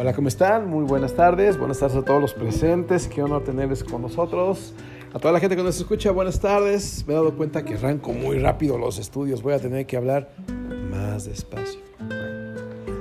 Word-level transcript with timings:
Hola, 0.00 0.12
¿cómo 0.12 0.28
están? 0.28 0.70
Muy 0.70 0.84
buenas 0.84 1.14
tardes. 1.14 1.58
Buenas 1.58 1.80
tardes 1.80 1.96
a 1.96 2.04
todos 2.04 2.20
los 2.20 2.32
presentes. 2.32 3.08
Qué 3.08 3.20
honor 3.20 3.42
tenerles 3.42 3.82
con 3.82 4.00
nosotros. 4.00 4.72
A 5.12 5.18
toda 5.18 5.32
la 5.32 5.40
gente 5.40 5.56
que 5.56 5.62
nos 5.64 5.76
escucha, 5.76 6.12
buenas 6.12 6.38
tardes. 6.38 7.04
Me 7.04 7.14
he 7.14 7.16
dado 7.16 7.36
cuenta 7.36 7.64
que 7.64 7.74
arranco 7.74 8.12
muy 8.12 8.38
rápido 8.38 8.78
los 8.78 9.00
estudios. 9.00 9.42
Voy 9.42 9.54
a 9.54 9.58
tener 9.58 9.86
que 9.86 9.96
hablar 9.96 10.30
más 10.88 11.24
despacio. 11.24 11.80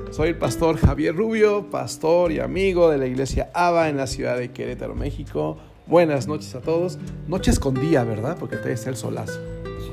Soy 0.09 0.29
el 0.29 0.39
pastor 0.39 0.77
Javier 0.77 1.15
Rubio, 1.15 1.69
pastor 1.69 2.31
y 2.31 2.39
amigo 2.39 2.89
de 2.89 2.97
la 2.97 3.05
iglesia 3.05 3.51
ABA 3.53 3.89
en 3.89 3.97
la 3.97 4.07
ciudad 4.07 4.35
de 4.35 4.49
Querétaro, 4.49 4.95
México. 4.95 5.59
Buenas 5.85 6.27
noches 6.27 6.55
a 6.55 6.61
todos. 6.61 6.97
Noches 7.27 7.59
con 7.59 7.75
día, 7.75 8.03
¿verdad? 8.05 8.37
Porque 8.39 8.55
todavía 8.55 8.73
está 8.73 8.89
el 8.89 8.95
solazo. 8.95 9.39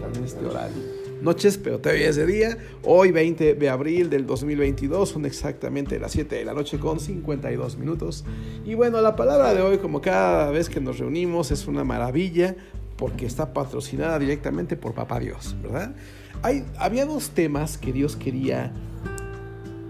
También 0.01 0.25
este 0.25 0.47
horario 0.47 0.94
noches, 1.25 1.59
pero 1.59 1.81
todavía 1.81 2.09
es 2.09 2.17
de 2.17 2.27
día. 2.27 2.59
Hoy 2.83 3.11
20 3.11 3.55
de 3.55 3.69
abril 3.69 4.11
del 4.11 4.27
2022 4.27 5.09
son 5.09 5.25
exactamente 5.25 5.99
las 5.99 6.13
7 6.13 6.37
de 6.37 6.45
la 6.45 6.55
noche 6.55 6.79
con 6.79 7.01
52 7.01 7.79
minutos. 7.79 8.25
Y 8.65 8.75
bueno, 8.75 9.01
la 9.01 9.17
palabra 9.17 9.55
de 9.55 9.63
hoy, 9.63 9.79
como 9.79 10.01
cada 10.01 10.51
vez 10.51 10.69
que 10.69 10.81
nos 10.81 10.99
reunimos, 10.99 11.51
es 11.51 11.67
una 11.67 11.83
maravilla 11.83 12.55
porque 12.97 13.27
está 13.27 13.53
patrocinada 13.53 14.19
directamente 14.19 14.77
por 14.77 14.95
Papá 14.95 15.19
Dios, 15.19 15.57
¿verdad? 15.63 15.95
Hay, 16.43 16.65
había 16.79 17.07
dos 17.07 17.31
temas 17.31 17.79
que 17.79 17.93
Dios 17.93 18.17
quería, 18.17 18.73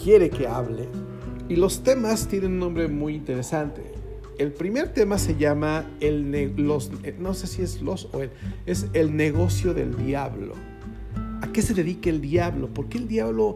quiere 0.02 0.30
que 0.30 0.46
hable, 0.46 0.88
y 1.48 1.56
los 1.56 1.82
temas 1.82 2.28
tienen 2.28 2.52
un 2.52 2.58
nombre 2.60 2.88
muy 2.88 3.14
interesante. 3.14 3.82
El 4.38 4.52
primer 4.52 4.92
tema 4.92 5.18
se 5.18 5.36
llama 5.36 5.84
el 6.00 6.54
los, 6.56 6.90
no 7.18 7.34
sé 7.34 7.46
si 7.46 7.62
es 7.62 7.82
los 7.82 8.08
o 8.12 8.22
el, 8.22 8.30
es 8.66 8.86
el 8.92 9.16
negocio 9.16 9.74
del 9.74 9.96
diablo. 9.96 10.54
¿A 11.54 11.56
qué 11.56 11.62
se 11.62 11.72
dedica 11.72 12.10
el 12.10 12.20
diablo? 12.20 12.66
¿Por 12.66 12.88
qué 12.88 12.98
el 12.98 13.06
diablo, 13.06 13.54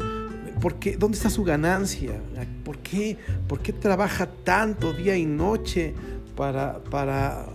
por 0.61 0.77
qué, 0.77 0.97
dónde 0.97 1.17
está 1.17 1.31
su 1.31 1.43
ganancia? 1.43 2.23
¿Por 2.65 2.79
qué, 2.79 3.17
por 3.49 3.59
qué 3.59 3.73
trabaja 3.73 4.29
tanto 4.45 4.93
día 4.93 5.17
y 5.17 5.27
noche? 5.27 5.95
¿Para, 6.37 6.79
para, 6.79 7.47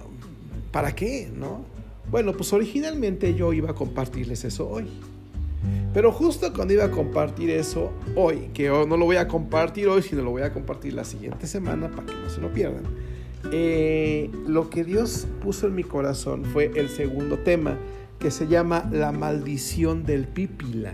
para 0.69 0.93
qué? 0.93 1.31
¿No? 1.33 1.63
Bueno, 2.11 2.33
pues 2.33 2.51
originalmente 2.51 3.33
yo 3.35 3.53
iba 3.53 3.69
a 3.69 3.73
compartirles 3.73 4.43
eso 4.43 4.67
hoy. 4.67 4.83
Pero 5.93 6.11
justo 6.11 6.51
cuando 6.51 6.73
iba 6.73 6.83
a 6.83 6.91
compartir 6.91 7.49
eso 7.49 7.93
hoy, 8.13 8.49
que 8.53 8.67
no 8.67 8.97
lo 8.97 9.05
voy 9.05 9.15
a 9.15 9.29
compartir 9.29 9.87
hoy, 9.87 10.01
sino 10.01 10.23
lo 10.23 10.31
voy 10.31 10.41
a 10.41 10.51
compartir 10.51 10.91
la 10.91 11.05
siguiente 11.05 11.47
semana 11.47 11.89
para 11.89 12.05
que 12.05 12.15
no 12.15 12.29
se 12.29 12.41
lo 12.41 12.51
pierdan, 12.51 12.83
eh, 13.53 14.29
lo 14.45 14.69
que 14.69 14.83
Dios 14.83 15.25
puso 15.41 15.67
en 15.67 15.75
mi 15.75 15.85
corazón 15.85 16.43
fue 16.43 16.69
el 16.75 16.89
segundo 16.89 17.39
tema, 17.39 17.77
que 18.23 18.31
se 18.31 18.47
llama 18.47 18.89
La 18.89 19.11
maldición 19.11 20.05
del 20.05 20.29
pípila, 20.29 20.93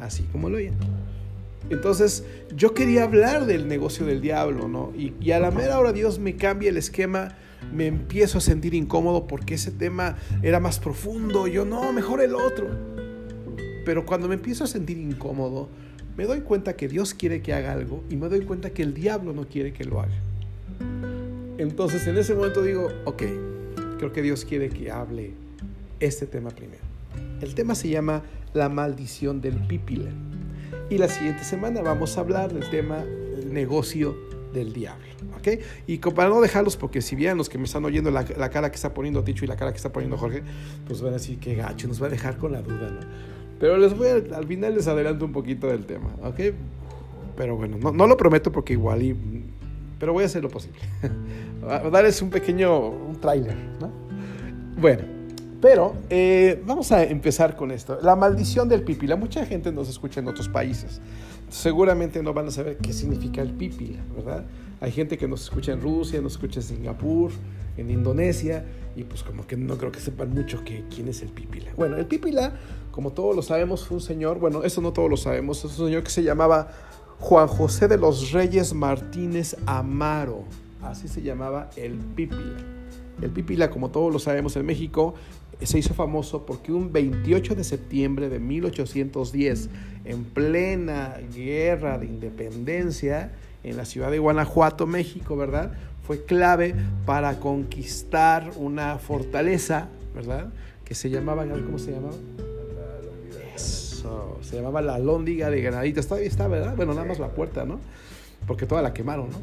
así 0.00 0.24
como 0.32 0.50
lo 0.50 0.56
oyen. 0.56 0.74
Entonces, 1.70 2.24
yo 2.56 2.74
quería 2.74 3.04
hablar 3.04 3.46
del 3.46 3.68
negocio 3.68 4.04
del 4.04 4.20
diablo, 4.20 4.66
¿no? 4.66 4.92
Y, 4.96 5.30
a 5.30 5.38
la 5.38 5.52
mera 5.52 5.78
hora 5.78 5.92
Dios 5.92 6.18
me 6.18 6.34
cambia 6.34 6.70
el 6.70 6.76
esquema, 6.76 7.36
me 7.72 7.86
empiezo 7.86 8.38
a 8.38 8.40
sentir 8.40 8.74
incómodo 8.74 9.28
porque 9.28 9.54
ese 9.54 9.70
tema 9.70 10.16
era 10.42 10.58
más 10.58 10.80
profundo. 10.80 11.46
Yo, 11.46 11.64
no, 11.64 11.92
mejor 11.92 12.20
el 12.20 12.34
otro. 12.34 12.68
Pero 13.84 14.04
cuando 14.04 14.26
me 14.26 14.34
empiezo 14.34 14.64
a 14.64 14.66
sentir 14.66 14.98
incómodo, 14.98 15.68
me 16.16 16.24
doy 16.24 16.40
cuenta 16.40 16.74
que 16.74 16.88
Dios 16.88 17.14
quiere 17.14 17.42
que 17.42 17.54
haga 17.54 17.70
algo 17.70 18.02
y 18.10 18.16
me 18.16 18.28
doy 18.28 18.40
cuenta 18.40 18.70
que 18.70 18.82
el 18.82 18.92
diablo 18.92 19.32
no 19.32 19.46
quiere 19.46 19.72
que 19.72 19.84
lo 19.84 20.00
haga. 20.00 20.18
Entonces, 21.58 22.04
en 22.08 22.18
ese 22.18 22.34
momento 22.34 22.60
digo, 22.60 22.88
ok, 23.04 23.22
creo 23.98 24.12
que 24.12 24.22
Dios 24.22 24.44
quiere 24.44 24.68
que 24.68 24.90
hable 24.90 25.34
este 26.00 26.26
tema 26.26 26.50
primero. 26.50 26.82
El 27.40 27.54
tema 27.54 27.74
se 27.74 27.88
llama 27.88 28.22
La 28.52 28.68
maldición 28.68 29.40
del 29.40 29.54
pípila. 29.66 30.10
Y 30.88 30.98
la 30.98 31.08
siguiente 31.08 31.44
semana 31.44 31.82
vamos 31.82 32.16
a 32.18 32.20
hablar 32.20 32.52
del 32.52 32.68
tema 32.68 33.02
el 33.02 33.52
negocio 33.52 34.16
del 34.52 34.72
diablo. 34.72 35.06
¿ok? 35.38 35.60
Y 35.86 35.98
para 35.98 36.28
no 36.28 36.40
dejarlos, 36.40 36.76
porque 36.76 37.00
si 37.02 37.16
bien 37.16 37.36
los 37.36 37.48
que 37.48 37.58
me 37.58 37.64
están 37.64 37.84
oyendo 37.84 38.10
la, 38.10 38.24
cara 38.24 38.70
que 38.70 38.76
está 38.76 38.92
poniendo 38.92 39.22
Ticho 39.24 39.44
y 39.44 39.48
la 39.48 39.56
cara 39.56 39.70
que 39.70 39.76
está 39.76 39.92
poniendo 39.92 40.16
Jorge, 40.16 40.42
pues 40.86 41.00
van 41.00 41.10
a 41.10 41.14
decir 41.14 41.38
que 41.38 41.54
gacho, 41.54 41.88
nos 41.88 42.02
va 42.02 42.06
a 42.06 42.10
dejar 42.10 42.36
con 42.36 42.52
la 42.52 42.62
duda, 42.62 42.90
¿no? 42.90 43.00
Pero 43.58 43.76
les 43.76 43.96
voy 43.96 44.08
a, 44.08 44.36
al 44.36 44.46
final 44.46 44.74
les 44.74 44.86
adelanto 44.86 45.24
un 45.24 45.32
poquito 45.32 45.66
del 45.66 45.84
tema, 45.84 46.08
¿ok? 46.22 46.40
Pero 47.36 47.56
bueno, 47.56 47.76
no, 47.78 47.92
no 47.92 48.06
lo 48.06 48.16
prometo 48.16 48.50
porque 48.50 48.72
igual 48.72 49.02
y... 49.02 49.16
Pero 49.98 50.14
voy 50.14 50.22
a 50.22 50.26
hacer 50.26 50.42
lo 50.42 50.48
posible. 50.48 50.78
darles 51.92 52.22
un 52.22 52.30
pequeño 52.30 52.88
un 52.88 53.20
tráiler, 53.20 53.56
¿no? 53.78 53.90
Bueno, 54.80 55.19
pero 55.60 55.94
eh, 56.08 56.62
vamos 56.66 56.90
a 56.92 57.04
empezar 57.04 57.56
con 57.56 57.70
esto. 57.70 57.98
La 58.02 58.16
maldición 58.16 58.68
del 58.68 58.82
pipila. 58.82 59.16
Mucha 59.16 59.44
gente 59.44 59.70
nos 59.72 59.88
escucha 59.88 60.20
en 60.20 60.28
otros 60.28 60.48
países. 60.48 61.00
Seguramente 61.50 62.22
no 62.22 62.32
van 62.32 62.48
a 62.48 62.50
saber 62.50 62.78
qué 62.78 62.92
significa 62.92 63.42
el 63.42 63.52
pipila, 63.52 64.00
¿verdad? 64.14 64.44
Hay 64.80 64.92
gente 64.92 65.18
que 65.18 65.28
nos 65.28 65.42
escucha 65.42 65.72
en 65.72 65.80
Rusia, 65.80 66.20
nos 66.20 66.32
escucha 66.32 66.60
en 66.60 66.66
Singapur, 66.66 67.32
en 67.76 67.90
Indonesia, 67.90 68.64
y 68.96 69.04
pues 69.04 69.22
como 69.22 69.46
que 69.46 69.56
no 69.56 69.76
creo 69.76 69.92
que 69.92 70.00
sepan 70.00 70.30
mucho 70.30 70.64
que, 70.64 70.84
quién 70.94 71.08
es 71.08 71.22
el 71.22 71.28
pipila. 71.28 71.72
Bueno, 71.76 71.96
el 71.96 72.06
pipila, 72.06 72.54
como 72.90 73.12
todos 73.12 73.36
lo 73.36 73.42
sabemos, 73.42 73.84
fue 73.84 73.96
un 73.96 74.00
señor, 74.00 74.38
bueno, 74.38 74.62
eso 74.62 74.80
no 74.80 74.92
todos 74.92 75.10
lo 75.10 75.16
sabemos, 75.16 75.58
es 75.64 75.78
un 75.78 75.86
señor 75.88 76.02
que 76.02 76.10
se 76.10 76.22
llamaba 76.22 76.68
Juan 77.18 77.46
José 77.46 77.88
de 77.88 77.98
los 77.98 78.32
Reyes 78.32 78.72
Martínez 78.72 79.56
Amaro. 79.66 80.44
Así 80.82 81.08
se 81.08 81.20
llamaba 81.20 81.68
el 81.76 81.98
pipila. 81.98 82.56
El 83.20 83.30
pipila, 83.30 83.68
como 83.68 83.90
todos 83.90 84.10
lo 84.10 84.18
sabemos 84.18 84.56
en 84.56 84.64
México, 84.64 85.14
se 85.66 85.78
hizo 85.78 85.94
famoso 85.94 86.46
porque 86.46 86.72
un 86.72 86.92
28 86.92 87.54
de 87.54 87.64
septiembre 87.64 88.28
de 88.28 88.38
1810, 88.38 89.68
en 90.04 90.24
plena 90.24 91.18
guerra 91.34 91.98
de 91.98 92.06
independencia, 92.06 93.32
en 93.62 93.76
la 93.76 93.84
ciudad 93.84 94.10
de 94.10 94.18
Guanajuato, 94.18 94.86
México, 94.86 95.36
¿verdad? 95.36 95.72
Fue 96.06 96.24
clave 96.24 96.74
para 97.04 97.38
conquistar 97.38 98.50
una 98.56 98.98
fortaleza, 98.98 99.88
¿verdad? 100.14 100.48
Que 100.84 100.94
se 100.94 101.10
llamaba, 101.10 101.44
¿cómo 101.46 101.78
se 101.78 101.92
llamaba? 101.92 102.14
Eso, 103.54 104.38
se 104.42 104.56
llamaba 104.56 104.80
la 104.80 104.98
Lóndiga 104.98 105.50
de 105.50 105.60
Granaditas. 105.60 106.06
Todavía 106.06 106.28
está, 106.28 106.48
¿verdad? 106.48 106.74
Bueno, 106.74 106.94
nada 106.94 107.06
más 107.06 107.18
la 107.18 107.28
puerta, 107.28 107.64
¿no? 107.64 107.78
Porque 108.46 108.66
toda 108.66 108.82
la 108.82 108.94
quemaron, 108.94 109.30
¿no? 109.30 109.38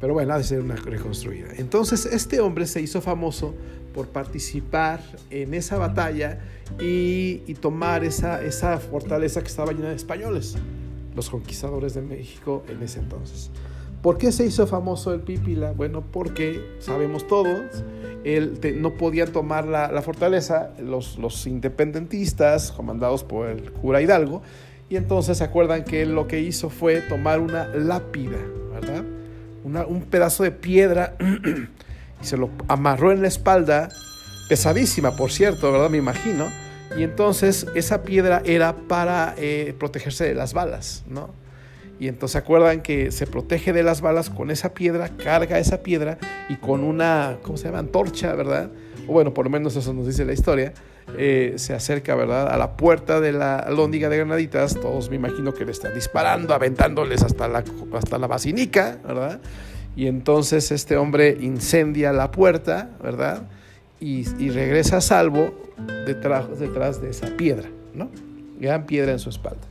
Pero 0.00 0.12
bueno, 0.12 0.34
ha 0.34 0.38
de 0.38 0.44
ser 0.44 0.60
una 0.60 0.76
reconstruida. 0.76 1.48
Entonces, 1.56 2.04
este 2.04 2.40
hombre 2.40 2.66
se 2.66 2.82
hizo 2.82 3.00
famoso 3.00 3.54
por 3.96 4.08
participar 4.08 5.00
en 5.30 5.54
esa 5.54 5.78
batalla 5.78 6.38
y, 6.78 7.38
tomar 7.62 8.04
esa, 8.04 8.44
esa 8.44 8.78
fortaleza 8.78 9.40
que 9.40 9.46
estaba 9.46 9.72
llena 9.72 9.88
de 9.88 9.96
españoles, 9.96 10.56
los 11.16 11.30
conquistadores 11.30 11.94
de 11.94 12.02
México 12.02 12.62
en 12.68 12.82
ese 12.82 12.98
entonces. 13.00 13.50
¿Por 14.02 14.18
qué 14.18 14.32
se 14.32 14.44
hizo 14.44 14.66
famoso 14.66 15.14
el 15.14 15.20
Pípila? 15.20 15.72
Bueno, 15.72 16.04
porque 16.12 16.60
sabemos 16.78 17.26
todos, 17.26 17.82
él 18.22 18.60
no 18.76 18.98
podían 18.98 19.32
tomar 19.32 19.66
la, 19.66 20.02
fortaleza 20.02 20.74
los, 20.78 21.16
los, 21.16 21.46
independentistas, 21.46 22.72
comandados 22.72 23.24
por 23.24 23.48
el 23.48 23.72
cura 23.72 24.02
Hidalgo, 24.02 24.42
y 24.90 24.96
entonces 24.96 25.38
se 25.38 25.44
acuerdan 25.44 25.84
que 25.84 26.02
él 26.02 26.14
lo 26.14 26.28
que 26.28 26.40
hizo 26.40 26.68
fue 26.68 27.00
tomar 27.00 27.40
una 27.40 27.66
lápida, 27.68 28.36
¿verdad? 28.74 29.04
un 29.64 30.02
pedazo 30.02 30.42
de 30.44 30.52
piedra 30.52 31.16
y 32.20 32.26
se 32.26 32.36
lo 32.36 32.50
amarró 32.68 33.12
en 33.12 33.22
la 33.22 33.28
espalda, 33.28 33.88
pesadísima 34.48 35.16
por 35.16 35.30
cierto, 35.30 35.72
¿verdad? 35.72 35.90
Me 35.90 35.98
imagino. 35.98 36.46
Y 36.96 37.02
entonces 37.02 37.66
esa 37.74 38.02
piedra 38.02 38.42
era 38.44 38.74
para 38.88 39.34
eh, 39.38 39.74
protegerse 39.78 40.24
de 40.24 40.34
las 40.34 40.54
balas, 40.54 41.04
¿no? 41.08 41.30
Y 41.98 42.08
entonces 42.08 42.32
se 42.32 42.38
acuerdan 42.38 42.82
que 42.82 43.10
se 43.10 43.26
protege 43.26 43.72
de 43.72 43.82
las 43.82 44.00
balas 44.00 44.28
con 44.28 44.50
esa 44.50 44.74
piedra, 44.74 45.08
carga 45.16 45.58
esa 45.58 45.82
piedra 45.82 46.18
y 46.48 46.56
con 46.56 46.84
una, 46.84 47.38
¿cómo 47.42 47.56
se 47.56 47.64
llama? 47.64 47.78
Antorcha, 47.78 48.34
¿verdad? 48.34 48.70
O 49.08 49.12
bueno, 49.12 49.32
por 49.32 49.46
lo 49.46 49.50
menos 49.50 49.76
eso 49.76 49.92
nos 49.94 50.06
dice 50.06 50.24
la 50.24 50.32
historia. 50.32 50.74
Eh, 51.16 51.54
se 51.56 51.72
acerca, 51.72 52.14
¿verdad? 52.14 52.48
A 52.48 52.58
la 52.58 52.76
puerta 52.76 53.20
de 53.20 53.32
la 53.32 53.66
lóndiga 53.70 54.08
de 54.08 54.18
Granaditas. 54.18 54.74
Todos 54.74 55.08
me 55.08 55.16
imagino 55.16 55.54
que 55.54 55.64
le 55.64 55.72
están 55.72 55.94
disparando, 55.94 56.52
aventándoles 56.52 57.22
hasta 57.22 57.48
la, 57.48 57.64
hasta 57.94 58.18
la 58.18 58.26
basinica, 58.26 58.98
¿verdad? 59.06 59.40
Y 59.96 60.06
entonces 60.06 60.70
este 60.70 60.98
hombre 60.98 61.38
incendia 61.40 62.12
la 62.12 62.30
puerta, 62.30 62.90
¿verdad? 63.02 63.48
Y, 63.98 64.24
regresa 64.50 64.98
a 64.98 65.00
salvo 65.00 65.54
detrás, 66.04 66.60
detrás 66.60 67.00
de 67.00 67.10
esa 67.10 67.28
piedra, 67.36 67.70
¿no? 67.94 68.10
Gran 68.60 68.84
piedra 68.84 69.12
en 69.12 69.18
su 69.18 69.30
espalda. 69.30 69.62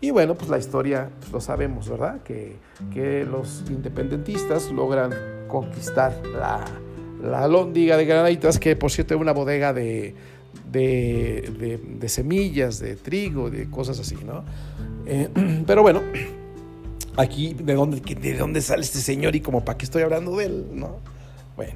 Y 0.00 0.10
bueno, 0.10 0.34
pues 0.34 0.50
la 0.50 0.58
historia 0.58 1.10
pues 1.20 1.30
lo 1.30 1.40
sabemos, 1.42 1.88
¿verdad? 1.90 2.22
Que, 2.22 2.56
que, 2.92 3.24
los 3.24 3.64
independentistas 3.68 4.70
logran 4.70 5.12
conquistar 5.46 6.22
la, 6.26 6.64
la 7.22 7.46
lóndiga 7.46 7.98
de 7.98 8.06
Granaditas, 8.06 8.58
que 8.58 8.76
por 8.76 8.90
cierto 8.90 9.14
es 9.14 9.20
una 9.20 9.32
bodega 9.32 9.74
de, 9.74 10.14
de, 10.70 11.80
de, 11.98 12.08
semillas, 12.08 12.78
de 12.78 12.96
trigo, 12.96 13.50
de 13.50 13.68
cosas 13.70 14.00
así, 14.00 14.16
¿no? 14.24 14.42
Eh, 15.06 15.28
pero 15.66 15.82
bueno, 15.82 16.02
aquí, 17.16 17.54
¿de 17.54 17.74
dónde, 17.74 18.00
¿de 18.00 18.36
dónde 18.36 18.60
sale 18.60 18.82
este 18.82 18.98
señor 18.98 19.34
y 19.36 19.40
como 19.40 19.64
para 19.64 19.78
qué 19.78 19.84
estoy 19.84 20.02
hablando 20.02 20.36
de 20.36 20.46
él? 20.46 20.66
¿no? 20.72 20.98
Bueno, 21.56 21.72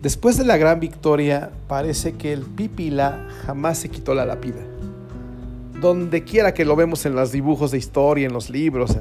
después 0.00 0.36
de 0.38 0.44
la 0.44 0.56
gran 0.56 0.80
victoria, 0.80 1.50
parece 1.68 2.14
que 2.14 2.32
el 2.32 2.42
Pipila 2.42 3.26
jamás 3.44 3.78
se 3.78 3.88
quitó 3.88 4.14
la 4.14 4.24
lápida. 4.24 4.60
donde 5.80 6.22
quiera 6.22 6.54
que 6.54 6.64
lo 6.64 6.76
vemos 6.76 7.04
en 7.06 7.16
los 7.16 7.32
dibujos 7.32 7.72
de 7.72 7.78
historia, 7.78 8.26
en 8.26 8.32
los 8.32 8.50
libros, 8.50 8.96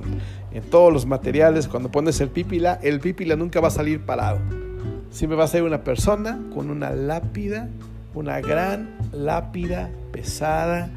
en, 0.51 0.63
todos 0.63 0.91
los 0.91 1.05
materiales, 1.05 1.67
cuando 1.67 1.91
pones 1.91 2.19
el 2.21 2.29
pípila, 2.29 2.79
el 2.81 2.99
pípila 2.99 3.35
nunca 3.35 3.61
va 3.61 3.67
a 3.67 3.71
salir 3.71 4.01
parado. 4.01 4.39
Siempre 5.11 5.37
va 5.37 5.43
a 5.43 5.47
ser 5.47 5.61
una 5.61 5.83
persona 5.83 6.39
con 6.55 6.71
una 6.71 6.89
lápida, 6.89 7.69
una 8.15 8.41
gran 8.41 8.97
lápida 9.13 9.91
pesada 10.11 10.89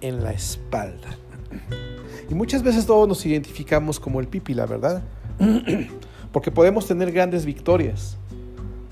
en 0.00 0.24
la 0.24 0.32
espalda. 0.32 1.08
Y 2.28 2.34
muchas 2.34 2.62
veces 2.62 2.86
todos 2.86 3.08
nos 3.08 3.24
identificamos 3.24 3.98
como 3.98 4.20
el 4.20 4.28
pípila, 4.28 4.66
¿verdad? 4.66 5.02
Porque 6.32 6.50
podemos 6.50 6.86
tener 6.86 7.10
grandes 7.10 7.46
victorias, 7.46 8.18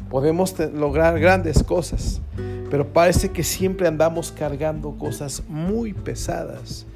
podemos 0.09 0.59
lograr 0.73 1.19
grandes 1.21 1.63
cosas, 1.63 2.23
pero 2.71 2.93
parece 2.93 3.31
que 3.31 3.45
siempre 3.45 3.87
andamos 3.87 4.33
cargando 4.33 4.93
cosas 4.93 5.43
muy 5.49 5.93
pesadas, 5.93 6.87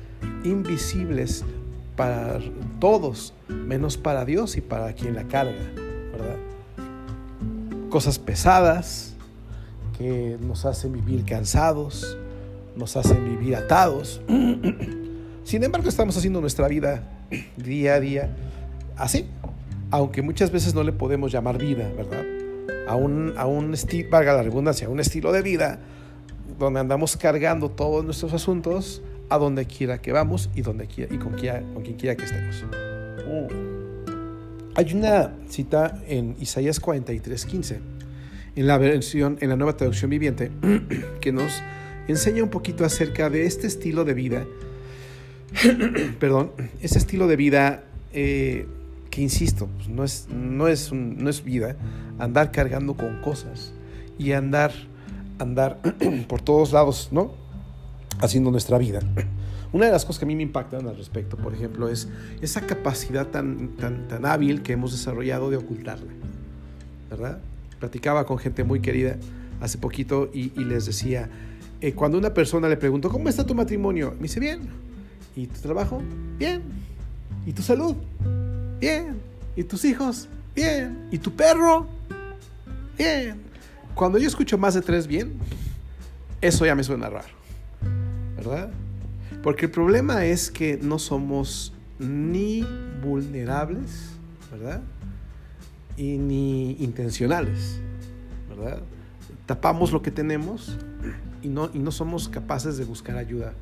invisibles 0.43 1.45
para 1.95 2.41
todos, 2.79 3.35
menos 3.49 3.99
para 3.99 4.25
Dios 4.25 4.57
y 4.57 4.63
para 4.63 4.95
quien 4.95 5.15
la 5.15 5.25
carga, 5.25 5.61
¿verdad? 6.13 6.37
Cosas 7.91 8.19
pesadas 8.19 9.15
que 9.99 10.39
nos 10.41 10.65
hacen 10.65 10.93
vivir 10.93 11.27
cansados, 11.27 12.17
nos 12.77 12.97
hacen 12.97 13.23
vivir 13.29 13.57
atados. 13.57 14.23
Sin 15.51 15.65
embargo, 15.65 15.89
estamos 15.89 16.17
haciendo 16.17 16.41
nuestra 16.41 16.69
vida 16.69 17.03
día 17.57 17.95
a 17.95 18.01
día 18.01 18.37
así, 18.97 19.27
aunque 19.91 20.23
muchas 20.23 20.53
veces 20.53 20.77
no 20.77 20.85
le 20.85 20.93
podemos 20.93 21.33
llamar 21.33 21.59
vida, 21.59 21.91
¿verdad? 21.97 22.25
A 22.87 22.95
un, 22.95 23.35
a 23.37 23.47
un 23.47 23.75
estilo, 23.75 24.11
valga 24.11 24.33
la 24.33 24.45
redundancia, 24.45 24.87
a 24.87 24.91
un 24.91 25.01
estilo 25.01 25.33
de 25.33 25.43
vida 25.43 25.81
donde 26.57 26.79
andamos 26.79 27.17
cargando 27.17 27.69
todos 27.69 28.05
nuestros 28.05 28.33
asuntos 28.33 29.03
a 29.29 29.39
donde 29.39 29.67
quiera 29.67 30.01
que 30.01 30.13
vamos 30.13 30.51
y, 30.55 30.63
donde 30.63 30.87
quiera, 30.87 31.13
y 31.13 31.19
con, 31.19 31.33
quiera, 31.33 31.65
con 31.75 31.83
quien 31.83 31.97
quiera 31.97 32.15
que 32.15 32.27
estemos. 32.27 32.65
Hay 34.77 34.95
una 34.95 35.33
cita 35.49 36.01
en 36.07 36.37
Isaías 36.39 36.79
43, 36.79 37.45
15, 37.45 37.81
en 38.55 38.67
la 38.69 38.79
versión, 38.79 39.37
en 39.41 39.49
la 39.49 39.57
nueva 39.57 39.77
traducción 39.77 40.11
viviente, 40.11 40.53
que 41.21 41.33
nos 41.33 41.61
enseña 42.07 42.45
un 42.45 42.51
poquito 42.51 42.85
acerca 42.85 43.29
de 43.31 43.47
este 43.47 43.67
estilo 43.67 44.05
de 44.05 44.15
vida, 44.15 44.47
perdón, 46.21 46.53
este 46.81 46.99
estilo 46.99 47.27
de 47.27 47.37
vida 47.37 47.85
eh, 48.13 48.67
que 49.11 49.21
insisto, 49.21 49.69
pues, 49.77 49.89
no, 49.89 50.05
es, 50.05 50.29
no, 50.29 50.69
es 50.69 50.93
no 50.93 51.29
es 51.29 51.45
vida 51.45 51.77
andar 52.19 52.53
cargando 52.53 52.95
con 52.95 53.21
cosas 53.21 53.73
y 54.19 54.33
andar, 54.33 54.73
andar 55.39 55.81
por 56.29 56.41
todos 56.41 56.73
lados, 56.73 57.09
¿no? 57.11 57.33
Haciendo 58.21 58.51
nuestra 58.51 58.79
vida. 58.79 59.01
Una 59.73 59.87
de 59.87 59.93
las 59.93 60.05
cosas 60.05 60.19
que 60.19 60.25
a 60.25 60.29
mí 60.29 60.35
me 60.35 60.43
impactan 60.43 60.87
al 60.89 60.97
respecto, 60.97 61.37
por 61.37 61.55
ejemplo, 61.55 61.89
es 61.89 62.09
esa 62.41 62.63
capacidad 62.63 63.29
tan, 63.29 63.77
tan, 63.77 64.09
tan 64.09 64.27
hábil 64.27 64.63
que 64.63 64.73
hemos 64.73 64.91
desarrollado 64.93 65.49
de 65.49 65.59
ocultarla, 65.59 66.13
¿verdad? 67.09 67.39
Platicaba 67.79 68.27
con 68.27 68.39
gente 68.39 68.65
muy 68.65 68.81
querida 68.81 69.17
hace 69.61 69.79
poquito 69.79 70.29
y, 70.33 70.51
les 70.65 70.87
decía, 70.87 71.31
eh, 71.81 71.93
cuando 71.93 72.19
una 72.19 72.35
persona 72.35 72.69
le 72.69 72.77
preguntó, 72.77 73.11
¿cómo 73.11 73.29
está 73.29 73.47
tu 73.47 73.55
matrimonio? 73.55 74.15
Me 74.17 74.23
dice, 74.23 74.41
bien. 74.41 74.90
¿Y 75.41 75.47
tu 75.47 75.59
trabajo? 75.59 76.03
Bien. 76.37 76.61
¿Y 77.47 77.55
tu 77.55 77.63
salud? 77.63 77.97
Bien. 78.79 79.19
¿Y 79.57 79.65
tus 79.65 79.87
hijos? 79.87 80.29
Bien. 80.55 81.09
¿Y 81.11 81.17
tu 81.17 81.33
perro? 81.33 81.87
Bien. 82.99 83.41
Cuando 83.95 84.19
yo 84.19 84.29
escucho 84.29 84.59
más 84.59 84.75
de 84.75 84.83
tres 84.83 85.07
bien, 85.07 85.33
eso 86.43 86.67
ya 86.67 86.75
me 86.75 86.85
suena 86.85 87.09
raro. 87.09 87.33
¿Verdad? 88.37 88.71
Porque 89.43 89.65
el 89.65 89.71
problema 89.71 90.27
es 90.27 90.51
que 90.51 90.79
no 90.83 90.99
somos 90.99 91.73
ni 91.99 92.67
vulnerables, 93.03 94.11
¿verdad? 94.53 94.83
Y 95.97 96.19
ni 96.19 96.73
intencionales, 96.73 97.81
¿verdad? 98.47 98.83
Tapamos 99.47 99.91
lo 99.91 100.03
que 100.03 100.11
tenemos 100.11 100.77
y 101.41 101.49
no, 101.49 101.71
y 101.73 101.79
no 101.79 101.93
somos 101.93 102.29
capaces 102.29 102.77
de 102.77 102.85
buscar 102.85 103.17
ayuda 103.17 103.55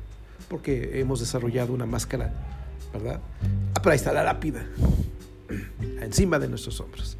porque 0.49 0.99
hemos 0.99 1.19
desarrollado 1.19 1.73
una 1.73 1.85
máscara, 1.85 2.33
¿verdad? 2.91 3.21
Ah, 3.75 3.81
pero 3.81 3.91
ahí 3.91 3.97
está 3.97 4.11
la 4.11 4.23
lápida, 4.23 4.65
encima 6.01 6.39
de 6.39 6.47
nuestros 6.47 6.79
hombros. 6.81 7.17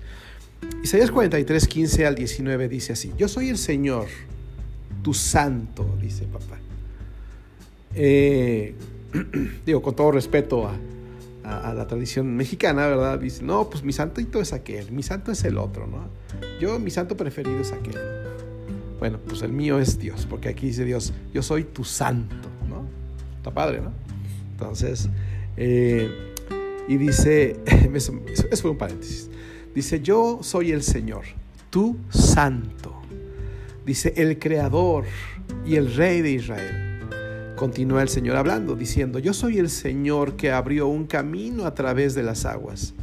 Isaías 0.84 1.12
43, 1.12 1.68
15 1.68 2.06
al 2.06 2.16
19 2.16 2.68
dice 2.68 2.94
así, 2.94 3.14
yo 3.18 3.28
soy 3.28 3.50
el 3.50 3.58
Señor, 3.58 4.08
tu 5.02 5.14
santo, 5.14 5.98
dice 6.02 6.26
papá. 6.26 6.58
Eh, 7.96 8.76
digo, 9.66 9.82
con 9.82 9.96
todo 9.96 10.12
respeto 10.12 10.68
a, 10.68 10.78
la 11.74 11.88
tradición 11.88 12.36
mexicana, 12.36 12.86
¿verdad? 12.86 13.18
Dice, 13.18 13.44
no, 13.44 13.72
pues 13.72 13.84
mi 13.84 13.92
santito 13.92 14.40
es 14.40 14.54
aquel, 14.54 14.92
mi 14.92 15.02
santo 15.02 15.32
es 15.32 15.44
el 15.46 15.58
otro, 15.58 15.88
¿no? 15.88 16.08
Yo, 16.60 16.78
mi 16.78 16.92
santo 16.92 17.18
preferido 17.18 17.60
es 17.60 17.72
aquel. 17.72 17.98
Bueno, 19.00 19.18
pues 19.28 19.42
el 19.42 19.52
mío 19.52 19.80
es 19.80 19.98
Dios, 19.98 20.28
porque 20.30 20.50
aquí 20.50 20.68
dice 20.68 20.86
Dios, 20.86 21.12
yo 21.34 21.42
soy 21.42 21.64
tu 21.64 21.84
santo. 21.84 22.36
Está 23.40 23.52
padre, 23.52 23.80
¿no? 23.80 23.94
Entonces, 24.52 25.08
eh, 25.56 26.10
y 26.90 26.98
dice, 26.98 27.58
eso, 27.94 28.14
fue 28.62 28.72
un 28.72 28.78
paréntesis, 28.78 29.30
dice, 29.74 30.02
yo 30.02 30.40
soy 30.42 30.74
el 30.74 30.84
Señor, 30.84 31.24
tu 31.70 31.98
santo. 32.10 32.96
Dice, 33.86 34.14
el 34.18 34.38
creador 34.38 35.06
y 35.66 35.78
el 35.78 35.96
rey 35.96 36.22
de 36.22 36.32
Israel. 36.32 37.00
Continúa 37.56 38.02
el 38.02 38.10
Señor 38.10 38.36
hablando, 38.36 38.76
diciendo, 38.76 39.20
yo 39.20 39.34
soy 39.34 39.58
el 39.58 39.70
Señor 39.70 40.36
que 40.36 40.52
abrió 40.52 40.88
un 40.88 41.08
camino 41.08 41.66
a 41.66 41.74
través 41.74 42.16
de 42.16 42.24
las 42.24 42.46
aguas 42.46 42.94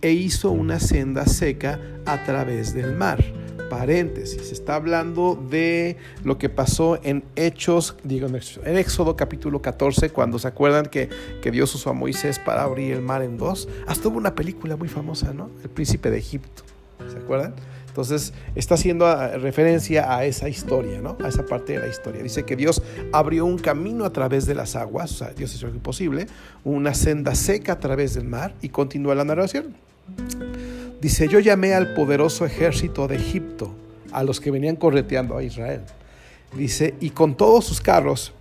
e 0.00 0.12
hizo 0.12 0.50
una 0.50 0.80
senda 0.80 1.26
seca 1.26 1.78
a 2.06 2.24
través 2.24 2.72
del 2.72 2.96
mar 2.96 3.22
paréntesis, 3.68 4.52
está 4.52 4.74
hablando 4.74 5.34
de 5.50 5.96
lo 6.24 6.38
que 6.38 6.48
pasó 6.48 6.98
en 7.02 7.24
Hechos, 7.36 7.96
digo, 8.04 8.26
en 8.28 8.76
Éxodo 8.76 9.16
capítulo 9.16 9.62
14, 9.62 10.10
cuando 10.10 10.38
se 10.38 10.48
acuerdan 10.48 10.86
que, 10.86 11.08
que 11.42 11.50
Dios 11.50 11.74
usó 11.74 11.90
a 11.90 11.92
Moisés 11.92 12.38
para 12.38 12.62
abrir 12.62 12.92
el 12.92 13.02
mar 13.02 13.22
en 13.22 13.36
dos. 13.36 13.68
Hasta 13.86 14.08
hubo 14.08 14.18
una 14.18 14.34
película 14.34 14.76
muy 14.76 14.88
famosa, 14.88 15.32
¿no? 15.32 15.50
El 15.62 15.70
príncipe 15.70 16.10
de 16.10 16.18
Egipto, 16.18 16.62
¿se 17.10 17.18
acuerdan? 17.18 17.54
Entonces 17.98 18.32
está 18.54 18.74
haciendo 18.74 19.06
ah, 19.06 19.38
referencia 19.38 20.14
a 20.14 20.24
esa 20.24 20.48
historia, 20.48 21.00
¿no? 21.00 21.16
A 21.24 21.28
esa 21.28 21.44
parte 21.44 21.72
de 21.72 21.80
la 21.80 21.88
historia. 21.88 22.22
Dice 22.22 22.44
que 22.44 22.54
Dios 22.54 22.80
abrió 23.12 23.44
un 23.44 23.58
camino 23.58 24.04
a 24.04 24.12
través 24.12 24.46
de 24.46 24.54
las 24.54 24.76
aguas, 24.76 25.10
o 25.10 25.14
sea, 25.16 25.30
Dios 25.30 25.52
hizo 25.52 25.66
lo 25.66 25.74
imposible, 25.74 26.26
una 26.62 26.94
senda 26.94 27.34
seca 27.34 27.72
a 27.72 27.80
través 27.80 28.14
del 28.14 28.24
mar 28.24 28.54
y 28.62 28.68
continúa 28.68 29.16
la 29.16 29.24
narración. 29.24 29.74
Dice, 31.00 31.28
yo 31.28 31.38
llamé 31.38 31.74
al 31.74 31.94
poderoso 31.94 32.44
ejército 32.44 33.06
de 33.06 33.16
Egipto, 33.16 33.70
a 34.10 34.24
los 34.24 34.40
que 34.40 34.50
venían 34.50 34.74
correteando 34.74 35.36
a 35.36 35.44
Israel. 35.44 35.82
Dice, 36.56 36.94
y 36.98 37.10
con 37.10 37.36
todos 37.36 37.64
sus 37.64 37.80
carros 37.80 38.32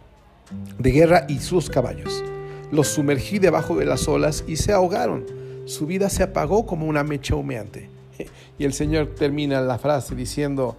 de 0.80 0.92
guerra 0.92 1.26
y 1.30 1.38
sus 1.40 1.70
caballos, 1.70 2.24
los 2.72 2.88
sumergí 2.88 3.38
debajo 3.38 3.76
de 3.76 3.86
las 3.86 4.08
olas 4.08 4.44
y 4.48 4.56
se 4.56 4.74
ahogaron. 4.74 5.26
Su 5.66 5.86
vida 5.86 6.10
se 6.10 6.24
apagó 6.24 6.66
como 6.66 6.88
una 6.88 7.04
mecha 7.04 7.36
humeante. 7.36 7.90
Y 8.60 8.66
el 8.66 8.74
Señor 8.74 9.14
termina 9.16 9.62
la 9.62 9.78
frase 9.78 10.16
diciendo, 10.16 10.76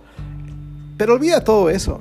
pero 0.97 1.15
olvida 1.15 1.45
todo 1.45 1.71
eso. 1.71 2.01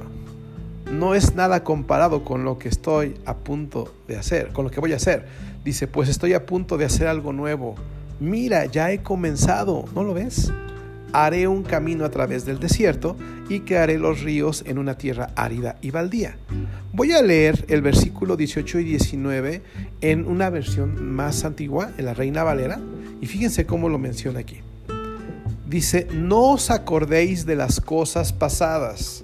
No 0.91 1.13
es 1.13 1.35
nada 1.35 1.63
comparado 1.63 2.23
con 2.23 2.43
lo 2.43 2.57
que 2.57 2.67
estoy 2.67 3.13
a 3.25 3.35
punto 3.35 3.93
de 4.07 4.17
hacer, 4.17 4.53
con 4.53 4.65
lo 4.65 4.71
que 4.71 4.79
voy 4.79 4.93
a 4.93 4.95
hacer. 4.95 5.27
Dice, 5.63 5.85
pues 5.85 6.09
estoy 6.09 6.33
a 6.33 6.47
punto 6.47 6.77
de 6.77 6.85
hacer 6.85 7.05
algo 7.05 7.31
nuevo 7.31 7.75
mira, 8.19 8.65
ya 8.65 8.91
he 8.91 9.03
comenzado, 9.03 9.85
¿no 9.93 10.03
lo 10.03 10.13
ves? 10.13 10.51
Haré 11.13 11.47
un 11.47 11.63
camino 11.63 12.05
a 12.05 12.11
través 12.11 12.45
del 12.45 12.59
desierto 12.59 13.15
y 13.49 13.61
crearé 13.61 13.97
los 13.97 14.21
ríos 14.21 14.63
en 14.67 14.77
una 14.77 14.97
tierra 14.97 15.29
árida 15.35 15.77
y 15.81 15.91
baldía. 15.91 16.37
Voy 16.93 17.13
a 17.13 17.21
leer 17.21 17.65
el 17.69 17.81
versículo 17.81 18.35
18 18.35 18.79
y 18.79 18.83
19 18.83 19.61
en 20.01 20.27
una 20.27 20.49
versión 20.49 21.11
más 21.13 21.45
antigua, 21.45 21.91
en 21.97 22.05
la 22.05 22.13
Reina 22.13 22.43
Valera, 22.43 22.79
y 23.21 23.25
fíjense 23.25 23.65
cómo 23.65 23.89
lo 23.89 23.99
menciona 23.99 24.39
aquí. 24.39 24.57
Dice, 25.67 26.07
no 26.13 26.51
os 26.51 26.71
acordéis 26.71 27.45
de 27.45 27.55
las 27.55 27.81
cosas 27.81 28.33
pasadas, 28.33 29.23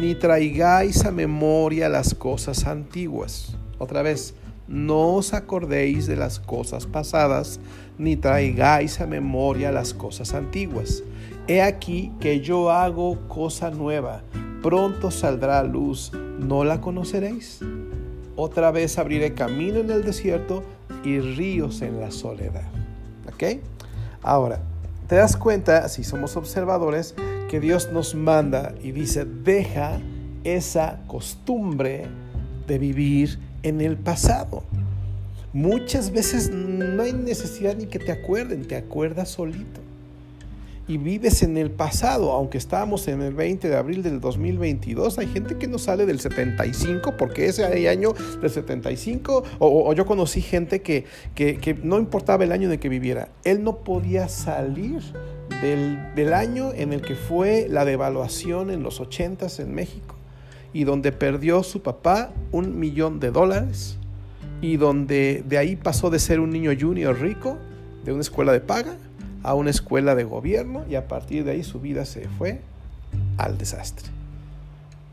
ni 0.00 0.14
traigáis 0.14 1.04
a 1.04 1.10
memoria 1.10 1.88
las 1.88 2.14
cosas 2.14 2.66
antiguas. 2.66 3.56
Otra 3.78 4.02
vez, 4.02 4.34
no 4.72 5.16
os 5.16 5.34
acordéis 5.34 6.06
de 6.06 6.16
las 6.16 6.40
cosas 6.40 6.86
pasadas, 6.86 7.60
ni 7.98 8.16
traigáis 8.16 9.00
a 9.00 9.06
memoria 9.06 9.70
las 9.70 9.92
cosas 9.92 10.32
antiguas. 10.32 11.04
He 11.46 11.60
aquí 11.60 12.10
que 12.20 12.40
yo 12.40 12.70
hago 12.70 13.28
cosa 13.28 13.70
nueva, 13.70 14.22
pronto 14.62 15.10
saldrá 15.10 15.58
a 15.58 15.64
luz, 15.64 16.10
¿no 16.14 16.64
la 16.64 16.80
conoceréis? 16.80 17.60
Otra 18.34 18.70
vez 18.70 18.98
abriré 18.98 19.34
camino 19.34 19.80
en 19.80 19.90
el 19.90 20.04
desierto 20.04 20.62
y 21.04 21.20
ríos 21.20 21.82
en 21.82 22.00
la 22.00 22.10
soledad. 22.10 22.70
¿Ok? 23.28 23.60
Ahora, 24.22 24.60
te 25.06 25.16
das 25.16 25.36
cuenta, 25.36 25.86
si 25.90 26.02
somos 26.02 26.36
observadores, 26.36 27.14
que 27.50 27.60
Dios 27.60 27.90
nos 27.92 28.14
manda 28.14 28.74
y 28.82 28.92
dice, 28.92 29.26
deja 29.26 30.00
esa 30.44 31.00
costumbre 31.06 32.06
de 32.66 32.78
vivir 32.78 33.38
en 33.62 33.80
el 33.80 33.96
pasado. 33.96 34.62
Muchas 35.52 36.10
veces 36.12 36.50
no 36.50 37.02
hay 37.02 37.12
necesidad 37.12 37.76
ni 37.76 37.86
que 37.86 37.98
te 37.98 38.10
acuerden, 38.10 38.66
te 38.66 38.76
acuerdas 38.76 39.30
solito. 39.30 39.80
Y 40.88 40.96
vives 40.96 41.42
en 41.42 41.56
el 41.56 41.70
pasado, 41.70 42.32
aunque 42.32 42.58
estábamos 42.58 43.06
en 43.06 43.22
el 43.22 43.34
20 43.34 43.68
de 43.68 43.76
abril 43.76 44.02
del 44.02 44.20
2022, 44.20 45.18
hay 45.18 45.28
gente 45.28 45.56
que 45.56 45.68
no 45.68 45.78
sale 45.78 46.06
del 46.06 46.18
75, 46.18 47.16
porque 47.16 47.46
ese 47.46 47.88
año 47.88 48.14
del 48.40 48.50
75, 48.50 49.44
o, 49.58 49.92
yo 49.92 50.06
conocí 50.06 50.40
gente 50.40 50.82
que, 50.82 51.04
que, 51.34 51.78
no 51.82 51.98
importaba 51.98 52.44
el 52.44 52.52
año 52.52 52.68
de 52.68 52.80
que 52.80 52.88
viviera, 52.88 53.28
él 53.44 53.62
no 53.62 53.78
podía 53.78 54.28
salir 54.28 55.02
del, 55.60 55.98
del 56.16 56.32
año 56.32 56.72
en 56.74 56.92
el 56.92 57.02
que 57.02 57.14
fue 57.14 57.68
la 57.68 57.84
devaluación 57.84 58.70
en 58.70 58.82
los 58.82 59.00
80 59.00 59.46
en 59.58 59.74
México 59.74 60.11
y 60.72 60.84
donde 60.84 61.12
perdió 61.12 61.62
su 61.62 61.82
papá 61.82 62.30
un 62.50 62.78
millón 62.78 63.20
de 63.20 63.30
dólares 63.30 63.96
y 64.60 64.76
donde 64.76 65.44
de 65.46 65.58
ahí 65.58 65.76
pasó 65.76 66.08
de 66.10 66.18
ser 66.18 66.40
un 66.40 66.50
niño 66.50 66.70
junior 66.78 67.18
rico 67.20 67.58
de 68.04 68.12
una 68.12 68.22
escuela 68.22 68.52
de 68.52 68.60
paga 68.60 68.94
a 69.42 69.54
una 69.54 69.70
escuela 69.70 70.14
de 70.14 70.24
gobierno 70.24 70.84
y 70.88 70.94
a 70.94 71.08
partir 71.08 71.44
de 71.44 71.52
ahí 71.52 71.64
su 71.64 71.80
vida 71.80 72.04
se 72.04 72.28
fue 72.28 72.60
al 73.36 73.58
desastre. 73.58 74.08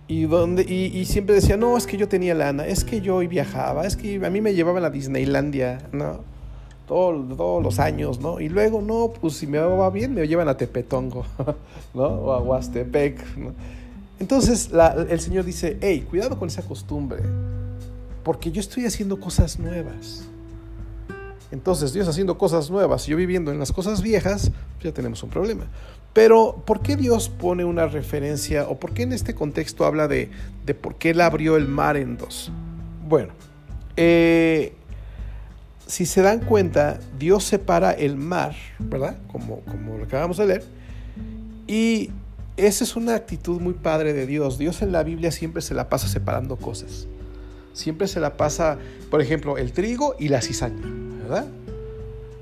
Y, 0.08 0.24
donde, 0.24 0.64
y, 0.64 1.06
siempre 1.06 1.36
decía, 1.36 1.56
no, 1.56 1.78
es 1.78 1.86
que 1.86 1.96
yo 1.96 2.08
tenía 2.08 2.34
lana, 2.34 2.66
es 2.66 2.84
que 2.84 3.00
yo 3.00 3.20
viajaba, 3.20 3.86
es 3.86 3.96
que 3.96 4.24
a 4.26 4.30
mí 4.32 4.42
me 4.42 4.56
llevaban 4.56 4.84
a 4.84 4.90
Disneylandia, 4.90 5.88
¿no? 5.92 6.22
todos 6.88 7.64
los 7.64 7.78
años, 7.78 8.20
¿no? 8.20 8.40
Y 8.40 8.50
luego, 8.50 8.82
no, 8.82 9.14
pues 9.22 9.36
si 9.36 9.46
me 9.46 9.60
va 9.60 9.92
bien, 9.92 10.16
me 10.16 10.28
llevan 10.28 10.48
a 10.48 10.58
Tepetongo, 10.58 11.24
¿no? 11.94 12.04
O 12.04 12.32
a 12.32 12.40
Huastepec, 12.40 13.38
¿no? 13.38 13.54
Entonces 14.20 14.70
el 15.10 15.20
Señor 15.20 15.46
dice, 15.46 15.78
hey, 15.82 16.06
cuidado 16.10 16.38
con 16.38 16.50
esa 16.50 16.62
costumbre, 16.62 17.22
porque 18.24 18.52
yo 18.52 18.60
estoy 18.60 18.86
haciendo 18.86 19.20
cosas 19.20 19.58
nuevas. 19.60 20.26
Entonces 21.52 21.94
Dios 21.94 22.08
haciendo 22.08 22.38
cosas 22.38 22.70
nuevas 22.70 23.08
y 23.08 23.12
yo 23.12 23.18
viviendo 23.18 23.52
en 23.52 23.60
las 23.60 23.72
cosas 23.72 24.02
viejas, 24.02 24.52
pues 24.74 24.84
ya 24.84 24.94
tenemos 24.94 25.24
un 25.24 25.30
problema. 25.30 25.66
Pero 26.14 26.62
¿por 26.66 26.82
qué 26.82 26.96
Dios 26.96 27.30
pone 27.30 27.64
una 27.64 27.88
referencia 27.88 28.68
o 28.68 28.80
por 28.80 28.94
qué 28.94 29.04
en 29.04 29.14
este 29.14 29.34
contexto 29.34 29.86
habla 29.86 30.08
de, 30.08 30.30
de 30.66 30.76
por 30.76 30.96
qué 30.96 31.12
Él 31.12 31.22
abrió 31.22 31.56
el 31.56 31.68
mar 31.68 31.98
en 31.98 32.18
dos? 32.18 32.52
Bueno, 33.08 33.34
eh, 33.96 34.74
si 35.88 36.06
se 36.06 36.22
dan 36.22 36.40
cuenta, 36.40 37.00
Dios 37.18 37.44
separa 37.46 37.92
el 37.92 38.16
mar, 38.16 38.56
¿verdad? 38.78 39.18
Como, 39.32 39.62
como 39.62 39.98
lo 39.98 40.04
acabamos 40.04 40.38
de 40.38 40.46
leer, 40.46 40.64
y 41.68 42.12
esa 42.66 42.84
es 42.84 42.96
una 42.96 43.16
actitud 43.16 43.60
muy 43.62 43.74
padre 43.74 44.14
de 44.14 44.26
Dios. 44.26 44.58
Dios 44.58 44.82
en 44.82 44.92
la 44.92 45.04
Biblia 45.04 45.32
siempre 45.32 45.62
se 45.62 45.74
la 45.74 45.90
pasa 45.90 46.08
separando 46.08 46.58
cosas. 46.58 47.08
Siempre 47.74 48.08
se 48.08 48.20
la 48.20 48.38
pasa, 48.38 48.78
por 49.10 49.22
ejemplo, 49.22 49.58
el 49.58 49.72
trigo 49.72 50.16
y 50.20 50.30
la 50.30 50.42
cizaña, 50.42 50.82
¿verdad? 51.22 51.48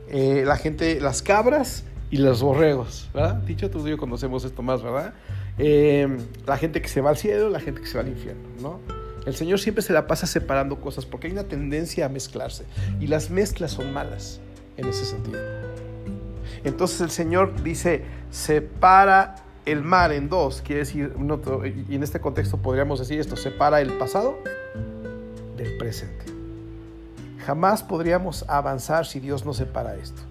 Eh, 0.10 0.44
la 0.46 0.58
gente, 0.58 1.00
las 1.00 1.22
cabras 1.22 1.84
y 2.10 2.18
los 2.18 2.42
borregos, 2.42 3.10
¿verdad? 3.14 3.36
Dicho 3.36 3.70
tú 3.70 3.88
yo 3.88 3.98
conocemos 3.98 4.46
esto 4.46 4.62
más, 4.62 4.82
¿verdad? 4.82 5.14
Em, 5.58 6.18
la 6.46 6.58
gente 6.58 6.82
que 6.82 6.88
se 6.88 7.02
va 7.02 7.10
al 7.10 7.18
cielo, 7.18 7.50
la 7.50 7.60
gente 7.60 7.82
que 7.82 7.88
se 7.88 7.96
va 7.98 8.04
al 8.04 8.10
infierno, 8.10 8.48
¿no? 8.62 8.80
El 9.26 9.36
Señor 9.36 9.60
siempre 9.60 9.84
se 9.84 9.92
la 9.92 10.08
pasa 10.08 10.26
separando 10.26 10.80
cosas 10.80 11.06
porque 11.06 11.28
hay 11.28 11.34
una 11.34 11.44
tendencia 11.44 12.06
a 12.06 12.10
mezclarse 12.10 12.64
y 13.02 13.08
las 13.08 13.30
mezclas 13.30 13.72
son 13.72 13.92
malas 13.92 14.40
en 14.78 14.88
ese 14.88 15.04
sentido. 15.04 15.40
Entonces 16.64 17.02
el 17.02 17.12
Señor 17.12 17.62
dice, 17.62 18.04
separa 18.32 19.47
el 19.68 19.84
mar 19.84 20.14
en 20.14 20.30
dos, 20.30 20.62
quiere 20.62 20.80
decir, 20.80 21.14
y 21.90 21.96
en 21.96 22.04
este 22.04 22.22
contexto 22.22 22.58
podríamos 22.58 23.00
decir 23.00 23.20
esto, 23.20 23.36
separa 23.36 23.82
el 23.82 23.92
pasado 23.98 24.40
del 25.58 25.78
presente. 25.78 26.26
Jamás 27.46 27.84
podríamos 27.84 28.46
avanzar 28.48 29.06
si 29.06 29.20
Dios 29.20 29.46
no 29.46 29.54
separa 29.54 29.96
esto. 29.96 30.22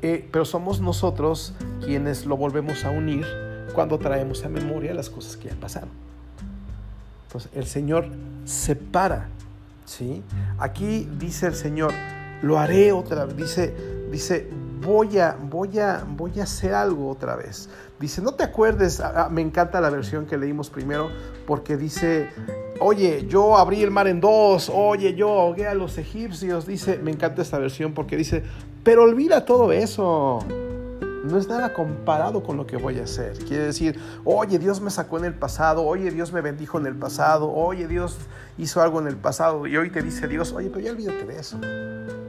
Eh, 0.00 0.26
pero 0.32 0.46
somos 0.46 0.80
nosotros 0.80 1.52
quienes 1.84 2.24
lo 2.24 2.38
volvemos 2.38 2.86
a 2.86 2.90
unir 2.90 3.26
cuando 3.74 3.98
traemos 3.98 4.42
a 4.42 4.48
memoria 4.48 4.94
las 4.94 5.10
cosas 5.10 5.36
que 5.36 5.50
ya 5.50 5.54
pasaron. 5.56 5.90
Entonces, 7.26 7.50
el 7.54 7.66
Señor 7.66 8.08
separa, 8.46 9.28
¿sí? 9.84 10.22
Aquí 10.58 11.06
dice 11.18 11.46
el 11.46 11.54
Señor, 11.54 11.92
lo 12.40 12.58
haré 12.58 12.92
otra 12.92 13.26
vez, 13.26 13.36
dice, 13.36 13.74
dice, 14.10 14.48
voy 14.80 15.18
a, 15.18 15.36
voy 15.40 15.78
a, 15.78 16.04
voy 16.06 16.40
a 16.40 16.44
hacer 16.44 16.74
algo 16.74 17.08
otra 17.08 17.36
vez. 17.36 17.68
Dice, 17.98 18.22
no 18.22 18.32
te 18.32 18.44
acuerdes, 18.44 19.00
ah, 19.00 19.12
ah, 19.16 19.28
me 19.28 19.42
encanta 19.42 19.80
la 19.80 19.90
versión 19.90 20.26
que 20.26 20.38
leímos 20.38 20.70
primero, 20.70 21.10
porque 21.46 21.76
dice, 21.76 22.30
oye, 22.80 23.26
yo 23.28 23.56
abrí 23.56 23.82
el 23.82 23.90
mar 23.90 24.08
en 24.08 24.20
dos, 24.20 24.70
oye, 24.72 25.14
yo 25.14 25.28
ahogué 25.28 25.66
a 25.66 25.74
los 25.74 25.98
egipcios. 25.98 26.66
Dice, 26.66 26.98
me 26.98 27.10
encanta 27.10 27.42
esta 27.42 27.58
versión 27.58 27.92
porque 27.92 28.16
dice, 28.16 28.42
pero 28.82 29.02
olvida 29.02 29.44
todo 29.44 29.72
eso. 29.72 30.38
No 31.22 31.36
es 31.36 31.46
nada 31.48 31.74
comparado 31.74 32.42
con 32.42 32.56
lo 32.56 32.66
que 32.66 32.78
voy 32.78 32.98
a 32.98 33.04
hacer. 33.04 33.36
Quiere 33.44 33.64
decir, 33.64 34.00
oye, 34.24 34.58
Dios 34.58 34.80
me 34.80 34.90
sacó 34.90 35.18
en 35.18 35.26
el 35.26 35.34
pasado, 35.34 35.84
oye, 35.84 36.10
Dios 36.10 36.32
me 36.32 36.40
bendijo 36.40 36.78
en 36.78 36.86
el 36.86 36.96
pasado, 36.96 37.52
oye, 37.52 37.86
Dios 37.86 38.16
hizo 38.56 38.80
algo 38.80 39.00
en 39.00 39.06
el 39.06 39.16
pasado. 39.16 39.66
Y 39.66 39.76
hoy 39.76 39.90
te 39.90 40.00
dice 40.00 40.26
Dios, 40.28 40.52
oye, 40.52 40.70
pero 40.70 40.80
ya 40.80 40.92
olvídate 40.92 41.26
de 41.26 41.38
eso. 41.38 41.58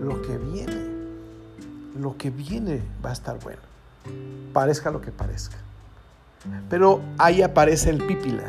Lo 0.02 0.22
que 0.22 0.38
viene 0.38 0.91
lo 2.02 2.18
que 2.18 2.32
viene 2.32 2.82
va 3.06 3.12
a 3.12 3.14
estar 3.14 3.40
bueno, 3.40 3.62
parezca 4.54 4.90
lo 4.90 5.02
que 5.02 5.12
parezca. 5.12 5.58
Pero 6.70 7.02
ahí 7.20 7.42
aparece 7.44 7.92
el 7.92 8.04
pípila. 8.04 8.44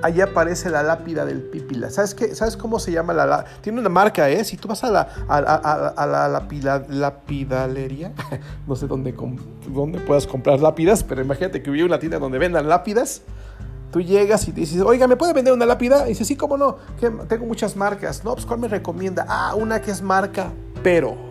Ahí 0.00 0.20
aparece 0.20 0.70
la 0.70 0.84
lápida 0.84 1.24
del 1.24 1.42
pípila. 1.42 1.90
¿Sabes, 1.90 2.14
qué? 2.14 2.32
¿Sabes 2.36 2.56
cómo 2.56 2.78
se 2.78 2.92
llama 2.92 3.12
la? 3.12 3.44
Tiene 3.62 3.80
una 3.80 3.88
marca, 3.88 4.30
¿eh? 4.30 4.44
Si 4.44 4.56
tú 4.56 4.68
vas 4.68 4.84
a 4.84 4.90
la, 4.90 5.08
a, 5.28 6.06
la 6.06 6.28
lapidalería, 6.88 8.12
no 8.68 8.76
sé 8.76 8.86
dónde, 8.86 9.12
puedas 10.06 10.28
comprar 10.28 10.60
lápidas, 10.60 11.02
pero 11.02 11.20
imagínate 11.20 11.60
que 11.62 11.70
hubiera 11.70 11.86
una 11.86 11.98
tienda 11.98 12.20
donde 12.20 12.38
vendan 12.38 12.68
lápidas. 12.68 13.22
Tú 13.90 14.00
llegas 14.00 14.46
y 14.46 14.52
dices, 14.52 14.82
oiga, 14.82 15.08
¿me 15.08 15.16
puede 15.16 15.32
vender 15.32 15.52
una 15.52 15.66
lápida? 15.66 16.04
Y 16.06 16.10
dices, 16.10 16.28
sí, 16.28 16.36
cómo 16.36 16.56
no, 16.56 16.76
tengo 17.26 17.46
muchas 17.46 17.74
marcas. 17.74 18.22
No, 18.22 18.34
pues 18.34 18.46
¿cuál 18.46 18.60
me 18.60 18.68
recomienda? 18.68 19.26
Ah, 19.28 19.56
una 19.56 19.80
que 19.80 19.90
es 19.90 20.00
marca, 20.00 20.52
pero 20.84 21.27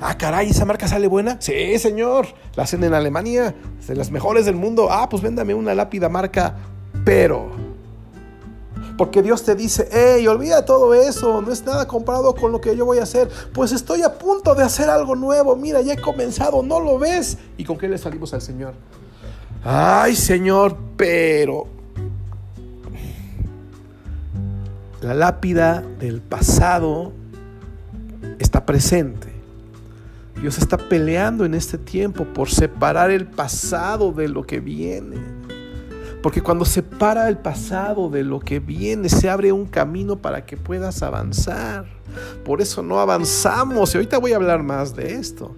Ah, 0.00 0.18
caray, 0.18 0.50
¿esa 0.50 0.64
marca 0.64 0.88
sale 0.88 1.06
buena? 1.06 1.36
Sí, 1.40 1.78
señor. 1.78 2.26
La 2.56 2.64
hacen 2.64 2.82
en 2.84 2.94
Alemania, 2.94 3.54
de 3.86 3.94
las 3.94 4.10
mejores 4.10 4.44
del 4.44 4.56
mundo. 4.56 4.88
Ah, 4.90 5.08
pues 5.08 5.22
véndame 5.22 5.54
una 5.54 5.74
lápida 5.74 6.08
marca 6.08 6.56
Pero. 7.04 7.50
Porque 8.96 9.22
Dios 9.22 9.42
te 9.42 9.56
dice, 9.56 9.88
hey, 9.90 10.26
olvida 10.28 10.64
todo 10.64 10.94
eso, 10.94 11.42
no 11.42 11.52
es 11.52 11.64
nada 11.64 11.88
comparado 11.88 12.32
con 12.34 12.52
lo 12.52 12.60
que 12.60 12.76
yo 12.76 12.84
voy 12.84 12.98
a 12.98 13.02
hacer. 13.02 13.28
Pues 13.52 13.72
estoy 13.72 14.02
a 14.02 14.18
punto 14.18 14.54
de 14.54 14.62
hacer 14.62 14.88
algo 14.88 15.16
nuevo, 15.16 15.56
mira, 15.56 15.80
ya 15.80 15.94
he 15.94 16.00
comenzado, 16.00 16.62
¿no 16.62 16.78
lo 16.78 16.96
ves? 16.98 17.38
¿Y 17.56 17.64
con 17.64 17.76
qué 17.76 17.88
le 17.88 17.98
salimos 17.98 18.32
al 18.34 18.40
Señor? 18.40 18.74
Ay, 19.64 20.14
Señor, 20.14 20.76
pero... 20.96 21.66
La 25.00 25.12
lápida 25.12 25.82
del 25.98 26.22
pasado 26.22 27.12
está 28.38 28.64
presente 28.64 29.33
Dios 30.40 30.58
está 30.58 30.76
peleando 30.76 31.44
en 31.44 31.54
este 31.54 31.78
tiempo 31.78 32.24
por 32.24 32.50
separar 32.50 33.10
el 33.10 33.26
pasado 33.26 34.12
de 34.12 34.28
lo 34.28 34.44
que 34.44 34.60
viene. 34.60 35.16
Porque 36.22 36.42
cuando 36.42 36.64
separa 36.64 37.28
el 37.28 37.36
pasado 37.36 38.08
de 38.08 38.22
lo 38.22 38.40
que 38.40 38.58
viene, 38.58 39.08
se 39.08 39.28
abre 39.28 39.52
un 39.52 39.66
camino 39.66 40.16
para 40.16 40.46
que 40.46 40.56
puedas 40.56 41.02
avanzar. 41.02 41.84
Por 42.44 42.62
eso 42.62 42.82
no 42.82 42.98
avanzamos. 42.98 43.94
Y 43.94 43.98
ahorita 43.98 44.18
voy 44.18 44.32
a 44.32 44.36
hablar 44.36 44.62
más 44.62 44.96
de 44.96 45.14
esto. 45.14 45.54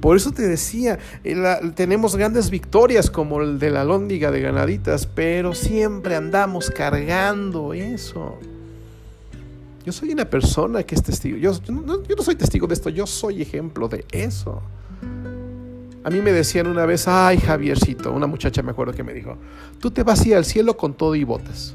Por 0.00 0.16
eso 0.16 0.32
te 0.32 0.42
decía, 0.42 0.98
tenemos 1.76 2.16
grandes 2.16 2.50
victorias 2.50 3.10
como 3.10 3.40
el 3.40 3.60
de 3.60 3.70
la 3.70 3.84
lóndiga 3.84 4.32
de 4.32 4.40
ganaditas, 4.40 5.06
pero 5.06 5.54
siempre 5.54 6.16
andamos 6.16 6.70
cargando 6.70 7.72
eso. 7.72 8.38
Yo 9.84 9.90
soy 9.90 10.12
una 10.12 10.24
persona 10.24 10.82
que 10.84 10.94
es 10.94 11.02
testigo. 11.02 11.36
Yo, 11.38 11.52
no, 11.68 12.02
soy 12.22 12.36
testigo 12.36 12.66
de 12.66 12.74
esto, 12.74 12.88
yo 12.88 13.06
soy 13.06 13.42
ejemplo 13.42 13.88
de 13.88 14.04
eso. 14.12 14.62
A 16.04 16.10
mí 16.10 16.20
me 16.20 16.32
decían 16.32 16.66
una 16.66 16.86
vez, 16.86 17.06
ay 17.06 17.38
Javiercito, 17.38 18.12
una 18.12 18.26
muchacha 18.26 18.62
me 18.62 18.72
acuerdo 18.72 18.92
que 18.92 19.04
me 19.04 19.12
dijo, 19.12 19.36
tú 19.80 19.90
te 19.90 20.02
vas 20.02 20.20
a 20.22 20.28
ir 20.28 20.34
al 20.36 20.44
cielo 20.44 20.76
con 20.76 20.94
todo 20.94 21.14
y 21.14 21.24
botas. 21.24 21.74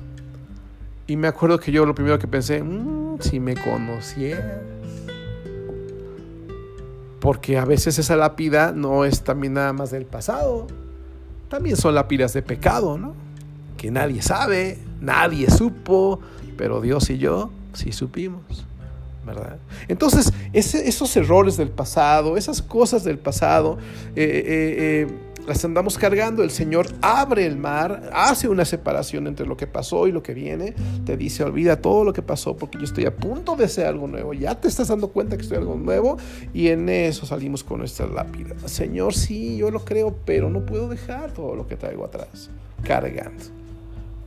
Y 1.06 1.16
me 1.16 1.28
acuerdo 1.28 1.60
que 1.60 1.72
yo 1.72 1.86
lo 1.86 1.96
primero 1.96 2.20
que 2.20 2.28
pensé, 2.28 2.62
mm, 2.62 3.20
si 3.22 3.40
me 3.40 3.56
conocieras. 3.56 4.62
Porque 7.20 7.58
a 7.58 7.66
veces 7.66 7.98
esa 8.00 8.16
lápida 8.16 8.74
no 8.74 9.06
es 9.06 9.24
también 9.24 9.54
nada 9.54 9.74
más 9.74 9.92
del 9.92 10.06
pasado. 10.06 10.68
También 11.50 11.78
son 11.78 11.96
lápidas 11.96 12.34
de 12.34 12.42
pecado, 12.42 12.98
¿no? 12.98 13.16
Que 13.78 13.92
nadie 13.92 14.22
sabe, 14.22 14.78
nadie 15.00 15.50
supo, 15.50 16.20
pero 16.58 16.82
Dios 16.82 17.10
y 17.10 17.18
yo 17.18 17.52
sí 17.74 17.92
supimos, 17.92 18.66
¿verdad? 19.26 19.58
Entonces, 19.88 20.34
esos 20.54 21.16
errores 21.18 21.58
del 21.58 21.70
pasado, 21.70 22.38
esas 22.38 22.62
cosas 22.62 23.04
del 23.04 23.20
pasado, 23.20 23.78
eh, 24.16 24.24
eh, 24.24 25.08
eh, 25.08 25.08
las 25.48 25.64
andamos 25.64 25.98
cargando. 25.98 26.44
El 26.44 26.52
Señor 26.52 26.88
abre 27.02 27.46
el 27.46 27.58
mar, 27.58 28.12
hace 28.14 28.48
una 28.50 28.66
separación 28.66 29.28
entre 29.28 29.46
lo 29.46 29.58
que 29.58 29.66
pasó 29.66 30.08
y 30.08 30.12
lo 30.12 30.22
que 30.22 30.34
viene. 30.34 30.76
Te 31.06 31.18
dice, 31.18 31.44
olvida 31.44 31.82
todo 31.82 32.04
lo 32.04 32.14
que 32.14 32.22
pasó 32.22 32.56
porque 32.58 32.78
yo 32.78 32.84
estoy 32.84 33.06
a 33.06 33.16
punto 33.16 33.56
de 33.56 33.66
hacer 33.66 33.88
algo 33.88 34.08
nuevo. 34.08 34.34
Ya 34.34 34.56
te 34.60 34.68
estás 34.68 34.90
dando 34.90 35.08
cuenta 35.08 35.38
que 35.38 35.44
estoy 35.44 35.58
algo 35.58 35.76
nuevo 35.76 36.18
y 36.54 36.68
en 36.68 36.90
eso 36.90 37.26
salimos 37.26 37.64
con 37.64 37.80
nuestra 37.80 38.08
lápida. 38.08 38.56
Señor, 38.68 39.14
sí, 39.14 39.58
yo 39.58 39.72
lo 39.72 39.84
creo, 39.84 40.16
pero 40.26 40.50
no 40.50 40.66
puedo 40.66 40.90
dejar 40.90 41.32
todo 41.32 41.56
lo 41.56 41.66
que 41.68 41.78
traigo 41.78 42.06
atrás, 42.06 42.50
cargando. 42.84 43.44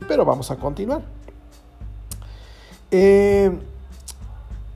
Pero 0.07 0.25
vamos 0.25 0.49
a 0.49 0.55
continuar. 0.57 1.03
Eh, 2.91 3.51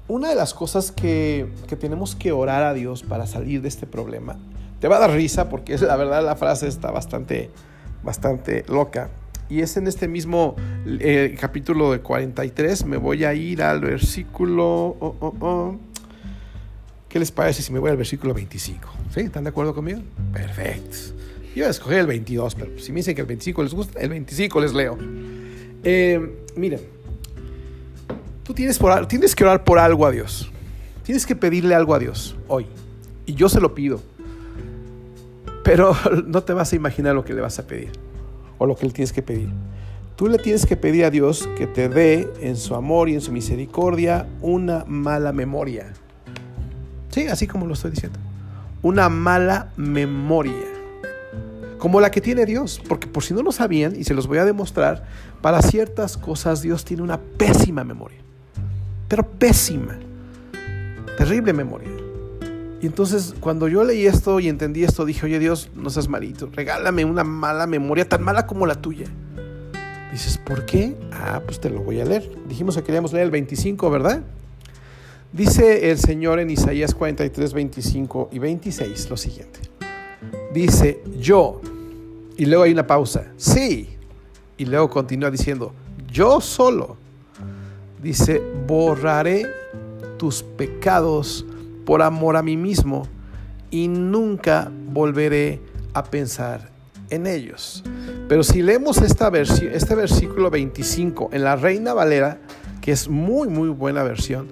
una 0.07 0.29
de 0.29 0.35
las 0.35 0.53
cosas 0.53 0.91
que, 0.91 1.49
que 1.67 1.75
tenemos 1.75 2.15
que 2.15 2.31
orar 2.31 2.63
a 2.63 2.73
Dios 2.73 3.03
para 3.03 3.27
salir 3.27 3.61
de 3.61 3.67
este 3.67 3.85
problema 3.85 4.37
te 4.79 4.87
va 4.87 4.97
a 4.97 4.99
dar 4.99 5.11
risa 5.13 5.49
porque 5.49 5.77
la 5.77 5.95
verdad 5.95 6.23
la 6.23 6.35
frase 6.35 6.67
está 6.67 6.91
bastante, 6.91 7.49
bastante 8.03 8.65
loca. 8.67 9.09
Y 9.49 9.61
es 9.61 9.77
en 9.77 9.87
este 9.87 10.07
mismo 10.07 10.55
eh, 10.85 11.35
capítulo 11.39 11.91
de 11.91 12.01
43. 12.01 12.85
Me 12.85 12.97
voy 12.97 13.23
a 13.23 13.33
ir 13.33 13.61
al 13.61 13.81
versículo... 13.81 14.95
Oh, 14.99 15.15
oh, 15.19 15.35
oh. 15.39 15.79
¿Qué 17.09 17.19
les 17.19 17.31
parece 17.31 17.61
si 17.61 17.71
me 17.71 17.79
voy 17.79 17.91
al 17.91 17.97
versículo 17.97 18.33
25? 18.33 18.87
¿Sí? 19.13 19.21
¿Están 19.21 19.43
de 19.45 19.51
acuerdo 19.51 19.73
conmigo? 19.73 20.01
Perfecto. 20.33 20.97
Yo 21.55 21.63
voy 21.63 21.63
a 21.63 21.69
escoger 21.69 21.99
el 21.99 22.07
22, 22.07 22.53
pero 22.55 22.77
si 22.77 22.91
me 22.91 22.97
dicen 22.97 23.15
que 23.15 23.21
el 23.21 23.27
25 23.27 23.63
les 23.63 23.73
gusta, 23.73 23.99
el 23.99 24.09
25 24.09 24.61
les 24.61 24.73
leo. 24.73 24.97
Eh, 25.83 26.43
miren, 26.57 26.81
tú 28.45 28.53
tienes, 28.53 28.77
que 29.35 29.43
orar 29.43 29.63
por 29.63 29.79
algo 29.79 30.05
a 30.05 30.11
Dios. 30.11 30.51
Tienes 31.03 31.25
que 31.25 31.35
pedirle 31.35 31.75
algo 31.75 31.93
a 31.93 31.99
Dios 31.99 32.35
hoy. 32.47 32.67
Y 33.25 33.33
yo 33.33 33.49
se 33.49 33.59
lo 33.59 33.73
pido. 33.73 34.01
Pero 35.63 35.95
no 36.27 36.43
te 36.43 36.53
vas 36.53 36.71
a 36.71 36.75
imaginar 36.75 37.15
lo 37.15 37.25
que 37.25 37.33
le 37.33 37.41
vas 37.41 37.59
a 37.59 37.67
pedir 37.67 37.91
o 38.57 38.65
lo 38.65 38.75
que 38.75 38.85
le 38.85 38.93
tienes 38.93 39.11
que 39.11 39.21
pedir. 39.21 39.49
Tú 40.15 40.27
le 40.27 40.37
tienes 40.37 40.65
que 40.65 40.77
pedir 40.77 41.03
a 41.03 41.09
Dios 41.09 41.49
que 41.57 41.67
te 41.67 41.89
dé 41.89 42.31
en 42.39 42.55
su 42.55 42.75
amor 42.75 43.09
y 43.09 43.15
en 43.15 43.21
su 43.21 43.33
misericordia 43.33 44.27
una 44.41 44.85
mala 44.87 45.33
memoria. 45.33 45.91
Sí, 47.09 47.27
así 47.27 47.47
como 47.47 47.65
lo 47.65 47.73
estoy 47.73 47.91
diciendo. 47.91 48.19
Una 48.81 49.09
mala 49.09 49.71
memoria. 49.75 50.53
Como 51.79 51.99
la 51.99 52.11
que 52.11 52.21
tiene 52.21 52.45
Dios. 52.45 52.81
Porque 52.87 53.07
por 53.07 53.23
si 53.23 53.33
no 53.33 53.41
lo 53.41 53.51
sabían, 53.51 53.95
y 53.99 54.05
se 54.05 54.13
los 54.13 54.27
voy 54.27 54.37
a 54.37 54.45
demostrar, 54.45 55.05
para 55.41 55.61
ciertas 55.61 56.15
cosas 56.15 56.61
Dios 56.61 56.85
tiene 56.85 57.03
una 57.03 57.19
pésima 57.19 57.83
memoria. 57.83 58.24
Pero 59.07 59.23
pésima. 59.23 59.97
Terrible 61.17 61.53
memoria. 61.53 61.89
Y 62.81 62.87
entonces 62.87 63.33
cuando 63.39 63.67
yo 63.67 63.83
leí 63.83 64.05
esto 64.05 64.39
y 64.39 64.47
entendí 64.47 64.83
esto, 64.83 65.05
dije, 65.05 65.25
oye 65.25 65.39
Dios, 65.39 65.69
no 65.75 65.89
seas 65.89 66.07
malito, 66.07 66.49
regálame 66.53 67.05
una 67.05 67.23
mala 67.23 67.65
memoria, 67.67 68.07
tan 68.07 68.21
mala 68.21 68.45
como 68.45 68.67
la 68.67 68.75
tuya. 68.75 69.07
Dices, 70.11 70.37
¿por 70.37 70.65
qué? 70.65 70.95
Ah, 71.11 71.41
pues 71.45 71.59
te 71.59 71.69
lo 71.69 71.81
voy 71.81 71.99
a 71.99 72.05
leer. 72.05 72.29
Dijimos 72.47 72.75
que 72.75 72.83
queríamos 72.83 73.11
leer 73.11 73.25
el 73.25 73.31
25, 73.31 73.89
¿verdad? 73.89 74.23
Dice 75.33 75.91
el 75.91 75.97
Señor 75.97 76.39
en 76.39 76.49
Isaías 76.49 76.93
43, 76.93 77.53
25 77.53 78.29
y 78.31 78.39
26 78.39 79.09
lo 79.09 79.17
siguiente. 79.17 79.59
Dice, 80.53 81.01
yo, 81.19 81.59
y 82.37 82.45
luego 82.45 82.63
hay 82.63 82.71
una 82.71 82.87
pausa, 82.87 83.33
sí, 83.35 83.89
y 84.57 84.65
luego 84.65 84.89
continúa 84.89 85.29
diciendo, 85.29 85.73
yo 86.09 86.39
solo, 86.39 86.97
dice, 88.05 88.39
borraré 88.67 89.47
tus 90.17 90.43
pecados 90.43 91.43
por 91.87 92.03
amor 92.03 92.37
a 92.37 92.43
mí 92.43 92.55
mismo 92.55 93.07
y 93.71 93.87
nunca 93.87 94.71
volveré 94.89 95.59
a 95.93 96.03
pensar 96.03 96.69
en 97.09 97.25
ellos. 97.25 97.83
Pero 98.29 98.43
si 98.43 98.61
leemos 98.61 98.99
esta 99.01 99.31
este 99.35 99.95
versículo 99.95 100.51
25 100.51 101.31
en 101.33 101.43
la 101.43 101.55
Reina 101.55 101.95
Valera, 101.95 102.37
que 102.79 102.91
es 102.91 103.09
muy, 103.09 103.47
muy 103.47 103.69
buena 103.69 104.03
versión, 104.03 104.49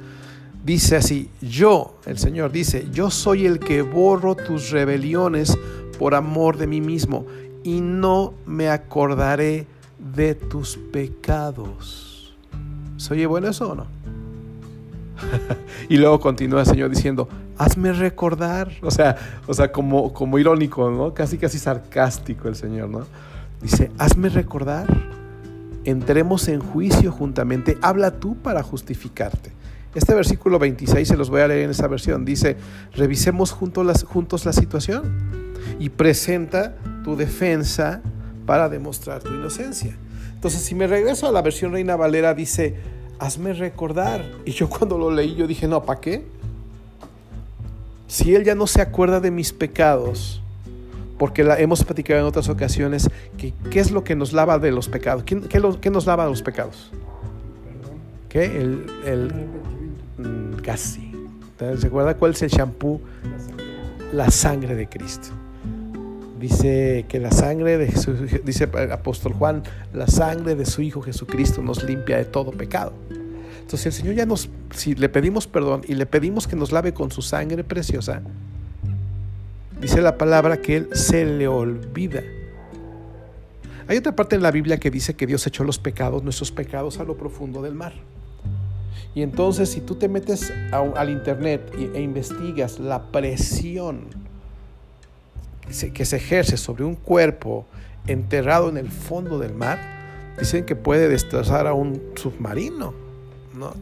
dice 0.65 0.95
así, 0.95 1.29
yo, 1.39 1.99
el 2.07 2.17
Señor 2.17 2.51
dice, 2.51 2.87
yo 2.91 3.11
soy 3.11 3.45
el 3.45 3.59
que 3.59 3.83
borro 3.83 4.33
tus 4.33 4.71
rebeliones 4.71 5.55
por 5.99 6.15
amor 6.15 6.57
de 6.57 6.65
mí 6.65 6.81
mismo 6.81 7.27
y 7.63 7.81
no 7.81 8.33
me 8.47 8.69
acordaré 8.69 9.67
de 9.99 10.33
tus 10.33 10.75
pecados. 10.91 12.12
¿Se 12.97 13.13
oye 13.13 13.25
bueno 13.25 13.49
eso 13.49 13.71
o 13.71 13.75
no? 13.75 13.87
y 15.89 15.97
luego 15.97 16.19
continúa 16.19 16.61
el 16.61 16.65
Señor 16.65 16.89
diciendo, 16.89 17.27
hazme 17.57 17.93
recordar. 17.93 18.71
O 18.81 18.91
sea, 18.91 19.17
o 19.47 19.53
sea 19.53 19.71
como, 19.71 20.13
como 20.13 20.39
irónico, 20.39 20.89
¿no? 20.89 21.13
Casi, 21.13 21.37
casi 21.37 21.59
sarcástico 21.59 22.47
el 22.47 22.55
Señor, 22.55 22.89
¿no? 22.89 23.05
Dice, 23.61 23.91
hazme 23.97 24.29
recordar. 24.29 24.87
Entremos 25.85 26.47
en 26.47 26.61
juicio 26.61 27.11
juntamente. 27.11 27.77
Habla 27.81 28.11
tú 28.11 28.35
para 28.35 28.63
justificarte. 28.63 29.51
Este 29.95 30.13
versículo 30.13 30.57
26 30.57 31.07
se 31.07 31.17
los 31.17 31.29
voy 31.29 31.41
a 31.41 31.47
leer 31.47 31.63
en 31.63 31.69
esa 31.69 31.87
versión. 31.87 32.25
Dice, 32.25 32.57
revisemos 32.93 33.51
juntos, 33.51 33.85
las, 33.85 34.03
juntos 34.03 34.45
la 34.45 34.53
situación 34.53 35.03
y 35.79 35.89
presenta 35.89 36.75
tu 37.03 37.15
defensa 37.15 38.01
para 38.45 38.69
demostrar 38.69 39.21
tu 39.21 39.33
inocencia. 39.33 39.95
Entonces, 40.43 40.63
si 40.63 40.75
me 40.75 40.87
regreso 40.87 41.25
a 41.25 41.31
la 41.31 41.41
versión 41.41 41.71
Reina 41.71 41.95
Valera, 41.95 42.33
dice, 42.33 42.75
hazme 43.17 43.53
recordar. 43.53 44.25
Y 44.43 44.51
yo 44.51 44.67
cuando 44.67 44.97
lo 44.97 45.09
leí, 45.09 45.35
yo 45.35 45.47
dije, 45.47 45.69
no, 45.69 45.83
¿para 45.83 46.01
qué? 46.01 46.25
Si 48.07 48.35
Él 48.35 48.43
ya 48.43 48.53
no 48.53 48.67
se 48.67 48.81
acuerda 48.81 49.21
de 49.21 49.31
mis 49.31 49.53
pecados, 49.53 50.41
porque 51.17 51.45
la, 51.45 51.57
hemos 51.61 51.85
platicado 51.85 52.19
en 52.19 52.25
otras 52.25 52.49
ocasiones, 52.49 53.09
que, 53.37 53.53
¿qué 53.71 53.79
es 53.79 53.91
lo 53.91 54.03
que 54.03 54.17
nos 54.17 54.33
lava 54.33 54.59
de 54.59 54.73
los 54.73 54.89
pecados? 54.89 55.23
¿Qué, 55.23 55.39
qué, 55.79 55.89
nos 55.89 56.05
lava 56.05 56.25
de 56.25 56.31
los 56.31 56.41
pecados? 56.41 56.91
¿Qué? 58.27 58.43
El, 58.43 58.85
el 59.05 59.31
mm, 60.17 60.55
casi. 60.61 61.09
¿Se 61.79 61.87
acuerda 61.87 62.17
cuál 62.17 62.31
es 62.31 62.41
el 62.41 62.49
shampoo? 62.49 62.99
La 64.11 64.29
sangre 64.29 64.75
de 64.75 64.89
Cristo. 64.89 65.29
Dice 66.43 67.05
que 67.07 67.21
la 67.21 67.31
sangre 67.31 67.77
de 67.77 67.87
Jesús, 67.87 68.17
dice 68.43 68.67
el 68.77 68.91
apóstol 68.91 69.31
Juan, 69.31 69.63
la 69.93 70.07
sangre 70.07 70.55
de 70.55 70.65
su 70.65 70.81
Hijo 70.81 71.01
Jesucristo 71.01 71.61
nos 71.61 71.85
limpia 71.85 72.17
de 72.17 72.25
todo 72.25 72.51
pecado. 72.51 72.91
Entonces 73.61 73.85
el 73.85 73.93
Señor 73.93 74.15
ya 74.15 74.25
nos, 74.25 74.49
si 74.75 74.93
le 74.93 75.07
pedimos 75.07 75.47
perdón 75.47 75.83
y 75.87 75.95
le 75.95 76.05
pedimos 76.05 76.45
que 76.45 76.57
nos 76.57 76.73
lave 76.73 76.93
con 76.93 77.11
su 77.11 77.21
sangre 77.21 77.63
preciosa, 77.63 78.21
dice 79.79 80.01
la 80.01 80.17
palabra 80.17 80.57
que 80.57 80.75
Él 80.75 80.89
se 80.91 81.23
le 81.23 81.47
olvida. 81.47 82.21
Hay 83.87 83.95
otra 83.95 84.13
parte 84.13 84.35
en 84.35 84.41
la 84.41 84.51
Biblia 84.51 84.81
que 84.81 84.91
dice 84.91 85.13
que 85.13 85.25
Dios 85.25 85.47
echó 85.47 85.63
los 85.63 85.79
pecados, 85.79 86.23
nuestros 86.23 86.51
pecados, 86.51 86.99
a 86.99 87.05
lo 87.05 87.15
profundo 87.15 87.61
del 87.61 87.73
mar. 87.73 87.93
Y 89.15 89.21
entonces 89.21 89.69
si 89.69 89.79
tú 89.79 89.95
te 89.95 90.09
metes 90.09 90.51
al 90.73 91.09
internet 91.09 91.73
e 91.95 92.01
investigas 92.01 92.79
la 92.79 93.13
presión 93.13 94.22
que 95.93 96.05
se 96.05 96.17
ejerce 96.17 96.57
sobre 96.57 96.83
un 96.83 96.95
cuerpo 96.95 97.65
enterrado 98.07 98.69
en 98.69 98.77
el 98.77 98.89
fondo 98.89 99.39
del 99.39 99.53
mar, 99.53 99.79
dicen 100.37 100.65
que 100.65 100.75
puede 100.75 101.07
destrozar 101.07 101.67
a 101.67 101.73
un 101.73 102.01
submarino, 102.15 102.93
¿no? 103.55 103.73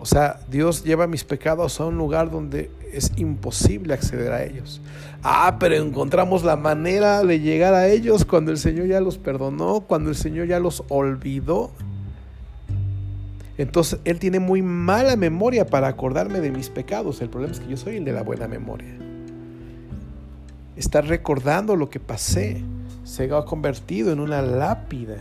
O 0.00 0.06
sea, 0.06 0.40
Dios 0.48 0.84
lleva 0.84 1.06
mis 1.06 1.24
pecados 1.24 1.80
a 1.80 1.86
un 1.86 1.98
lugar 1.98 2.30
donde 2.30 2.70
es 2.92 3.12
imposible 3.16 3.94
acceder 3.94 4.32
a 4.32 4.44
ellos. 4.44 4.80
Ah, 5.22 5.56
pero 5.58 5.74
encontramos 5.74 6.44
la 6.44 6.56
manera 6.56 7.24
de 7.24 7.40
llegar 7.40 7.74
a 7.74 7.88
ellos 7.88 8.24
cuando 8.24 8.52
el 8.52 8.58
Señor 8.58 8.86
ya 8.86 9.00
los 9.00 9.18
perdonó, 9.18 9.80
cuando 9.80 10.10
el 10.10 10.16
Señor 10.16 10.46
ya 10.46 10.60
los 10.60 10.84
olvidó. 10.88 11.72
Entonces, 13.56 13.98
Él 14.04 14.20
tiene 14.20 14.38
muy 14.38 14.62
mala 14.62 15.16
memoria 15.16 15.66
para 15.66 15.88
acordarme 15.88 16.38
de 16.38 16.52
mis 16.52 16.68
pecados. 16.68 17.20
El 17.20 17.28
problema 17.28 17.52
es 17.54 17.58
que 17.58 17.68
yo 17.68 17.76
soy 17.76 17.96
el 17.96 18.04
de 18.04 18.12
la 18.12 18.22
buena 18.22 18.46
memoria 18.46 19.07
está 20.78 21.00
recordando 21.00 21.74
lo 21.74 21.90
que 21.90 21.98
pasé, 21.98 22.62
se 23.04 23.24
ha 23.34 23.44
convertido 23.44 24.12
en 24.12 24.20
una 24.20 24.42
lápida. 24.42 25.16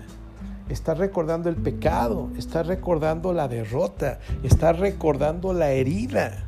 Está 0.69 0.93
recordando 0.93 1.49
el 1.49 1.55
pecado, 1.55 2.29
está 2.37 2.61
recordando 2.61 3.33
la 3.33 3.47
derrota, 3.47 4.19
está 4.43 4.73
recordando 4.73 5.53
la 5.53 5.71
herida. 5.71 6.45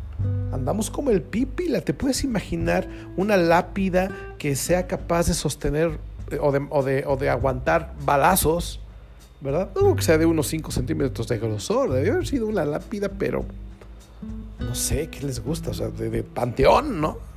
Andamos 0.52 0.91
como 0.91 1.10
el 1.10 1.22
pípila. 1.22 1.82
¿Te 1.82 1.93
puedes 1.93 2.24
imaginar 2.24 2.88
una 3.15 3.38
lápida 3.38 4.12
que 4.38 4.56
sea 4.56 4.88
capaz 4.88 5.28
de 5.28 5.34
sostener 5.34 6.00
eh, 6.30 6.38
o 6.39 6.84
de, 6.84 7.30
aguantar 7.30 7.93
balazos? 8.04 8.82
¿Verdad? 9.41 9.69
No 9.74 9.95
que 9.95 10.02
sea 10.02 10.17
de 10.17 10.26
unos 10.26 10.48
5 10.48 10.69
centímetros 10.72 11.30
de 11.30 11.38
grosor. 11.39 11.93
Debe 11.93 12.12
haber 12.12 12.28
sido 12.28 12.48
una 12.48 12.65
lápida, 12.65 13.10
pero 13.17 13.45
no 14.60 14.76
sé 14.76 15.08
qué 15.08 15.26
les 15.26 15.41
gusta. 15.41 15.72
O 15.72 15.74
sea, 15.74 15.88
de 15.88 16.24
panteón, 16.24 17.00
¿no? 17.00 17.30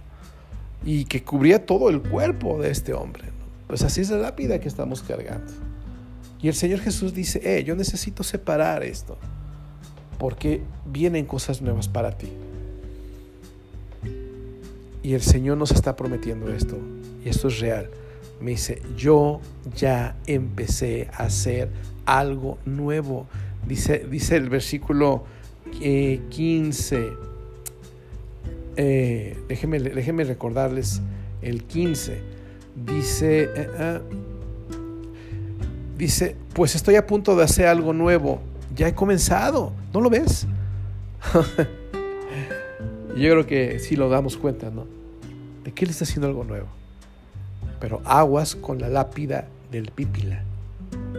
Y 0.84 1.04
que 1.04 1.22
cubría 1.22 1.64
todo 1.64 1.88
el 1.88 2.02
cuerpo 2.02 2.60
de 2.60 2.70
este 2.70 2.92
hombre. 2.92 3.24
Pues 3.66 3.82
así 3.82 4.00
es 4.00 4.10
la 4.10 4.18
lápida 4.18 4.60
que 4.60 4.68
estamos 4.68 5.02
cargando. 5.02 5.52
Y 6.40 6.48
el 6.48 6.54
Señor 6.54 6.80
Jesús 6.80 7.14
dice, 7.14 7.40
eh, 7.44 7.62
yo 7.64 7.76
necesito 7.76 8.24
separar 8.24 8.82
esto, 8.82 9.16
porque 10.18 10.62
vienen 10.86 11.24
cosas 11.24 11.62
nuevas 11.62 11.88
para 11.88 12.18
ti. 12.18 12.28
Y 15.04 15.14
el 15.14 15.22
Señor 15.22 15.56
nos 15.56 15.70
está 15.70 15.94
prometiendo 15.96 16.52
esto, 16.52 16.78
y 17.24 17.28
esto 17.28 17.48
es 17.48 17.60
real. 17.60 17.90
Me 18.40 18.52
dice, 18.52 18.82
yo 18.96 19.40
ya 19.76 20.16
empecé 20.26 21.08
a 21.12 21.24
hacer 21.24 21.70
algo 22.06 22.58
nuevo. 22.64 23.26
Dice, 23.66 24.04
dice 24.10 24.36
el 24.36 24.50
versículo 24.50 25.24
15. 25.80 27.31
Eh, 28.76 29.37
déjenme, 29.48 30.24
recordarles 30.24 31.02
el 31.42 31.64
15. 31.64 32.20
Dice, 32.74 33.50
eh, 33.54 33.68
ah, 33.78 34.00
dice, 35.98 36.37
pues 36.54 36.74
estoy 36.74 36.96
a 36.96 37.06
punto 37.06 37.37
de 37.37 37.44
hacer 37.44 37.66
algo 37.66 37.92
nuevo. 37.92 38.40
Ya 38.74 38.88
he 38.88 38.94
comenzado. 38.94 39.72
¿No 39.92 40.00
lo 40.00 40.08
ves? 40.11 40.46
Yo 43.16 43.30
creo 43.30 43.46
que 43.46 43.78
sí 43.78 43.96
lo 43.96 44.08
damos 44.08 44.38
cuenta, 44.38 44.70
¿no? 44.70 44.87
De 45.64 45.72
que 45.72 45.85
Él 45.85 45.90
está 45.90 46.04
haciendo 46.04 46.28
algo 46.28 46.44
nuevo. 46.44 46.68
Pero 47.78 48.00
aguas 48.04 48.54
con 48.56 48.80
la 48.80 48.88
lápida 48.88 49.48
del 49.70 49.90
pípila. 49.90 50.44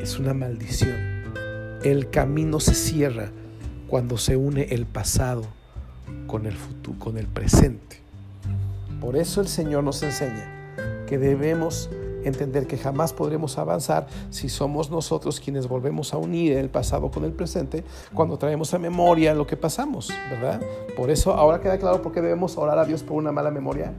Es 0.02 0.18
una 0.18 0.34
maldición. 0.34 0.96
El 1.84 2.10
camino 2.10 2.60
se 2.60 2.74
cierra 2.74 3.30
cuando 3.88 4.18
se 4.18 4.38
une 4.38 4.64
el 4.72 4.86
pasado 4.88 5.46
con 6.28 6.46
el 6.46 6.54
futuro, 6.54 7.00
con 7.00 7.18
el 7.18 7.28
presente. 7.28 8.02
Por 9.00 9.18
eso 9.18 9.42
el 9.42 9.48
Señor 9.48 9.84
nos 9.84 10.02
enseña 10.04 11.06
que 11.08 11.18
debemos 11.18 11.90
entender 12.24 12.68
que 12.68 12.78
jamás 12.78 13.14
podremos 13.14 13.58
avanzar 13.58 14.08
si 14.30 14.50
somos 14.50 14.90
nosotros 14.90 15.40
quienes 15.40 15.68
volvemos 15.68 16.14
a 16.14 16.18
unir 16.18 16.58
el 16.58 16.70
pasado 16.70 17.12
con 17.12 17.26
el 17.26 17.34
presente 17.34 17.84
cuando 18.14 18.38
traemos 18.38 18.74
a 18.74 18.80
memoria 18.80 19.34
lo 19.34 19.46
que 19.46 19.58
pasamos, 19.58 20.10
¿verdad? 20.30 20.62
Por 20.96 21.10
eso 21.10 21.34
ahora 21.34 21.60
queda 21.60 21.78
claro 21.78 22.02
por 22.02 22.14
qué 22.14 22.22
debemos 22.22 22.58
orar 22.58 22.80
a 22.80 22.86
Dios 22.86 23.04
por 23.04 23.18
una 23.18 23.32
mala 23.32 23.52
memoria 23.52 23.94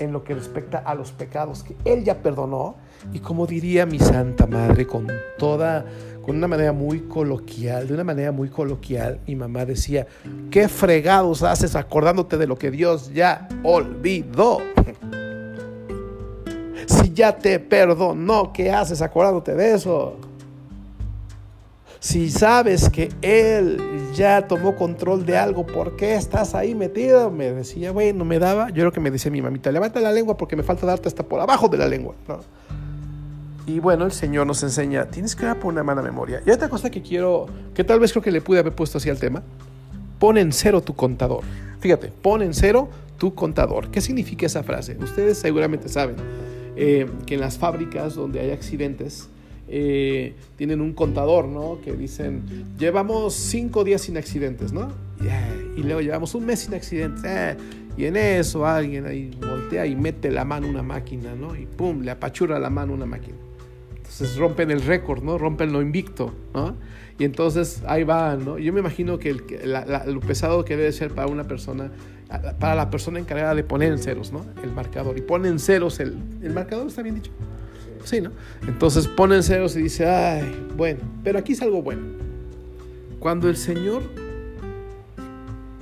en 0.00 0.12
lo 0.12 0.24
que 0.24 0.34
respecta 0.34 0.78
a 0.78 0.94
los 0.94 1.12
pecados 1.12 1.62
que 1.62 1.76
Él 1.84 2.02
ya 2.02 2.22
perdonó 2.22 2.74
y 3.12 3.20
como 3.20 3.46
diría 3.46 3.86
mi 3.86 3.98
Santa 3.98 4.46
Madre 4.46 4.86
con 4.86 5.06
toda, 5.38 5.84
con 6.22 6.36
una 6.36 6.48
manera 6.48 6.72
muy 6.72 7.00
coloquial, 7.00 7.86
de 7.86 7.94
una 7.94 8.04
manera 8.04 8.32
muy 8.32 8.48
coloquial, 8.48 9.20
mi 9.26 9.36
mamá 9.36 9.64
decía, 9.64 10.06
¿qué 10.50 10.68
fregados 10.68 11.42
haces 11.42 11.76
acordándote 11.76 12.36
de 12.36 12.46
lo 12.46 12.56
que 12.56 12.70
Dios 12.70 13.12
ya 13.12 13.48
olvidó? 13.62 14.58
Si 16.86 17.12
ya 17.12 17.36
te 17.36 17.60
perdonó, 17.60 18.52
¿qué 18.52 18.72
haces 18.72 19.00
acordándote 19.00 19.54
de 19.54 19.74
eso? 19.74 20.16
Si 22.00 22.30
sabes 22.30 22.88
que 22.88 23.10
Él 23.20 23.78
ya 24.14 24.48
tomó 24.48 24.74
control 24.74 25.26
de 25.26 25.36
algo, 25.36 25.66
¿por 25.66 25.96
qué 25.96 26.14
estás 26.14 26.54
ahí 26.54 26.74
metido? 26.74 27.30
Me 27.30 27.52
decía, 27.52 27.92
bueno, 27.92 28.24
me 28.24 28.38
daba, 28.38 28.68
yo 28.70 28.76
creo 28.76 28.92
que 28.92 29.00
me 29.00 29.10
decía 29.10 29.30
mi 29.30 29.42
mamita, 29.42 29.70
levanta 29.70 30.00
la 30.00 30.10
lengua 30.10 30.38
porque 30.38 30.56
me 30.56 30.62
falta 30.62 30.86
darte 30.86 31.08
hasta 31.08 31.22
por 31.22 31.40
abajo 31.40 31.68
de 31.68 31.76
la 31.76 31.86
lengua. 31.86 32.14
Y 33.66 33.80
bueno, 33.80 34.06
el 34.06 34.12
Señor 34.12 34.46
nos 34.46 34.62
enseña, 34.62 35.04
tienes 35.10 35.36
que 35.36 35.44
dar 35.44 35.60
por 35.60 35.74
una 35.74 35.82
mala 35.82 36.00
memoria. 36.00 36.42
Y 36.46 36.50
otra 36.50 36.70
cosa 36.70 36.88
que 36.88 37.02
quiero, 37.02 37.48
que 37.74 37.84
tal 37.84 38.00
vez 38.00 38.12
creo 38.12 38.22
que 38.22 38.32
le 38.32 38.40
pude 38.40 38.60
haber 38.60 38.74
puesto 38.74 38.96
así 38.96 39.10
al 39.10 39.18
tema, 39.18 39.42
pon 40.18 40.38
en 40.38 40.52
cero 40.52 40.80
tu 40.80 40.96
contador. 40.96 41.44
Fíjate, 41.80 42.08
pon 42.22 42.40
en 42.40 42.54
cero 42.54 42.88
tu 43.18 43.34
contador. 43.34 43.90
¿Qué 43.90 44.00
significa 44.00 44.46
esa 44.46 44.62
frase? 44.62 44.96
Ustedes 45.02 45.36
seguramente 45.36 45.90
saben. 45.90 46.16
Eh, 46.76 47.06
que 47.26 47.34
en 47.34 47.40
las 47.40 47.58
fábricas 47.58 48.14
donde 48.14 48.40
hay 48.40 48.52
accidentes 48.52 49.28
eh, 49.72 50.34
tienen 50.56 50.80
un 50.80 50.92
contador, 50.92 51.46
¿no? 51.46 51.80
Que 51.80 51.92
dicen, 51.92 52.42
llevamos 52.76 53.34
cinco 53.34 53.84
días 53.84 54.02
sin 54.02 54.16
accidentes, 54.16 54.72
¿no? 54.72 54.88
y 55.76 55.82
luego 55.82 56.00
llevamos 56.00 56.34
un 56.34 56.46
mes 56.46 56.60
sin 56.60 56.74
accidentes. 56.74 57.24
Eh, 57.24 57.56
y 57.96 58.06
en 58.06 58.16
eso 58.16 58.66
alguien 58.66 59.06
ahí 59.06 59.30
voltea 59.38 59.86
y 59.86 59.94
mete 59.94 60.30
la 60.30 60.44
mano 60.44 60.68
una 60.68 60.82
máquina, 60.82 61.34
¿no? 61.34 61.54
Y 61.54 61.66
pum, 61.66 62.02
le 62.02 62.10
apachura 62.10 62.58
la 62.58 62.70
mano 62.70 62.94
una 62.94 63.06
máquina. 63.06 63.36
Entonces 63.96 64.36
rompen 64.36 64.70
el 64.70 64.82
récord, 64.82 65.22
¿no? 65.22 65.38
Rompen 65.38 65.72
lo 65.72 65.82
invicto, 65.82 66.34
¿no? 66.52 66.76
Y 67.18 67.24
entonces 67.24 67.82
ahí 67.86 68.02
van, 68.02 68.44
¿no? 68.44 68.58
Yo 68.58 68.72
me 68.72 68.80
imagino 68.80 69.18
que 69.18 69.30
el, 69.30 69.42
lo 70.06 70.20
pesado 70.20 70.64
que 70.64 70.76
debe 70.76 70.90
ser 70.92 71.12
para 71.12 71.28
una 71.28 71.44
persona 71.44 71.92
para 72.60 72.76
la 72.76 72.90
persona 72.90 73.18
encargada 73.18 73.56
de 73.56 73.64
poner 73.64 73.92
en 73.92 73.98
ceros, 73.98 74.32
¿no? 74.32 74.44
El 74.62 74.72
marcador. 74.72 75.18
Y 75.18 75.20
pone 75.20 75.48
en 75.48 75.58
ceros 75.58 75.98
el, 75.98 76.16
el 76.42 76.52
marcador, 76.52 76.86
¿está 76.86 77.02
bien 77.02 77.16
dicho? 77.16 77.32
Sí, 78.04 78.20
¿no? 78.20 78.30
Entonces 78.66 79.06
pone 79.08 79.36
en 79.36 79.42
ceros 79.42 79.76
y 79.76 79.82
dice, 79.82 80.06
ay, 80.06 80.68
bueno, 80.76 81.00
pero 81.22 81.38
aquí 81.38 81.52
es 81.52 81.62
algo 81.62 81.82
bueno. 81.82 82.02
Cuando 83.18 83.48
el 83.48 83.56
Señor 83.56 84.02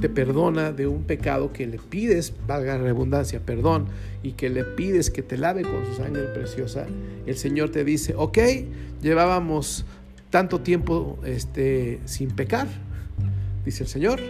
te 0.01 0.09
perdona 0.09 0.73
de 0.73 0.87
un 0.87 1.05
pecado 1.05 1.53
que 1.53 1.67
le 1.67 1.79
pides, 1.79 2.33
valga 2.47 2.77
la 2.77 2.85
redundancia, 2.85 3.41
perdón, 3.41 3.87
y 4.23 4.33
que 4.33 4.49
le 4.49 4.65
pides 4.65 5.11
que 5.11 5.23
te 5.23 5.37
lave 5.37 5.63
con 5.63 5.85
su 5.87 5.95
sangre 5.95 6.25
preciosa, 6.35 6.87
el 7.27 7.37
Señor 7.37 7.71
te 7.71 7.85
dice, 7.85 8.15
ok, 8.17 8.39
llevábamos 9.03 9.85
tanto 10.31 10.61
tiempo 10.61 11.19
este, 11.25 12.01
sin 12.05 12.31
pecar, 12.31 12.69
dice 13.65 13.85
el 13.85 13.89
Señor, 13.89 14.21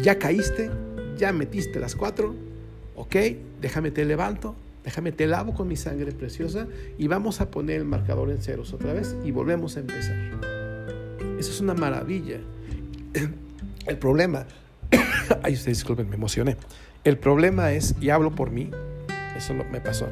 ya 0.00 0.18
caíste, 0.18 0.70
ya 1.16 1.32
metiste 1.32 1.80
las 1.80 1.96
cuatro, 1.96 2.34
ok, 2.94 3.16
déjame 3.60 3.90
te 3.90 4.04
levanto, 4.04 4.54
déjame 4.84 5.12
te 5.12 5.26
lavo 5.26 5.54
con 5.54 5.68
mi 5.68 5.76
sangre 5.76 6.12
preciosa 6.12 6.66
y 6.98 7.06
vamos 7.08 7.40
a 7.40 7.50
poner 7.50 7.76
el 7.76 7.84
marcador 7.84 8.30
en 8.30 8.40
ceros 8.40 8.72
otra 8.72 8.92
vez 8.92 9.16
y 9.24 9.30
volvemos 9.30 9.76
a 9.76 9.80
empezar. 9.80 10.16
Eso 11.38 11.50
es 11.50 11.60
una 11.60 11.74
maravilla. 11.74 12.38
El 13.86 13.98
problema, 13.98 14.46
ay, 15.42 15.54
ustedes 15.54 15.78
disculpen, 15.78 16.08
me 16.08 16.16
emocioné. 16.16 16.56
El 17.04 17.18
problema 17.18 17.72
es, 17.72 17.94
y 18.00 18.10
hablo 18.10 18.34
por 18.34 18.50
mí, 18.50 18.70
eso 19.36 19.54
me 19.54 19.80
pasó. 19.80 20.06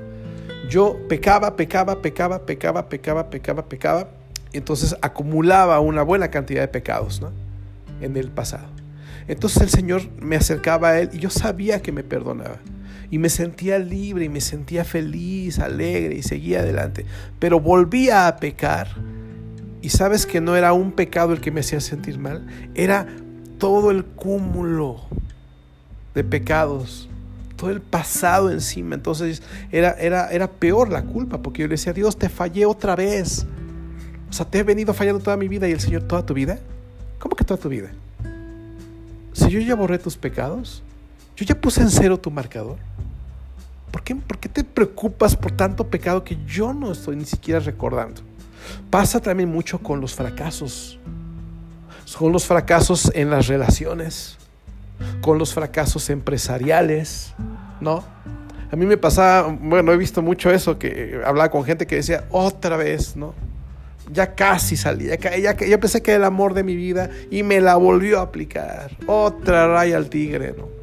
Yo 0.70 0.98
pecaba, 1.09 1.57
pecaba, 1.57 2.00
pecaba, 2.00 2.46
pecaba, 2.46 2.88
pecaba, 2.88 3.31
pecaba, 3.31 3.68
pecaba, 3.68 4.09
entonces 4.52 4.96
acumulaba 5.02 5.81
una 5.81 6.02
buena 6.02 6.28
cantidad 6.31 6.62
de 6.62 6.68
pecados 6.68 7.20
¿no? 7.20 7.31
en 8.00 8.16
el 8.16 8.31
pasado. 8.31 8.68
Entonces 9.28 9.62
el 9.62 9.68
Señor 9.68 10.02
me 10.20 10.37
acercaba 10.37 10.90
a 10.90 11.00
Él 11.00 11.11
y 11.12 11.18
yo 11.18 11.31
sabía 11.31 11.83
que 11.83 11.92
me 11.92 12.02
perdonaba. 12.02 12.59
Y 13.11 13.18
me 13.18 13.29
sentía 13.31 13.79
libre 13.79 14.27
y 14.27 14.29
me 14.29 14.40
sentía 14.40 14.85
feliz, 14.85 15.59
alegre 15.59 16.16
y 16.16 16.23
seguía 16.23 16.61
adelante. 16.61 17.07
Pero 17.38 17.61
volvía 17.61 18.27
a 18.27 18.37
pecar. 18.37 18.88
Y 19.81 19.90
sabes 19.90 20.27
que 20.27 20.40
no 20.40 20.57
era 20.57 20.73
un 20.73 20.92
pecado 20.92 21.33
el 21.33 21.40
que 21.40 21.51
me 21.51 21.61
hacía 21.61 21.81
sentir 21.81 22.18
mal, 22.18 22.47
era 22.75 23.07
todo 23.59 23.90
el 23.90 24.05
cúmulo 24.05 25.01
de 26.14 26.25
pecados, 26.25 27.09
todo 27.57 27.71
el 27.71 27.81
pasado 27.81 28.51
encima. 28.51 28.94
Entonces 28.97 29.42
era, 29.71 29.92
era, 29.92 30.31
era 30.31 30.51
peor 30.51 30.90
la 30.90 31.03
culpa, 31.03 31.42
porque 31.42 31.62
yo 31.62 31.68
le 31.68 31.73
decía, 31.73 31.92
Dios, 31.92 32.18
te 32.18 32.29
fallé 32.29 32.66
otra 32.66 32.97
vez. 32.97 33.47
O 34.29 34.33
sea, 34.33 34.47
te 34.47 34.59
he 34.59 34.62
venido 34.62 34.92
fallando 34.92 35.23
toda 35.23 35.37
mi 35.37 35.49
vida 35.49 35.68
y 35.68 35.73
el 35.73 35.81
Señor 35.81 36.03
toda 36.03 36.27
tu 36.27 36.35
vida. 36.35 36.59
¿Cómo 37.18 37.37
que 37.37 37.44
toda 37.44 37.59
tu 37.59 37.68
vida? 37.68 37.90
Si 39.33 39.49
yo 39.51 39.61
ya 39.61 39.75
borré 39.75 39.99
tus 39.99 40.16
pecados, 40.16 40.83
yo 41.37 41.47
ya 41.47 41.61
puse 41.61 41.81
en 41.81 41.90
cero 41.90 42.18
tu 42.18 42.31
marcador. 42.31 42.77
¿Por 43.90 44.03
qué, 44.03 44.14
¿Por 44.14 44.38
qué 44.38 44.48
te 44.48 44.64
preocupas 44.64 45.37
por 45.37 45.53
tanto 45.53 45.88
pecado 45.88 46.24
que 46.24 46.37
yo 46.46 46.72
no 46.72 46.92
estoy 46.92 47.16
ni 47.16 47.24
siquiera 47.24 47.61
recordando? 47.61 48.22
Pasa 48.90 49.20
también 49.20 49.48
mucho 49.48 49.79
con 49.79 50.01
los 50.01 50.14
fracasos. 50.14 50.98
Con 52.18 52.33
los 52.33 52.46
fracasos 52.46 53.11
en 53.14 53.31
las 53.31 53.46
relaciones, 53.46 54.38
con 55.20 55.38
los 55.38 55.53
fracasos 55.53 56.09
empresariales, 56.11 57.35
¿no? 57.81 58.03
A 58.70 58.77
mí 58.77 58.87
me 58.87 58.96
pasaba, 58.96 59.57
bueno, 59.61 59.92
he 59.92 59.96
visto 59.96 60.22
mucho 60.22 60.51
eso, 60.51 60.79
que 60.79 61.20
hablaba 61.24 61.51
con 61.51 61.64
gente 61.64 61.87
que 61.87 61.96
decía, 61.96 62.24
otra 62.31 62.77
vez, 62.77 63.14
¿no? 63.16 63.35
ya 64.12 64.35
casi 64.35 64.77
salí, 64.77 65.07
ya, 65.07 65.55
ya, 65.55 65.81
pensé 65.81 66.03
que 66.03 66.12
era 66.12 66.18
el 66.18 66.24
amor 66.24 66.55
de 66.55 66.62
mi 66.64 66.77
vida 66.77 67.11
y 67.31 67.42
me 67.42 67.61
la 67.61 67.77
volvió 67.77 68.18
a 68.18 68.22
aplicar. 68.22 68.90
Otra 69.07 69.68
raya 69.68 69.96
al 69.96 70.09
tigre, 70.09 70.55
¿no? 70.57 70.78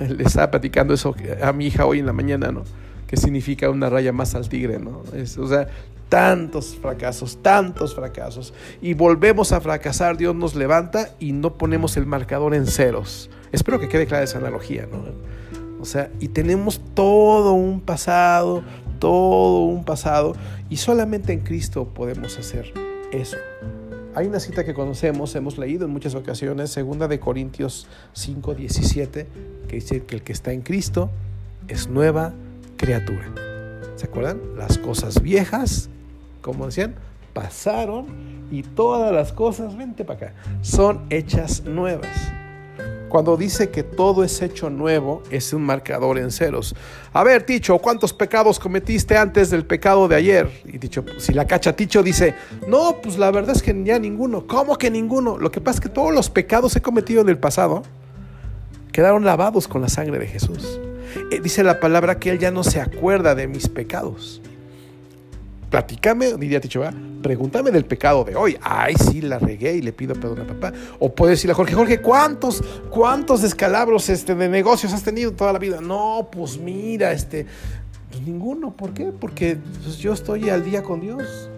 Le 0.08 0.24
estaba 0.24 0.50
platicando 0.50 0.94
eso 0.94 1.14
a 1.42 1.52
mi 1.52 1.66
hija 1.66 1.86
hoy 1.86 1.98
en 2.00 2.06
la 2.06 2.12
mañana, 2.12 2.50
¿no? 2.52 2.64
Que 3.06 3.16
significa 3.16 3.70
una 3.70 3.90
raya 3.90 4.12
más 4.12 4.34
al 4.34 4.48
tigre, 4.48 4.78
¿no? 4.78 5.02
o 5.38 5.46
sea, 5.46 5.68
tantos 6.08 6.76
fracasos, 6.80 7.38
tantos 7.42 7.94
fracasos. 7.94 8.54
Y 8.80 8.94
volvemos 8.94 9.52
a 9.52 9.60
fracasar, 9.60 10.16
Dios 10.16 10.34
nos 10.34 10.54
levanta 10.54 11.10
y 11.18 11.32
no 11.32 11.54
ponemos 11.54 11.96
el 11.96 12.06
marcador 12.06 12.54
en 12.54 12.66
ceros. 12.66 13.30
Espero 13.52 13.78
que 13.78 13.88
quede 13.88 14.06
clara 14.06 14.24
esa 14.24 14.38
analogía, 14.38 14.86
¿no? 14.90 15.04
O 15.80 15.84
sea, 15.84 16.10
y 16.18 16.28
tenemos 16.28 16.80
todo 16.94 17.52
un 17.52 17.80
pasado, 17.80 18.62
todo 18.98 19.64
un 19.64 19.84
pasado 19.84 20.34
y 20.70 20.78
solamente 20.78 21.32
en 21.32 21.40
Cristo 21.40 21.84
podemos 21.92 22.38
hacer 22.38 22.72
eso. 23.12 23.36
Hay 24.16 24.28
una 24.28 24.38
cita 24.38 24.64
que 24.64 24.74
conocemos, 24.74 25.34
hemos 25.34 25.58
leído 25.58 25.86
en 25.86 25.90
muchas 25.90 26.14
ocasiones, 26.14 26.70
segunda 26.70 27.08
de 27.08 27.18
Corintios 27.18 27.88
5, 28.12 28.54
17, 28.54 29.26
que 29.66 29.74
dice 29.74 30.04
que 30.04 30.14
el 30.14 30.22
que 30.22 30.32
está 30.32 30.52
en 30.52 30.62
Cristo 30.62 31.10
es 31.66 31.88
nueva 31.88 32.32
criatura. 32.76 33.32
¿Se 33.96 34.06
acuerdan? 34.06 34.40
Las 34.56 34.78
cosas 34.78 35.20
viejas, 35.20 35.90
como 36.42 36.66
decían, 36.66 36.94
pasaron 37.32 38.06
y 38.52 38.62
todas 38.62 39.12
las 39.12 39.32
cosas, 39.32 39.76
vente 39.76 40.04
para 40.04 40.28
acá, 40.28 40.34
son 40.62 41.06
hechas 41.10 41.64
nuevas. 41.64 42.16
Cuando 43.14 43.36
dice 43.36 43.70
que 43.70 43.84
todo 43.84 44.24
es 44.24 44.42
hecho 44.42 44.70
nuevo, 44.70 45.22
es 45.30 45.52
un 45.52 45.62
marcador 45.62 46.18
en 46.18 46.32
ceros. 46.32 46.74
A 47.12 47.22
ver, 47.22 47.46
Ticho, 47.46 47.78
¿cuántos 47.78 48.12
pecados 48.12 48.58
cometiste 48.58 49.16
antes 49.16 49.50
del 49.50 49.64
pecado 49.64 50.08
de 50.08 50.16
ayer? 50.16 50.50
Y 50.64 50.80
Ticho, 50.80 51.04
si 51.18 51.32
la 51.32 51.46
cacha 51.46 51.76
Ticho 51.76 52.02
dice, 52.02 52.34
no, 52.66 52.96
pues 53.00 53.16
la 53.16 53.30
verdad 53.30 53.54
es 53.54 53.62
que 53.62 53.84
ya 53.84 54.00
ninguno. 54.00 54.48
¿Cómo 54.48 54.76
que 54.76 54.90
ninguno? 54.90 55.38
Lo 55.38 55.52
que 55.52 55.60
pasa 55.60 55.76
es 55.76 55.80
que 55.82 55.88
todos 55.90 56.12
los 56.12 56.28
pecados 56.28 56.74
he 56.74 56.82
cometido 56.82 57.20
en 57.20 57.28
el 57.28 57.38
pasado 57.38 57.84
quedaron 58.90 59.24
lavados 59.24 59.68
con 59.68 59.80
la 59.80 59.88
sangre 59.88 60.18
de 60.18 60.26
Jesús. 60.26 60.80
Eh, 61.30 61.38
dice 61.40 61.62
la 61.62 61.78
palabra 61.78 62.18
que 62.18 62.30
Él 62.30 62.40
ya 62.40 62.50
no 62.50 62.64
se 62.64 62.80
acuerda 62.80 63.36
de 63.36 63.46
mis 63.46 63.68
pecados 63.68 64.42
platícame, 65.74 66.34
diría 66.34 66.60
Ticho, 66.60 66.84
pregúntame 67.24 67.70
del 67.70 67.86
pecado 67.86 68.22
de 68.22 68.36
hoy. 68.36 68.58
Ay, 68.60 68.94
sí, 68.96 69.22
la 69.22 69.38
regué 69.38 69.74
y 69.76 69.80
le 69.80 69.94
pido 69.94 70.14
perdón 70.14 70.42
a 70.42 70.46
papá. 70.46 70.74
O 70.98 71.14
puede 71.14 71.30
decirle 71.32 71.52
a 71.52 71.54
Jorge, 71.54 71.74
Jorge, 71.74 72.00
¿cuántos, 72.02 72.62
cuántos 72.90 73.40
descalabros 73.40 74.10
este, 74.10 74.34
de 74.34 74.46
negocios 74.46 74.92
has 74.92 75.02
tenido 75.02 75.32
toda 75.32 75.54
la 75.54 75.58
vida? 75.58 75.80
No, 75.80 76.28
pues 76.30 76.58
mira, 76.58 77.12
este, 77.12 77.46
pues 78.10 78.22
ninguno. 78.22 78.76
¿Por 78.76 78.92
qué? 78.92 79.06
Porque 79.06 79.56
pues, 79.82 79.96
yo 79.96 80.12
estoy 80.12 80.50
al 80.50 80.64
día 80.64 80.82
con 80.82 81.00
Dios. 81.00 81.48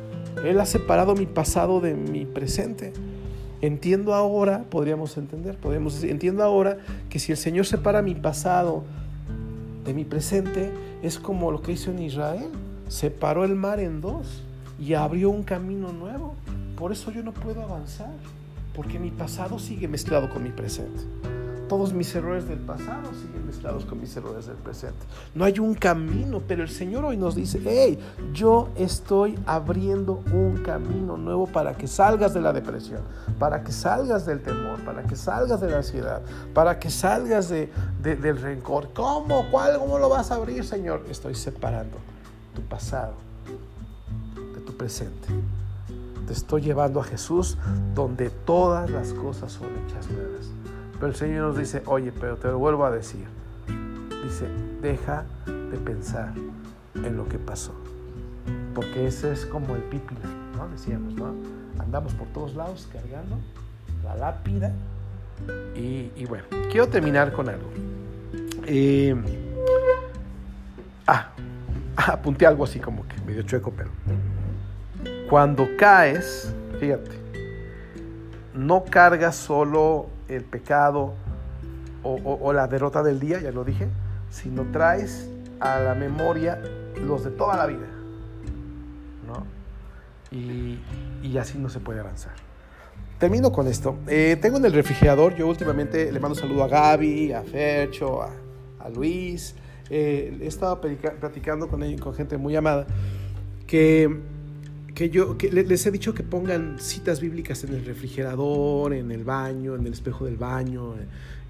Él 0.44 0.60
ha 0.60 0.66
separado 0.66 1.16
mi 1.16 1.26
pasado 1.26 1.80
de 1.80 1.94
mi 1.94 2.26
presente. 2.26 2.92
Entiendo 3.60 4.14
ahora, 4.14 4.62
podríamos 4.70 5.16
entender, 5.16 5.56
podríamos 5.56 5.94
decir, 5.94 6.10
entiendo 6.10 6.44
ahora 6.44 6.78
que 7.10 7.18
si 7.18 7.32
el 7.32 7.38
Señor 7.38 7.66
separa 7.66 8.02
mi 8.02 8.14
pasado 8.14 8.84
de 9.84 9.94
mi 9.94 10.04
presente, 10.04 10.70
es 11.02 11.18
como 11.18 11.50
lo 11.50 11.60
que 11.60 11.72
hizo 11.72 11.90
en 11.90 11.98
Israel 11.98 12.50
separó 12.86 13.44
el 13.44 13.56
mar 13.56 13.80
en 13.80 14.00
dos 14.00 14.44
y 14.78 14.94
abrió 14.94 15.30
un 15.30 15.42
camino 15.42 15.92
nuevo. 15.92 16.34
Por 16.76 16.92
eso 16.92 17.10
yo 17.10 17.22
no 17.22 17.32
puedo 17.32 17.62
avanzar, 17.62 18.10
porque 18.74 18.98
mi 18.98 19.10
pasado 19.10 19.58
sigue 19.58 19.88
mezclado 19.88 20.28
con 20.28 20.42
mi 20.42 20.50
presente. 20.50 21.02
Todos 21.68 21.92
mis 21.92 22.14
errores 22.14 22.46
del 22.46 22.60
pasado 22.60 23.12
siguen 23.12 23.44
mezclados 23.44 23.84
con 23.84 24.00
mis 24.00 24.16
errores 24.16 24.46
del 24.46 24.56
presente. 24.56 25.04
No 25.34 25.44
hay 25.44 25.58
un 25.58 25.74
camino, 25.74 26.40
pero 26.46 26.62
el 26.62 26.68
Señor 26.68 27.04
hoy 27.04 27.16
nos 27.16 27.34
dice, 27.34 27.60
hey, 27.64 27.98
yo 28.32 28.68
estoy 28.76 29.36
abriendo 29.46 30.22
un 30.32 30.58
camino 30.58 31.16
nuevo 31.16 31.48
para 31.48 31.76
que 31.76 31.88
salgas 31.88 32.34
de 32.34 32.40
la 32.40 32.52
depresión, 32.52 33.00
para 33.40 33.64
que 33.64 33.72
salgas 33.72 34.26
del 34.26 34.42
temor, 34.42 34.78
para 34.84 35.02
que 35.02 35.16
salgas 35.16 35.60
de 35.60 35.68
la 35.68 35.78
ansiedad, 35.78 36.22
para 36.54 36.78
que 36.78 36.88
salgas 36.88 37.48
de, 37.48 37.68
del 38.00 38.40
rencor. 38.40 38.90
¿Cómo? 38.94 39.46
¿Cuál? 39.50 39.80
¿Cómo 39.80 39.98
lo 39.98 40.08
vas 40.08 40.30
a 40.30 40.36
abrir, 40.36 40.64
Señor? 40.64 41.04
Estoy 41.10 41.34
separando 41.34 41.96
tu 42.54 42.62
pasado, 42.62 43.14
presente. 44.76 45.28
Te 46.26 46.32
estoy 46.32 46.62
llevando 46.62 47.00
a 47.00 47.04
Jesús 47.04 47.56
donde 47.94 48.30
todas 48.30 48.90
las 48.90 49.12
cosas 49.12 49.52
son 49.52 49.68
hechas 49.86 50.10
nuevas. 50.10 50.50
Pero 50.94 51.06
el 51.06 51.14
Señor 51.14 51.48
nos 51.48 51.58
dice, 51.58 51.82
oye, 51.86 52.12
pero 52.12 52.36
te 52.36 52.48
lo 52.48 52.58
vuelvo 52.58 52.84
a 52.84 52.90
decir. 52.90 53.26
Dice, 54.24 54.48
deja 54.82 55.24
de 55.46 55.76
pensar 55.78 56.32
en 56.94 57.16
lo 57.16 57.28
que 57.28 57.38
pasó. 57.38 57.72
Porque 58.74 59.06
ese 59.06 59.32
es 59.32 59.46
como 59.46 59.76
el 59.76 59.82
pípila, 59.82 60.28
¿no? 60.56 60.68
Decíamos, 60.68 61.14
¿no? 61.14 61.34
Andamos 61.78 62.12
por 62.14 62.26
todos 62.28 62.54
lados 62.54 62.88
cargando 62.92 63.38
la 64.02 64.16
lápida. 64.16 64.72
Y, 65.74 66.24
bueno, 66.24 66.44
quiero 66.70 66.88
terminar 66.88 67.32
con 67.32 67.48
algo. 67.48 67.68
Eh, 68.66 69.14
ah, 71.06 71.30
apunté 71.96 72.46
algo 72.46 72.64
así 72.64 72.80
como 72.80 73.06
que 73.06 73.20
medio 73.20 73.42
chueco, 73.42 73.70
pero 73.70 73.90
cuando 75.28 75.68
caes, 75.76 76.52
fíjate, 76.78 77.10
no 78.54 78.84
cargas 78.84 79.36
solo 79.36 80.06
el 80.28 80.44
pecado 80.44 81.14
o, 82.02 82.52
la 82.52 82.68
derrota 82.68 83.02
del 83.02 83.18
día, 83.18 83.40
ya 83.40 83.50
lo 83.50 83.64
dije, 83.64 83.88
sino 84.30 84.62
traes 84.70 85.28
a 85.58 85.80
la 85.80 85.94
memoria 85.94 86.60
los 87.04 87.24
de 87.24 87.30
toda 87.30 87.56
la 87.56 87.66
vida. 87.66 87.86
¿no? 89.26 89.44
Y, 90.30 90.78
así 91.36 91.58
no 91.58 91.68
se 91.68 91.80
puede 91.80 92.00
avanzar. 92.00 92.32
Termino 93.18 93.50
con 93.50 93.66
esto. 93.66 93.96
Eh, 94.06 94.38
tengo 94.40 94.58
en 94.58 94.64
el 94.64 94.72
refrigerador, 94.72 95.34
yo 95.34 95.48
últimamente 95.48 96.12
le 96.12 96.20
mando 96.20 96.36
un 96.36 96.40
saludo 96.40 96.62
a 96.62 96.68
Gaby, 96.68 97.32
a 97.32 97.42
Fercho, 97.42 98.22
a, 98.22 98.30
a 98.78 98.88
Luis, 98.88 99.56
eh, 99.90 100.38
he 100.40 100.46
estado 100.46 100.80
platicando 100.80 101.68
con, 101.68 101.96
con 101.98 102.14
gente 102.14 102.36
muy 102.38 102.54
amada, 102.56 102.86
que, 103.66 104.20
que 104.96 105.10
yo 105.10 105.36
les 105.52 105.84
he 105.84 105.90
dicho 105.90 106.14
que 106.14 106.22
pongan 106.22 106.78
citas 106.78 107.20
bíblicas 107.20 107.62
en 107.64 107.74
el 107.74 107.84
refrigerador, 107.84 108.94
en 108.94 109.12
el 109.12 109.24
baño, 109.24 109.74
en 109.74 109.86
el 109.86 109.92
espejo 109.92 110.24
del 110.24 110.38
baño, 110.38 110.94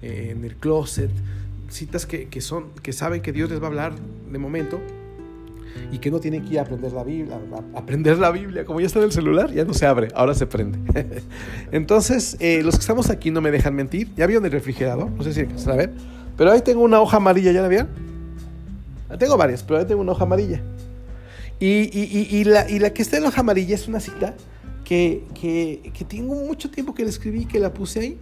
eh, 0.01 0.33
en 0.35 0.43
el 0.43 0.57
closet, 0.57 1.09
citas 1.69 2.05
que, 2.05 2.27
que, 2.27 2.41
son, 2.41 2.71
que 2.83 2.91
saben 2.91 3.21
que 3.21 3.31
Dios 3.31 3.49
les 3.49 3.61
va 3.61 3.63
a 3.63 3.67
hablar 3.67 3.93
de 4.29 4.37
momento 4.37 4.81
y 5.93 5.99
que 5.99 6.11
no 6.11 6.19
tienen 6.19 6.43
que 6.43 6.55
ir 6.55 6.59
a 6.59 6.63
aprender 6.63 6.91
la 6.91 7.05
Biblia, 7.05 7.39
aprender 7.73 8.17
la 8.17 8.31
Biblia, 8.31 8.65
como 8.65 8.81
ya 8.81 8.87
está 8.87 8.99
en 8.99 9.05
el 9.05 9.11
celular, 9.13 9.49
ya 9.53 9.63
no 9.63 9.73
se 9.73 9.85
abre, 9.85 10.09
ahora 10.13 10.33
se 10.33 10.45
prende. 10.45 10.79
Entonces, 11.71 12.35
eh, 12.41 12.61
los 12.63 12.75
que 12.75 12.81
estamos 12.81 13.09
aquí 13.09 13.31
no 13.31 13.39
me 13.39 13.51
dejan 13.51 13.73
mentir, 13.73 14.13
ya 14.17 14.27
vieron 14.27 14.43
el 14.43 14.51
refrigerador, 14.51 15.09
no 15.09 15.23
sé 15.23 15.31
si 15.31 15.69
a 15.69 15.75
ver, 15.75 15.93
pero 16.35 16.51
ahí 16.51 16.59
tengo 16.59 16.81
una 16.81 16.99
hoja 16.99 17.15
amarilla, 17.15 17.53
¿ya 17.53 17.61
la 17.61 17.69
vieron? 17.69 17.87
Tengo 19.17 19.37
varias, 19.37 19.63
pero 19.63 19.77
ahora 19.77 19.87
tengo 19.87 20.01
una 20.01 20.11
hoja 20.11 20.25
amarilla. 20.25 20.61
Y, 21.59 22.43
la, 22.43 22.93
que 22.93 23.01
está 23.01 23.17
en 23.17 23.25
hoja 23.25 23.41
amarilla 23.41 23.75
es 23.75 23.87
una 23.87 23.99
cita 23.99 24.35
que, 24.83 25.23
tengo 26.07 26.35
mucho 26.35 26.69
tiempo 26.69 26.93
que 26.93 27.03
la 27.03 27.09
escribí, 27.09 27.45
que 27.45 27.59
la 27.59 27.73
puse 27.73 27.99
ahí. 27.99 28.19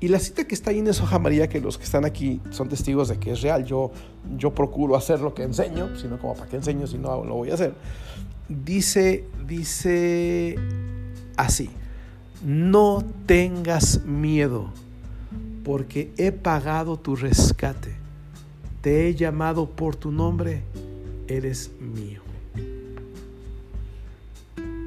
Y 0.00 0.08
la 0.08 0.18
cita 0.18 0.44
que 0.44 0.54
está 0.54 0.70
ahí 0.70 0.80
en 0.80 0.88
esa 0.88 1.04
hoja 1.04 1.16
amarilla, 1.16 1.48
que 1.48 1.60
los 1.60 1.78
que 1.78 1.84
están 1.84 2.04
aquí 2.04 2.40
son 2.50 2.68
testigos 2.68 3.08
de 3.08 3.18
que 3.18 3.32
es 3.32 3.42
real, 3.42 3.64
yo, 3.64 3.90
procuro 4.54 4.96
hacer 4.96 5.20
lo 5.20 5.34
que 5.34 5.44
enseño, 5.44 5.96
sino 5.96 6.18
como 6.18 6.34
para 6.34 6.48
qué 6.48 6.56
enseño 6.56 6.86
si 6.86 6.98
no 6.98 7.24
lo 7.24 7.34
voy 7.34 7.50
a 7.50 7.54
hacer. 7.54 7.74
Dice 8.48 9.24
así, 11.36 11.70
no 12.44 13.04
tengas 13.24 14.04
miedo, 14.04 14.70
porque 15.64 16.12
he 16.18 16.32
pagado 16.32 16.98
tu 16.98 17.16
rescate 17.16 18.04
te 18.84 19.08
he 19.08 19.14
llamado 19.14 19.64
por 19.64 19.96
tu 19.96 20.12
nombre, 20.12 20.62
eres 21.26 21.70
mío. 21.80 22.20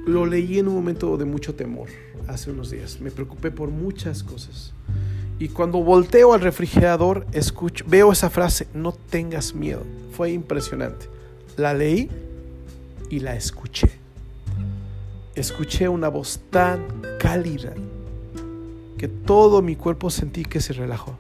Lo 0.06 0.26
leí 0.26 0.60
en 0.60 0.68
un 0.70 0.76
momento 0.76 1.18
de 1.18 1.26
mucho 1.26 1.56
temor 1.56 1.90
hace 2.28 2.52
unos 2.52 2.72
días. 2.72 3.00
Me 3.02 3.12
preocupé 3.12 3.52
por 3.52 3.70
muchas 3.70 4.24
cosas. 4.24 4.74
Y 5.40 5.50
cuando 5.50 5.84
volteo 5.84 6.34
al 6.34 6.42
refrigerador, 6.42 7.28
escucho, 7.32 7.86
veo 7.88 8.12
esa 8.12 8.30
frase, 8.30 8.68
no 8.74 8.92
tengas 8.92 9.54
miedo. 9.54 9.84
Fue 10.12 10.32
impresionante. 10.32 11.08
La 11.58 11.74
leí 11.74 12.10
y 13.10 13.20
la 13.20 13.36
escuché. 13.36 13.90
Escuché 15.36 15.88
una 15.88 16.08
voz 16.08 16.40
tan 16.50 16.82
cálida 17.20 17.74
que 18.98 19.08
todo 19.08 19.62
mi 19.62 19.76
cuerpo 19.76 20.10
sentí 20.10 20.44
que 20.44 20.60
se 20.60 20.74
relajó. 20.74 21.18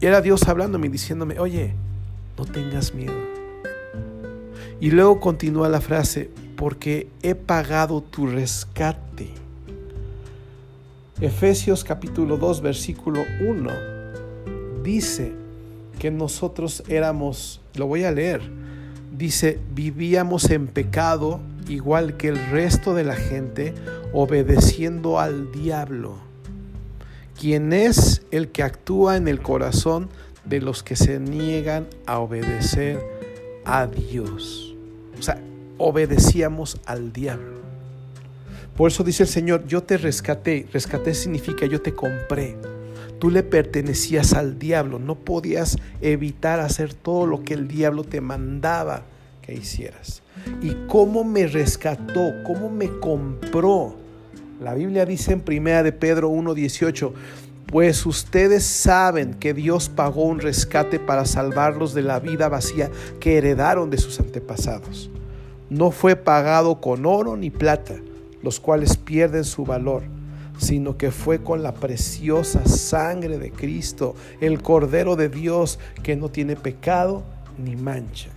Y 0.00 0.06
era 0.06 0.20
Dios 0.20 0.46
hablándome 0.46 0.88
diciéndome, 0.88 1.40
oye, 1.40 1.74
no 2.38 2.44
tengas 2.44 2.94
miedo. 2.94 3.35
Y 4.80 4.90
luego 4.90 5.20
continúa 5.20 5.68
la 5.68 5.80
frase, 5.80 6.30
porque 6.56 7.08
he 7.22 7.34
pagado 7.34 8.02
tu 8.02 8.26
rescate. 8.26 9.30
Efesios 11.20 11.82
capítulo 11.82 12.36
2, 12.36 12.60
versículo 12.60 13.22
1 13.40 13.70
dice 14.82 15.32
que 15.98 16.10
nosotros 16.10 16.82
éramos, 16.88 17.60
lo 17.74 17.86
voy 17.86 18.04
a 18.04 18.12
leer, 18.12 18.42
dice, 19.16 19.58
vivíamos 19.74 20.50
en 20.50 20.68
pecado 20.68 21.40
igual 21.68 22.16
que 22.16 22.28
el 22.28 22.36
resto 22.50 22.94
de 22.94 23.02
la 23.02 23.16
gente, 23.16 23.74
obedeciendo 24.12 25.18
al 25.18 25.50
diablo 25.50 26.26
quien 27.38 27.72
es 27.72 28.22
el 28.30 28.48
que 28.48 28.62
actúa 28.62 29.16
en 29.16 29.28
el 29.28 29.40
corazón 29.40 30.08
de 30.44 30.60
los 30.60 30.82
que 30.82 30.96
se 30.96 31.20
niegan 31.20 31.86
a 32.06 32.18
obedecer 32.18 32.98
a 33.64 33.86
Dios. 33.86 34.65
O 35.18 35.22
sea, 35.22 35.40
obedecíamos 35.78 36.80
al 36.86 37.12
diablo. 37.12 37.56
Por 38.76 38.90
eso 38.90 39.04
dice 39.04 39.22
el 39.22 39.28
Señor, 39.28 39.66
yo 39.66 39.82
te 39.82 39.96
rescaté. 39.96 40.66
Rescaté 40.72 41.14
significa 41.14 41.66
yo 41.66 41.80
te 41.80 41.94
compré. 41.94 42.56
Tú 43.18 43.30
le 43.30 43.42
pertenecías 43.42 44.34
al 44.34 44.58
diablo, 44.58 44.98
no 44.98 45.14
podías 45.14 45.78
evitar 46.02 46.60
hacer 46.60 46.92
todo 46.92 47.26
lo 47.26 47.42
que 47.42 47.54
el 47.54 47.66
diablo 47.66 48.04
te 48.04 48.20
mandaba 48.20 49.04
que 49.40 49.54
hicieras. 49.54 50.22
¿Y 50.60 50.74
cómo 50.86 51.24
me 51.24 51.46
rescató? 51.46 52.32
¿Cómo 52.44 52.68
me 52.68 52.90
compró? 53.00 53.96
La 54.60 54.74
Biblia 54.74 55.06
dice 55.06 55.32
en 55.32 55.40
Primera 55.40 55.82
de 55.82 55.92
Pedro 55.92 56.28
1:18, 56.28 57.12
pues 57.66 58.06
ustedes 58.06 58.64
saben 58.64 59.34
que 59.34 59.52
Dios 59.52 59.88
pagó 59.88 60.24
un 60.24 60.38
rescate 60.38 61.00
para 61.00 61.26
salvarlos 61.26 61.94
de 61.94 62.02
la 62.02 62.20
vida 62.20 62.48
vacía 62.48 62.90
que 63.18 63.38
heredaron 63.38 63.90
de 63.90 63.98
sus 63.98 64.20
antepasados. 64.20 65.10
No 65.68 65.90
fue 65.90 66.14
pagado 66.14 66.80
con 66.80 67.06
oro 67.06 67.36
ni 67.36 67.50
plata, 67.50 67.94
los 68.42 68.60
cuales 68.60 68.96
pierden 68.96 69.42
su 69.42 69.64
valor, 69.64 70.04
sino 70.58 70.96
que 70.96 71.10
fue 71.10 71.42
con 71.42 71.64
la 71.64 71.74
preciosa 71.74 72.64
sangre 72.66 73.38
de 73.38 73.50
Cristo, 73.50 74.14
el 74.40 74.62
Cordero 74.62 75.16
de 75.16 75.28
Dios 75.28 75.80
que 76.04 76.14
no 76.14 76.28
tiene 76.28 76.54
pecado 76.54 77.24
ni 77.58 77.74
mancha. 77.74 78.30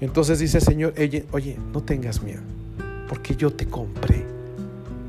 Entonces 0.00 0.38
dice 0.38 0.58
el 0.58 0.64
Señor, 0.64 0.94
oye, 0.98 1.26
oye, 1.32 1.58
no 1.72 1.82
tengas 1.82 2.22
miedo, 2.22 2.40
porque 3.08 3.36
yo 3.36 3.52
te 3.52 3.66
compré, 3.66 4.24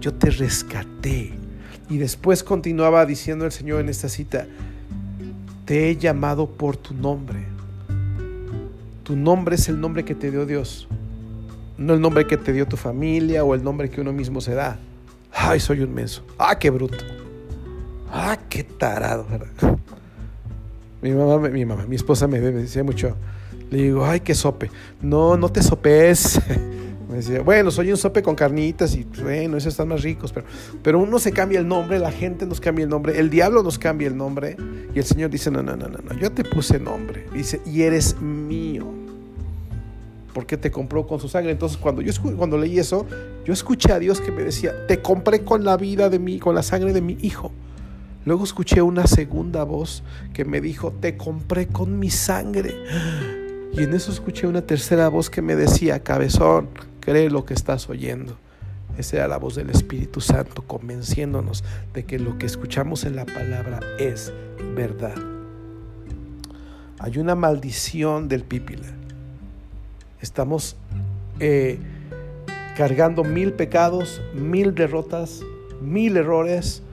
yo 0.02 0.14
te 0.14 0.30
rescaté. 0.30 1.49
Y 1.90 1.98
después 1.98 2.44
continuaba 2.44 3.06
diciendo 3.06 3.46
el 3.46 3.52
Señor 3.52 3.82
en 3.82 3.90
esta 3.90 4.10
cita, 4.10 4.46
te 5.66 5.90
he 5.90 5.98
llamado 5.98 6.48
por 6.48 6.78
tu 6.78 6.94
nombre. 6.94 7.46
Tu 9.04 9.16
nombre 9.16 9.56
es 9.56 9.68
el 9.70 9.82
nombre 9.82 10.06
que 10.06 10.14
te 10.14 10.30
dio 10.30 10.46
Dios, 10.46 10.88
no 11.78 11.96
el 11.96 12.02
nombre 12.02 12.28
que 12.28 12.38
te 12.38 12.54
dio 12.54 12.68
tu 12.68 12.78
familia 12.78 13.44
o 13.44 13.56
el 13.56 13.64
nombre 13.64 13.90
que 13.90 14.02
uno 14.02 14.14
mismo 14.14 14.40
se 14.40 14.54
da. 14.54 14.78
Ay, 15.32 15.60
soy 15.60 15.82
un 15.82 15.94
menso. 15.94 16.24
Ah, 16.38 16.58
qué 16.60 16.70
bruto. 16.70 16.98
Ah, 18.12 18.38
qué 18.50 18.64
tarado. 18.64 19.26
Mi 21.02 21.12
mamá, 21.12 21.38
mi 21.48 21.64
mamá, 21.66 21.86
mi 21.88 21.96
esposa 21.96 22.28
me, 22.28 22.42
me 22.42 22.52
decía 22.52 22.84
mucho. 22.84 23.16
Le 23.72 23.84
digo, 23.84 24.06
ay, 24.06 24.20
qué 24.20 24.36
sope. 24.36 24.70
No, 25.02 25.38
no 25.38 25.50
te 25.50 25.64
sopes. 25.64 26.42
Me 27.10 27.16
decía, 27.16 27.42
bueno, 27.42 27.72
soy 27.72 27.90
un 27.92 27.98
sope 27.98 28.22
con 28.22 28.36
carnitas 28.36 28.96
y 28.96 29.04
pues, 29.04 29.24
bueno, 29.24 29.58
esos 29.58 29.74
están 29.74 29.88
más 29.88 30.04
ricos, 30.04 30.32
pero, 30.32 30.46
pero 30.84 31.00
uno 31.00 31.18
se 31.18 31.32
cambia 31.32 31.60
el 31.60 31.68
nombre, 31.68 31.98
la 31.98 32.12
gente 32.12 32.46
nos 32.46 32.62
cambia 32.62 32.84
el 32.84 32.90
nombre, 32.90 33.20
el 33.20 33.32
diablo 33.32 33.64
nos 33.64 33.80
cambia 33.80 34.08
el 34.08 34.16
nombre 34.16 34.56
y 34.94 35.00
el 35.00 35.06
Señor 35.06 35.32
dice, 35.32 35.50
no, 35.50 35.64
no, 35.64 35.76
no, 35.76 35.88
no, 35.88 35.98
no, 35.98 36.20
yo 36.20 36.32
te 36.32 36.44
puse 36.44 36.80
nombre. 36.80 37.26
Dice, 37.34 37.62
y 37.66 37.82
eres 37.82 38.22
mío 38.22 39.00
porque 40.34 40.56
te 40.56 40.72
compró 40.72 41.06
con 41.06 41.20
su 41.20 41.28
sangre. 41.28 41.52
Entonces, 41.52 41.78
cuando 41.78 42.02
yo 42.02 42.14
cuando 42.38 42.58
leí 42.58 42.80
eso, 42.80 43.06
yo 43.46 43.54
escuché 43.54 43.92
a 43.92 44.00
Dios 44.00 44.22
que 44.22 44.32
me 44.32 44.44
decía, 44.44 44.88
te 44.88 45.02
compré 45.02 45.44
con 45.44 45.64
la 45.64 45.78
vida 45.78 46.10
de 46.10 46.20
mí, 46.20 46.40
con 46.40 46.56
la 46.56 46.64
sangre 46.64 46.94
de 46.94 47.02
mi 47.02 47.18
hijo. 47.22 47.52
Luego 48.26 48.44
escuché 48.44 48.82
una 48.82 49.08
segunda 49.08 49.64
voz 49.64 50.04
que 50.34 50.46
me 50.46 50.62
dijo, 50.62 50.94
te 51.00 51.18
compré 51.18 51.68
con 51.68 52.00
mi 52.00 52.10
sangre. 52.10 52.76
Y 53.74 53.84
en 53.84 53.94
eso 53.94 54.12
escuché 54.12 54.48
una 54.48 54.62
tercera 54.62 55.10
voz 55.10 55.30
que 55.30 55.42
me 55.42 55.56
decía, 55.56 56.04
cabezón, 56.04 56.70
cree 57.00 57.30
lo 57.30 57.46
que 57.46 57.54
estás 57.54 57.90
oyendo. 57.90 58.38
Esa 58.98 59.18
era 59.18 59.28
la 59.28 59.38
voz 59.38 59.56
del 59.56 59.70
Espíritu 59.70 60.20
Santo 60.20 60.64
convenciéndonos 60.64 61.64
de 61.94 62.04
que 62.06 62.20
lo 62.20 62.38
que 62.38 62.46
escuchamos 62.46 63.06
en 63.06 63.16
la 63.16 63.26
palabra 63.26 63.80
es 63.98 64.34
verdad. 64.76 65.16
Hay 67.00 67.18
una 67.18 67.36
maldición 67.36 68.28
del 68.28 68.44
pípila 68.44 68.88
Estamos 70.22 70.76
eh, 71.40 71.80
cargando 72.76 73.24
mil 73.24 73.54
pecados, 73.54 74.22
mil 74.34 74.76
derrotas, 74.76 75.42
mil 75.82 76.18
errores, 76.18 76.84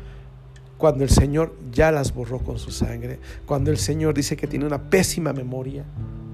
cuando 0.79 1.03
el 1.03 1.11
Señor 1.11 1.53
ya 1.73 1.91
las 1.91 2.15
borró 2.15 2.39
con 2.39 2.59
su 2.59 2.71
sangre, 2.71 3.19
cuando 3.47 3.71
el 3.71 3.79
Señor 3.79 4.15
dice 4.15 4.37
que 4.37 4.47
tiene 4.47 4.65
una 4.65 4.91
pésima 4.91 5.33
memoria, 5.33 5.85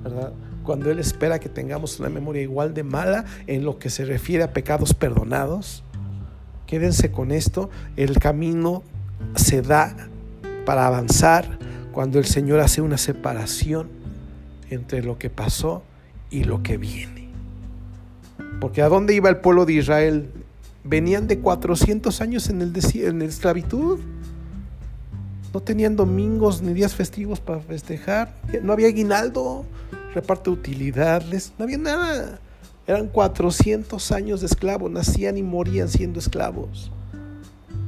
¿verdad? 0.02 0.32
Cuando 0.64 0.90
Él 0.90 0.98
espera 0.98 1.38
que 1.38 1.48
tengamos 1.48 1.98
una 1.98 2.08
memoria 2.08 2.42
igual 2.42 2.74
de 2.74 2.84
mala 2.84 3.24
en 3.46 3.64
lo 3.64 3.78
que 3.78 3.90
se 3.90 4.04
refiere 4.04 4.44
a 4.44 4.52
pecados 4.52 4.94
perdonados. 4.94 5.82
Quédense 6.66 7.10
con 7.10 7.32
esto, 7.32 7.70
el 7.96 8.18
camino 8.18 8.82
se 9.34 9.62
da 9.62 9.94
para 10.64 10.86
avanzar 10.86 11.58
cuando 11.92 12.18
el 12.18 12.24
Señor 12.24 12.60
hace 12.60 12.80
una 12.80 12.98
separación 12.98 13.88
entre 14.70 15.02
lo 15.02 15.18
que 15.18 15.30
pasó 15.30 15.82
y 16.30 16.44
lo 16.44 16.62
que 16.62 16.78
viene. 16.78 17.28
Porque 18.60 18.82
¿a 18.82 18.88
dónde 18.88 19.14
iba 19.14 19.28
el 19.28 19.38
pueblo 19.38 19.66
de 19.66 19.74
Israel? 19.74 20.30
Venían 20.84 21.26
de 21.26 21.38
400 21.38 22.20
años 22.20 22.48
en, 22.48 22.62
el 22.62 23.18
la 23.18 23.24
esclavitud. 23.24 23.98
No 25.52 25.60
tenían 25.60 25.96
domingos 25.96 26.62
ni 26.62 26.72
días 26.72 26.94
festivos 26.94 27.40
para 27.40 27.60
festejar. 27.60 28.34
No 28.62 28.72
había 28.72 28.88
aguinaldo, 28.88 29.66
reparto 30.14 30.50
de 30.50 30.58
utilidades, 30.58 31.52
no 31.58 31.64
había 31.64 31.78
nada. 31.78 32.38
Eran 32.86 33.08
400 33.08 34.12
años 34.12 34.40
de 34.40 34.46
esclavos, 34.46 34.90
nacían 34.90 35.38
y 35.38 35.42
morían 35.42 35.88
siendo 35.88 36.18
esclavos. 36.18 36.90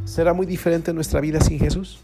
¿Será 0.04 0.32
muy 0.32 0.46
diferente 0.46 0.92
nuestra 0.92 1.20
vida 1.20 1.40
sin 1.40 1.58
Jesús? 1.58 2.00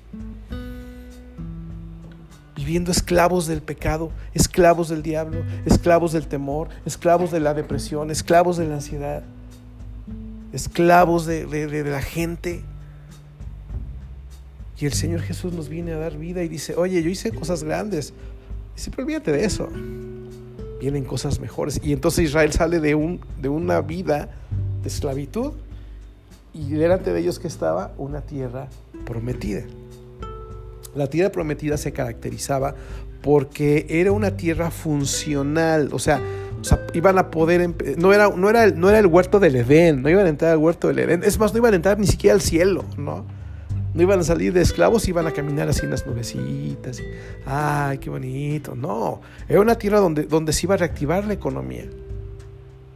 viviendo 2.70 2.92
esclavos 2.92 3.48
del 3.48 3.62
pecado, 3.62 4.12
esclavos 4.34 4.90
del 4.90 5.02
diablo, 5.02 5.42
esclavos 5.64 6.12
del 6.12 6.28
temor, 6.28 6.68
esclavos 6.84 7.32
de 7.32 7.40
la 7.40 7.52
depresión, 7.52 8.12
esclavos 8.12 8.58
de 8.58 8.66
la 8.66 8.74
ansiedad, 8.74 9.24
esclavos 10.52 11.26
de, 11.26 11.46
la 11.90 12.00
gente. 12.00 12.62
Y 14.78 14.86
el 14.86 14.92
Señor 14.92 15.22
Jesús 15.22 15.52
nos 15.52 15.68
viene 15.68 15.94
a 15.94 15.98
dar 15.98 16.16
vida 16.16 16.44
y 16.44 16.48
dice, 16.48 16.76
oye, 16.76 17.02
yo 17.02 17.10
hice 17.10 17.32
cosas 17.32 17.64
grandes. 17.64 18.12
Y 18.76 18.80
siempre 18.80 19.02
olvídate 19.02 19.32
de 19.32 19.44
eso. 19.44 19.68
Vienen 20.80 21.04
cosas 21.04 21.40
mejores. 21.40 21.80
Y 21.82 21.92
entonces 21.92 22.24
Israel 22.24 22.52
sale 22.52 22.80
de, 22.80 22.94
un, 22.94 23.20
de 23.40 23.48
una 23.48 23.80
vida 23.82 24.30
de 24.82 24.88
esclavitud 24.88 25.52
y 26.52 26.70
delante 26.70 27.12
de 27.12 27.20
ellos 27.20 27.38
que 27.38 27.48
estaba 27.48 27.92
una 27.98 28.22
tierra 28.22 28.68
prometida. 29.04 29.62
La 30.94 31.06
tierra 31.06 31.30
prometida 31.30 31.76
se 31.76 31.92
caracterizaba 31.92 32.74
porque 33.22 33.86
era 33.88 34.12
una 34.12 34.36
tierra 34.36 34.70
funcional, 34.70 35.90
o 35.92 35.98
sea, 35.98 36.20
iban 36.94 37.18
a 37.18 37.30
poder, 37.30 37.70
no 37.98 38.12
era, 38.12 38.30
no, 38.30 38.48
era, 38.48 38.70
no 38.70 38.88
era 38.88 38.98
el 38.98 39.06
huerto 39.06 39.38
del 39.40 39.56
Edén, 39.56 40.02
no 40.02 40.08
iban 40.08 40.26
a 40.26 40.28
entrar 40.28 40.52
al 40.52 40.58
huerto 40.58 40.88
del 40.88 41.00
Edén, 41.00 41.22
es 41.22 41.38
más, 41.38 41.52
no 41.52 41.58
iban 41.58 41.74
a 41.74 41.76
entrar 41.76 41.98
ni 41.98 42.06
siquiera 42.06 42.34
al 42.34 42.40
cielo, 42.40 42.84
¿no? 42.96 43.24
No 43.92 44.02
iban 44.02 44.20
a 44.20 44.22
salir 44.22 44.52
de 44.52 44.60
esclavos, 44.60 45.08
iban 45.08 45.26
a 45.26 45.32
caminar 45.32 45.68
así 45.68 45.84
en 45.84 45.90
las 45.90 46.06
nubecitas, 46.06 47.02
ay, 47.44 47.98
qué 47.98 48.08
bonito, 48.08 48.76
no, 48.76 49.20
era 49.48 49.60
una 49.60 49.74
tierra 49.74 49.98
donde, 49.98 50.24
donde 50.24 50.52
se 50.52 50.66
iba 50.66 50.74
a 50.74 50.78
reactivar 50.78 51.24
la 51.24 51.32
economía. 51.32 51.86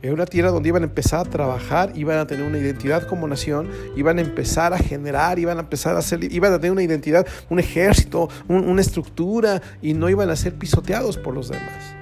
Era 0.04 0.12
una 0.12 0.26
tierra 0.26 0.50
donde 0.50 0.68
iban 0.68 0.82
a 0.82 0.84
empezar 0.84 1.20
a 1.26 1.30
trabajar, 1.30 1.90
iban 1.94 2.18
a 2.18 2.26
tener 2.26 2.46
una 2.46 2.58
identidad 2.58 3.06
como 3.08 3.26
nación, 3.26 3.70
iban 3.96 4.18
a 4.18 4.20
empezar 4.20 4.74
a 4.74 4.78
generar, 4.78 5.38
iban 5.38 5.56
a 5.56 5.60
empezar 5.62 5.96
a 5.96 6.00
hacer, 6.00 6.30
iban 6.30 6.52
a 6.52 6.58
tener 6.58 6.72
una 6.72 6.82
identidad, 6.82 7.26
un 7.48 7.58
ejército, 7.58 8.28
una 8.46 8.82
estructura 8.82 9.62
y 9.80 9.94
no 9.94 10.10
iban 10.10 10.28
a 10.28 10.36
ser 10.36 10.56
pisoteados 10.56 11.16
por 11.16 11.32
los 11.32 11.48
demás. 11.48 11.94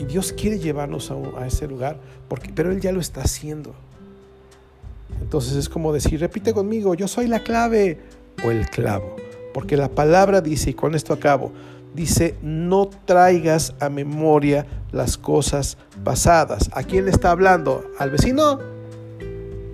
Y 0.00 0.06
Dios 0.06 0.32
quiere 0.32 0.58
llevarnos 0.58 1.12
a, 1.12 1.46
ese 1.46 1.68
lugar, 1.68 1.98
porque, 2.26 2.50
pero 2.52 2.72
Él 2.72 2.80
ya 2.80 2.90
lo 2.90 2.98
está 2.98 3.22
haciendo. 3.22 3.76
Entonces 5.20 5.54
es 5.54 5.68
como 5.68 5.92
decir, 5.92 6.20
repite 6.20 6.52
conmigo, 6.52 6.94
yo 6.94 7.08
soy 7.08 7.26
la 7.26 7.40
clave 7.40 8.00
o 8.44 8.50
el 8.50 8.68
clavo. 8.68 9.16
Porque 9.52 9.76
la 9.76 9.88
palabra 9.88 10.40
dice, 10.40 10.70
y 10.70 10.74
con 10.74 10.94
esto 10.94 11.12
acabo, 11.12 11.52
dice, 11.94 12.36
no 12.42 12.88
traigas 13.04 13.74
a 13.80 13.88
memoria 13.88 14.66
las 14.92 15.18
cosas 15.18 15.76
pasadas. 16.04 16.70
¿A 16.72 16.82
quién 16.82 17.04
le 17.04 17.10
está 17.10 17.30
hablando? 17.30 17.84
¿Al 17.98 18.10
vecino? 18.10 18.58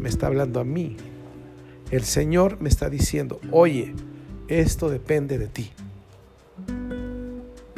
Me 0.00 0.08
está 0.08 0.26
hablando 0.26 0.60
a 0.60 0.64
mí. 0.64 0.96
El 1.90 2.04
Señor 2.04 2.60
me 2.60 2.68
está 2.68 2.90
diciendo, 2.90 3.40
oye, 3.50 3.94
esto 4.48 4.90
depende 4.90 5.38
de 5.38 5.46
ti. 5.46 5.70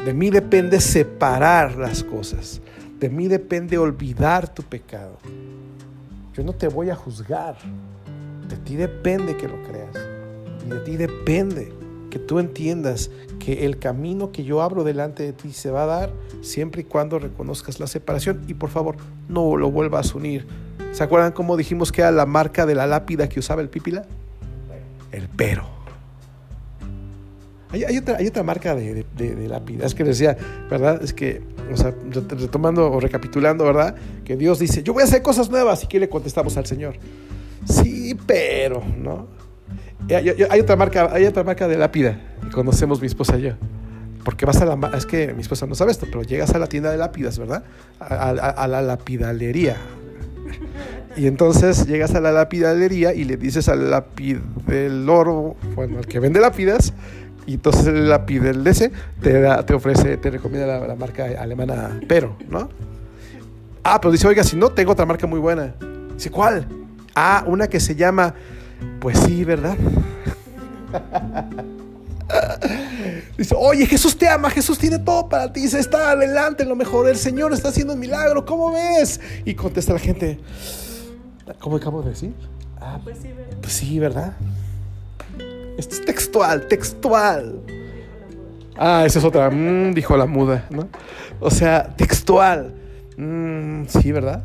De 0.05 0.15
mí 0.15 0.31
depende 0.31 0.81
separar 0.81 1.77
las 1.77 2.03
cosas. 2.03 2.61
De 2.99 3.09
mí 3.09 3.29
depende 3.29 3.79
olvidar 3.79 4.53
tu 4.53 4.63
pecado. 4.63 5.19
No 6.45 6.53
te 6.53 6.69
voy 6.69 6.91
a 6.91 6.95
juzgar. 6.95 7.57
De 8.49 8.57
ti 8.57 8.77
depende 8.77 9.37
que 9.37 9.49
lo 9.49 9.63
creas. 9.63 9.97
Y 10.67 10.71
de 10.71 10.81
ti 10.81 10.97
depende 10.97 11.73
que 12.11 12.19
tú 12.19 12.39
entiendas 12.39 13.11
que 13.39 13.65
el 13.65 13.79
camino 13.79 14.33
que 14.33 14.45
yo 14.45 14.63
abro 14.63 14.85
delante 14.85 15.23
de 15.23 15.33
ti 15.33 15.53
se 15.53 15.71
va 15.71 15.85
a 15.85 15.87
dar 15.87 16.13
siempre 16.43 16.83
y 16.83 16.85
cuando 16.85 17.19
reconozcas 17.19 17.81
la 17.81 17.87
separación 17.87 18.43
y 18.49 18.55
por 18.55 18.71
favor 18.71 18.97
no 19.29 19.57
lo 19.57 19.71
vuelvas 19.71 20.13
a 20.13 20.19
unir. 20.19 20.47
¿Se 20.93 21.05
acuerdan 21.05 21.33
cómo 21.33 21.57
dijimos 21.57 21.93
que 21.93 22.03
era 22.03 22.11
la 22.11 22.27
marca 22.27 22.67
de 22.67 22.75
la 22.75 22.87
lápida 22.87 23.29
que 23.29 23.39
usaba 23.39 23.63
el 23.63 23.69
pípila? 23.69 24.05
El 25.13 25.29
pero. 25.29 25.81
Hay, 27.73 27.97
otra, 27.97 28.17
hay 28.17 28.27
otra, 28.27 28.43
marca 28.43 28.75
de, 28.75 29.07
de, 29.17 29.49
lápida, 29.49 29.87
es 29.87 29.95
que 29.95 30.03
decía, 30.03 30.37
¿verdad? 30.69 31.01
Es 31.05 31.15
que, 31.15 31.41
o 31.73 31.77
sea, 31.77 31.95
retomando 32.11 32.91
o 32.91 33.01
recapitulando, 33.01 33.65
¿verdad? 33.65 33.95
Que 34.25 34.37
Dios 34.37 34.59
dice, 34.59 34.83
yo 34.83 34.93
voy 34.93 35.03
a 35.03 35.05
hacer 35.05 35.23
cosas 35.23 35.51
nuevas 35.51 35.85
y 35.85 35.87
que 35.87 36.01
le 36.01 36.09
contestamos 36.09 36.57
al 36.57 36.67
Señor. 36.67 36.97
Sí, 37.69 38.17
pero, 38.27 38.83
¿no? 38.99 39.29
Hay, 40.09 40.61
otra 40.61 40.77
marca, 40.77 41.11
hay 41.13 41.25
otra 41.25 41.45
marca 41.45 41.69
de 41.69 41.77
lápida 41.77 42.19
que 42.43 42.51
conocemos 42.51 43.01
mi 43.01 43.07
esposa 43.07 43.39
y 43.39 43.43
yo. 43.43 43.53
Porque 44.25 44.45
vas 44.45 44.61
a 44.61 44.65
la... 44.65 44.91
Es 44.97 45.07
que 45.07 45.33
mi 45.33 45.43
esposa 45.43 45.67
no 45.67 45.75
sabe 45.75 45.93
esto, 45.93 46.07
pero 46.07 46.23
llegas 46.23 46.55
a 46.55 46.59
la 46.59 46.67
tienda 46.67 46.91
de 46.91 46.99
lápidas, 46.99 47.39
¿verdad? 47.39 47.65
A, 48.01 48.67
la 48.67 48.83
lapidalería. 48.83 49.77
Y 51.17 51.27
entonces 51.27 51.87
llegas 51.87 52.15
a 52.15 52.21
la 52.21 52.33
lapidalería 52.33 53.15
y 53.15 53.25
le 53.25 53.37
dices 53.37 53.69
al 53.69 53.93
oro 55.09 55.57
bueno, 55.75 55.99
al 55.99 56.07
que 56.07 56.19
vende 56.19 56.41
lápidas, 56.41 56.93
y 57.51 57.55
entonces 57.55 57.89
el 57.89 58.09
lapidel 58.09 58.65
ese 58.65 58.93
te, 59.21 59.45
te 59.67 59.75
ofrece, 59.75 60.17
te 60.19 60.31
recomienda 60.31 60.87
la, 60.87 60.95
marca 60.95 61.25
alemana 61.37 61.99
Pero, 62.07 62.37
¿no? 62.49 62.69
Ah, 63.83 64.01
pero 64.01 64.13
dice, 64.13 64.29
oiga, 64.29 64.45
si 64.45 64.57
no, 64.57 64.69
tengo 64.69 64.93
otra 64.93 65.05
marca 65.05 65.27
muy 65.27 65.41
buena. 65.41 65.75
Dice, 66.15 66.31
¿cuál? 66.31 66.65
Ah, 67.13 67.43
una 67.49 67.67
que 67.67 67.81
se 67.81 67.97
llama 67.97 68.35
Pues 69.01 69.19
sí, 69.19 69.43
¿verdad? 69.43 69.77
Dice, 73.37 73.57
oye, 73.59 73.85
Jesús 73.85 74.17
te 74.17 74.29
ama, 74.29 74.49
Jesús 74.51 74.79
tiene 74.79 75.01
todo 75.01 75.29
para 75.29 75.53
ti, 75.53 75.67
se 75.67 75.81
está 75.81 76.13
adelante, 76.13 76.65
lo 76.65 76.77
mejor, 76.77 77.09
el 77.09 77.17
Señor 77.17 77.53
está 77.53 77.71
haciendo 77.71 77.95
un 77.95 77.99
milagro, 77.99 78.45
¿cómo 78.45 78.71
ves? 78.71 79.21
Y 79.45 79.55
contesta 79.55 79.93
la 79.93 79.99
gente, 79.99 80.39
¿cómo 81.59 81.77
acabo 81.77 82.01
de 82.03 82.11
decir? 82.11 82.33
Ah, 82.81 83.01
pues 83.03 83.19
sí, 83.21 83.33
¿verdad? 83.33 83.57
Pues 83.61 83.73
sí, 83.73 83.99
¿verdad? 83.99 84.37
Esto 85.79 85.95
es 85.95 86.05
textual, 86.05 86.67
textual. 86.69 87.61
Ah, 88.77 89.05
esa 89.05 89.19
es 89.19 89.25
otra, 89.25 89.51
mm, 89.51 89.93
dijo 89.93 90.17
la 90.17 90.27
muda, 90.27 90.67
¿no? 90.71 90.89
O 91.41 91.51
sea, 91.51 91.95
textual. 91.97 92.75
Mm, 93.17 93.85
sí, 93.87 94.13
¿verdad? 94.13 94.45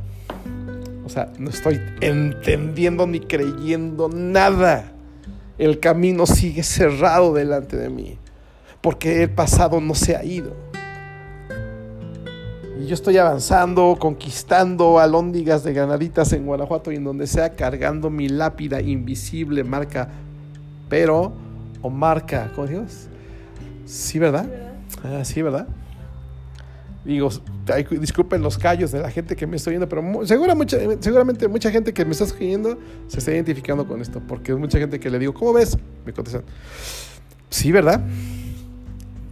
O 1.05 1.09
sea, 1.09 1.32
no 1.38 1.49
estoy 1.49 1.80
entendiendo 2.01 3.05
ni 3.05 3.19
creyendo 3.19 4.09
nada. 4.09 4.91
El 5.57 5.80
camino 5.80 6.26
sigue 6.26 6.63
cerrado 6.63 7.34
delante 7.34 7.78
de 7.78 7.89
mí, 7.89 8.17
porque 8.82 9.23
el 9.23 9.30
pasado 9.30 9.80
no 9.80 9.95
se 9.95 10.15
ha 10.15 10.23
ido. 10.26 10.53
Y 12.82 12.88
yo 12.88 12.93
estoy 12.93 13.17
avanzando, 13.17 13.95
conquistando 13.97 14.99
alóndigas 14.99 15.63
de 15.63 15.73
ganaditas 15.73 16.34
en 16.34 16.45
Guanajuato 16.45 16.91
y 16.91 16.95
en 16.97 17.05
donde 17.05 17.28
sea, 17.28 17.55
cargando 17.55 18.09
mi 18.09 18.28
lápida 18.28 18.82
invisible, 18.82 19.63
marca, 19.63 20.09
pero, 20.90 21.34
o 21.82 21.90
marca, 21.90 22.52
¿cómo 22.56 22.68
dices? 22.68 23.10
Sí, 23.86 24.20
¿verdad? 24.20 24.48
Ah, 25.04 25.24
sí, 25.24 25.42
¿verdad? 25.42 25.68
Digo, 27.04 27.30
disculpen 27.92 28.42
los 28.42 28.58
callos 28.58 28.92
de 28.92 29.00
la 29.00 29.12
gente 29.12 29.36
que 29.36 29.46
me 29.46 29.58
está 29.58 29.70
viendo, 29.70 29.88
pero 29.88 30.26
seguramente 30.26 31.48
mucha 31.48 31.70
gente 31.70 31.94
que 31.94 32.04
me 32.04 32.14
está 32.14 32.24
escribiendo 32.24 32.80
se 33.08 33.20
está 33.20 33.32
identificando 33.32 33.88
con 33.88 34.02
esto, 34.02 34.20
porque 34.28 34.54
es 34.54 34.58
mucha 34.58 34.80
gente 34.80 35.00
que 35.00 35.12
le 35.12 35.20
digo, 35.20 35.32
¿cómo 35.32 35.54
ves? 35.54 35.78
Me 36.04 36.14
contestan, 36.14 36.42
sí, 37.52 37.72
¿verdad? 37.72 38.02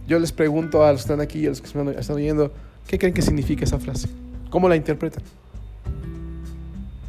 Yo 0.06 0.20
les 0.20 0.30
pregunto 0.30 0.84
a 0.84 0.92
los 0.92 1.00
que 1.00 1.12
están 1.12 1.20
aquí 1.20 1.40
y 1.40 1.46
a 1.46 1.48
los 1.48 1.60
que 1.60 1.78
me 1.82 1.90
están 1.92 2.14
oyendo, 2.14 2.52
¿qué 2.86 2.96
creen 2.96 3.12
que 3.12 3.22
significa 3.22 3.64
esa 3.64 3.80
frase? 3.80 4.08
¿Cómo 4.50 4.68
la 4.68 4.76
interpretan? 4.76 5.24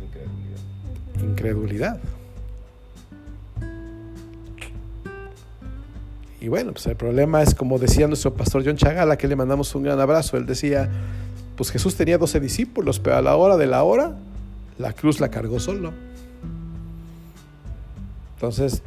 Incredulidad. 0.03 1.29
Incredulidad. 1.29 1.99
Y 6.41 6.47
bueno, 6.47 6.73
pues 6.73 6.85
el 6.87 6.95
problema 6.95 7.41
es 7.41 7.55
como 7.55 7.79
decía 7.79 8.07
nuestro 8.07 8.33
pastor 8.33 8.63
John 8.65 8.75
Chagala, 8.75 9.17
que 9.17 9.27
le 9.27 9.35
mandamos 9.35 9.73
un 9.75 9.83
gran 9.83 9.99
abrazo. 9.99 10.37
Él 10.37 10.45
decía, 10.45 10.89
pues 11.55 11.71
Jesús 11.71 11.95
tenía 11.95 12.17
12 12.17 12.39
discípulos, 12.39 12.99
pero 12.99 13.17
a 13.17 13.21
la 13.21 13.35
hora 13.35 13.57
de 13.57 13.67
la 13.67 13.83
hora, 13.83 14.15
la 14.77 14.93
cruz 14.93 15.19
la 15.19 15.29
cargó 15.29 15.59
solo. 15.59 15.93
Entonces, 18.35 18.81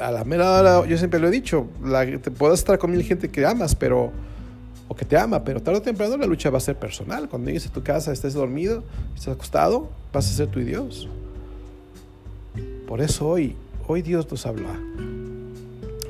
a 0.00 0.10
la 0.10 0.24
mera 0.24 0.52
hora, 0.52 0.86
yo 0.86 0.96
siempre 0.96 1.20
lo 1.20 1.28
he 1.28 1.30
dicho, 1.30 1.68
te 2.22 2.30
puedes 2.30 2.60
estar 2.60 2.78
con 2.78 2.92
mil 2.92 3.02
gente 3.02 3.28
que 3.28 3.44
amas, 3.44 3.74
pero 3.74 4.12
o 4.86 4.94
que 4.94 5.04
te 5.04 5.16
ama, 5.16 5.42
pero 5.44 5.60
tarde 5.60 5.78
o 5.78 5.82
temprano 5.82 6.16
la 6.16 6.26
lucha 6.26 6.50
va 6.50 6.58
a 6.58 6.60
ser 6.60 6.76
personal. 6.76 7.28
Cuando 7.28 7.48
llegues 7.48 7.66
a 7.66 7.72
tu 7.72 7.82
casa, 7.82 8.12
estés 8.12 8.34
dormido, 8.34 8.84
estés 9.14 9.32
acostado, 9.32 9.88
vas 10.12 10.30
a 10.30 10.32
ser 10.32 10.48
tu 10.48 10.60
Dios. 10.60 11.08
Por 12.86 13.00
eso 13.00 13.26
hoy, 13.28 13.56
hoy 13.86 14.02
Dios 14.02 14.30
nos 14.30 14.46
habla. 14.46 14.78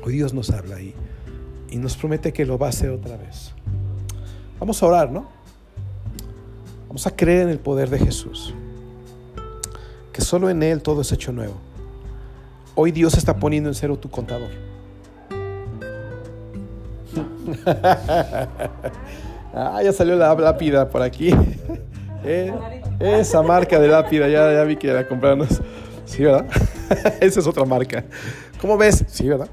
Hoy 0.05 0.13
Dios 0.13 0.35
nos 0.35 0.51
habla 0.51 0.79
y, 0.79 0.93
y 1.71 1.77
nos 1.77 1.97
promete 1.97 2.31
que 2.31 2.45
lo 2.45 2.59
va 2.59 2.67
a 2.67 2.69
hacer 2.69 2.91
otra 2.91 3.17
vez. 3.17 3.53
Vamos 4.59 4.83
a 4.83 4.85
orar, 4.85 5.11
¿no? 5.11 5.27
Vamos 6.87 7.07
a 7.07 7.15
creer 7.15 7.41
en 7.41 7.49
el 7.49 7.57
poder 7.57 7.89
de 7.89 7.97
Jesús. 7.97 8.53
Que 10.13 10.21
solo 10.21 10.51
en 10.51 10.61
Él 10.61 10.83
todo 10.83 11.01
es 11.01 11.11
hecho 11.11 11.31
nuevo. 11.31 11.55
Hoy 12.75 12.91
Dios 12.91 13.17
está 13.17 13.35
poniendo 13.37 13.67
en 13.67 13.73
cero 13.73 13.97
tu 13.97 14.11
contador. 14.11 14.49
ah, 19.55 19.81
ya 19.83 19.91
salió 19.91 20.15
la 20.15 20.35
lápida 20.35 20.87
por 20.87 21.01
aquí. 21.01 21.31
Eh, 22.27 22.51
esa 22.99 23.43
marca 23.43 23.79
de 23.79 23.87
lápida, 23.87 24.27
ya, 24.27 24.51
ya 24.51 24.63
vi 24.63 24.77
que 24.77 24.91
la 24.91 25.07
compramos. 25.07 25.61
Sí, 26.05 26.23
¿verdad? 26.23 26.47
Esa 27.21 27.39
es 27.39 27.45
otra 27.45 27.65
marca. 27.65 28.03
¿Cómo 28.65 28.79
ves? 28.79 29.05
Sí, 29.09 29.29
¿verdad? 29.29 29.47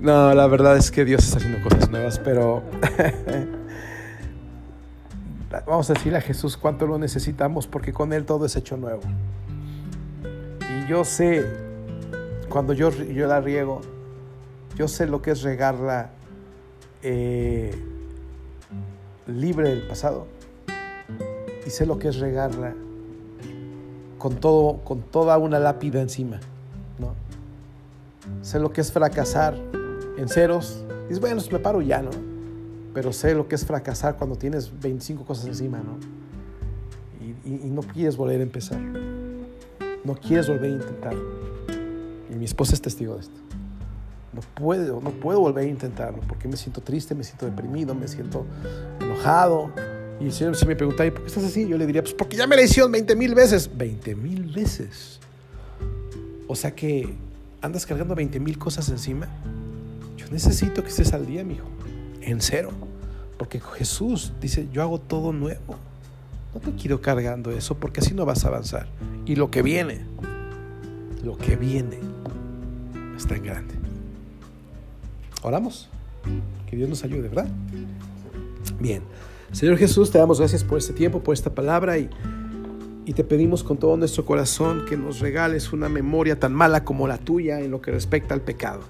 no, 0.00 0.34
la 0.34 0.48
verdad 0.48 0.76
es 0.76 0.90
que 0.90 1.04
Dios 1.04 1.22
está 1.22 1.38
haciendo 1.38 1.62
cosas 1.62 1.88
nuevas, 1.88 2.18
pero 2.18 2.64
vamos 5.64 5.88
a 5.88 5.92
decirle 5.92 6.18
a 6.18 6.20
Jesús 6.20 6.56
cuánto 6.56 6.88
lo 6.88 6.98
necesitamos 6.98 7.68
porque 7.68 7.92
con 7.92 8.12
Él 8.12 8.24
todo 8.24 8.46
es 8.46 8.56
hecho 8.56 8.76
nuevo. 8.76 9.02
Y 10.68 10.88
yo 10.88 11.04
sé, 11.04 11.46
cuando 12.48 12.72
yo, 12.72 12.90
yo 12.90 13.28
la 13.28 13.40
riego, 13.40 13.82
yo 14.74 14.88
sé 14.88 15.06
lo 15.06 15.22
que 15.22 15.30
es 15.30 15.42
regarla 15.42 16.10
eh, 17.04 17.72
libre 19.28 19.68
del 19.68 19.86
pasado. 19.86 20.26
Y 21.64 21.70
sé 21.70 21.86
lo 21.86 22.00
que 22.00 22.08
es 22.08 22.16
regarla 22.16 22.74
con, 24.22 24.36
todo, 24.36 24.76
con 24.84 25.02
toda 25.02 25.36
una 25.36 25.58
lápida 25.58 26.00
encima. 26.00 26.38
¿no? 27.00 27.12
Sé 28.40 28.60
lo 28.60 28.72
que 28.72 28.80
es 28.80 28.92
fracasar 28.92 29.56
en 30.16 30.28
ceros. 30.28 30.84
Dices, 31.08 31.18
bueno, 31.18 31.42
me 31.50 31.58
paro 31.58 31.82
ya, 31.82 32.02
¿no? 32.02 32.10
Pero 32.94 33.12
sé 33.12 33.34
lo 33.34 33.48
que 33.48 33.56
es 33.56 33.66
fracasar 33.66 34.16
cuando 34.16 34.36
tienes 34.36 34.70
25 34.80 35.24
cosas 35.24 35.46
encima, 35.46 35.78
¿no? 35.78 35.98
Y, 37.44 37.68
no 37.68 37.82
quieres 37.82 38.16
volver 38.16 38.38
a 38.38 38.42
empezar. 38.44 38.78
No 40.04 40.14
quieres 40.14 40.46
volver 40.48 40.70
a 40.70 40.74
intentar. 40.74 41.16
Y 42.30 42.36
mi 42.36 42.44
esposa 42.44 42.74
es 42.74 42.80
testigo 42.80 43.14
de 43.14 43.22
esto. 43.22 43.40
No 44.32 44.40
puedo, 44.54 45.00
no 45.00 45.10
puedo 45.10 45.40
volver 45.40 45.64
a 45.64 45.68
intentarlo 45.68 46.20
porque 46.28 46.46
me 46.46 46.56
siento 46.56 46.80
triste, 46.80 47.16
me 47.16 47.24
siento 47.24 47.46
deprimido, 47.46 47.92
me 47.96 48.06
siento 48.06 48.46
enojado, 49.00 49.72
y 50.26 50.30
si 50.30 50.44
me 50.66 50.76
pregunta, 50.76 51.04
¿por 51.10 51.22
qué 51.22 51.26
estás 51.26 51.44
así? 51.44 51.66
Yo 51.66 51.76
le 51.76 51.86
diría, 51.86 52.02
pues 52.02 52.14
porque 52.14 52.36
ya 52.36 52.46
me 52.46 52.54
la 52.54 52.62
hicieron 52.62 52.92
20 52.92 53.16
mil 53.16 53.34
veces. 53.34 53.70
20 53.74 54.14
mil 54.14 54.44
veces. 54.44 55.18
O 56.46 56.54
sea 56.54 56.74
que 56.74 57.14
andas 57.60 57.86
cargando 57.86 58.14
20 58.14 58.38
mil 58.38 58.58
cosas 58.58 58.88
encima. 58.88 59.28
Yo 60.16 60.26
necesito 60.30 60.82
que 60.82 60.90
estés 60.90 61.12
al 61.12 61.26
día, 61.26 61.44
mijo. 61.44 61.66
En 62.20 62.40
cero. 62.40 62.70
Porque 63.36 63.60
Jesús 63.60 64.32
dice, 64.40 64.68
yo 64.72 64.82
hago 64.82 65.00
todo 65.00 65.32
nuevo. 65.32 65.76
No 66.54 66.60
te 66.60 66.72
quiero 66.72 67.00
cargando 67.00 67.50
eso 67.50 67.76
porque 67.76 68.00
así 68.00 68.14
no 68.14 68.24
vas 68.24 68.44
a 68.44 68.48
avanzar. 68.48 68.86
Y 69.26 69.36
lo 69.36 69.50
que 69.50 69.62
viene, 69.62 70.02
lo 71.24 71.36
que 71.36 71.56
viene, 71.56 71.98
está 73.16 73.36
en 73.36 73.42
grande. 73.42 73.74
Oramos. 75.42 75.88
Que 76.68 76.76
Dios 76.76 76.88
nos 76.88 77.02
ayude, 77.02 77.28
¿verdad? 77.28 77.48
Bien. 78.78 79.02
Señor 79.52 79.76
Jesús, 79.76 80.10
te 80.10 80.16
damos 80.18 80.38
gracias 80.38 80.64
por 80.64 80.78
este 80.78 80.94
tiempo, 80.94 81.22
por 81.22 81.34
esta 81.34 81.54
palabra 81.54 81.98
y, 81.98 82.08
y 83.04 83.12
te 83.12 83.22
pedimos 83.22 83.62
con 83.62 83.76
todo 83.76 83.98
nuestro 83.98 84.24
corazón 84.24 84.86
que 84.88 84.96
nos 84.96 85.20
regales 85.20 85.74
una 85.74 85.90
memoria 85.90 86.40
tan 86.40 86.54
mala 86.54 86.84
como 86.84 87.06
la 87.06 87.18
tuya 87.18 87.60
en 87.60 87.70
lo 87.70 87.82
que 87.82 87.90
respecta 87.90 88.32
al 88.32 88.40
pecado. 88.40 88.80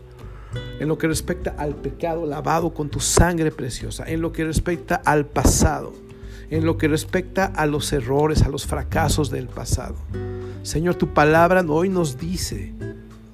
En 0.78 0.86
lo 0.86 0.98
que 0.98 1.08
respecta 1.08 1.54
al 1.58 1.74
pecado 1.74 2.26
lavado 2.26 2.72
con 2.74 2.90
tu 2.90 3.00
sangre 3.00 3.50
preciosa, 3.50 4.04
en 4.06 4.20
lo 4.20 4.32
que 4.32 4.44
respecta 4.44 4.94
al 5.04 5.26
pasado, 5.26 5.92
en 6.48 6.64
lo 6.64 6.78
que 6.78 6.86
respecta 6.86 7.46
a 7.46 7.66
los 7.66 7.92
errores, 7.92 8.42
a 8.42 8.48
los 8.48 8.64
fracasos 8.64 9.30
del 9.30 9.48
pasado. 9.48 9.96
Señor, 10.62 10.94
tu 10.94 11.12
palabra 11.12 11.64
hoy 11.68 11.88
nos 11.88 12.18
dice, 12.18 12.72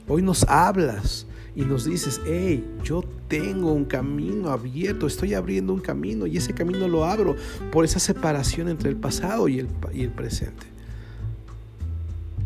hoy 0.08 0.22
nos 0.22 0.44
hablas 0.44 1.26
y 1.58 1.64
nos 1.64 1.86
dices, 1.86 2.20
hey, 2.24 2.64
yo 2.84 3.02
tengo 3.26 3.72
un 3.72 3.84
camino 3.84 4.50
abierto, 4.50 5.08
estoy 5.08 5.34
abriendo 5.34 5.74
un 5.74 5.80
camino 5.80 6.24
y 6.24 6.36
ese 6.36 6.54
camino 6.54 6.86
lo 6.86 7.04
abro 7.04 7.34
por 7.72 7.84
esa 7.84 7.98
separación 7.98 8.68
entre 8.68 8.90
el 8.90 8.96
pasado 8.96 9.48
y 9.48 9.58
el, 9.58 9.68
y 9.92 10.04
el 10.04 10.10
presente. 10.10 10.68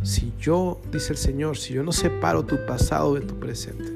Si 0.02 0.32
yo, 0.40 0.80
dice 0.90 1.12
el 1.12 1.18
Señor, 1.18 1.58
si 1.58 1.74
yo 1.74 1.82
no 1.82 1.92
separo 1.92 2.46
tu 2.46 2.64
pasado 2.64 3.12
de 3.12 3.20
tu 3.20 3.38
presente, 3.38 3.92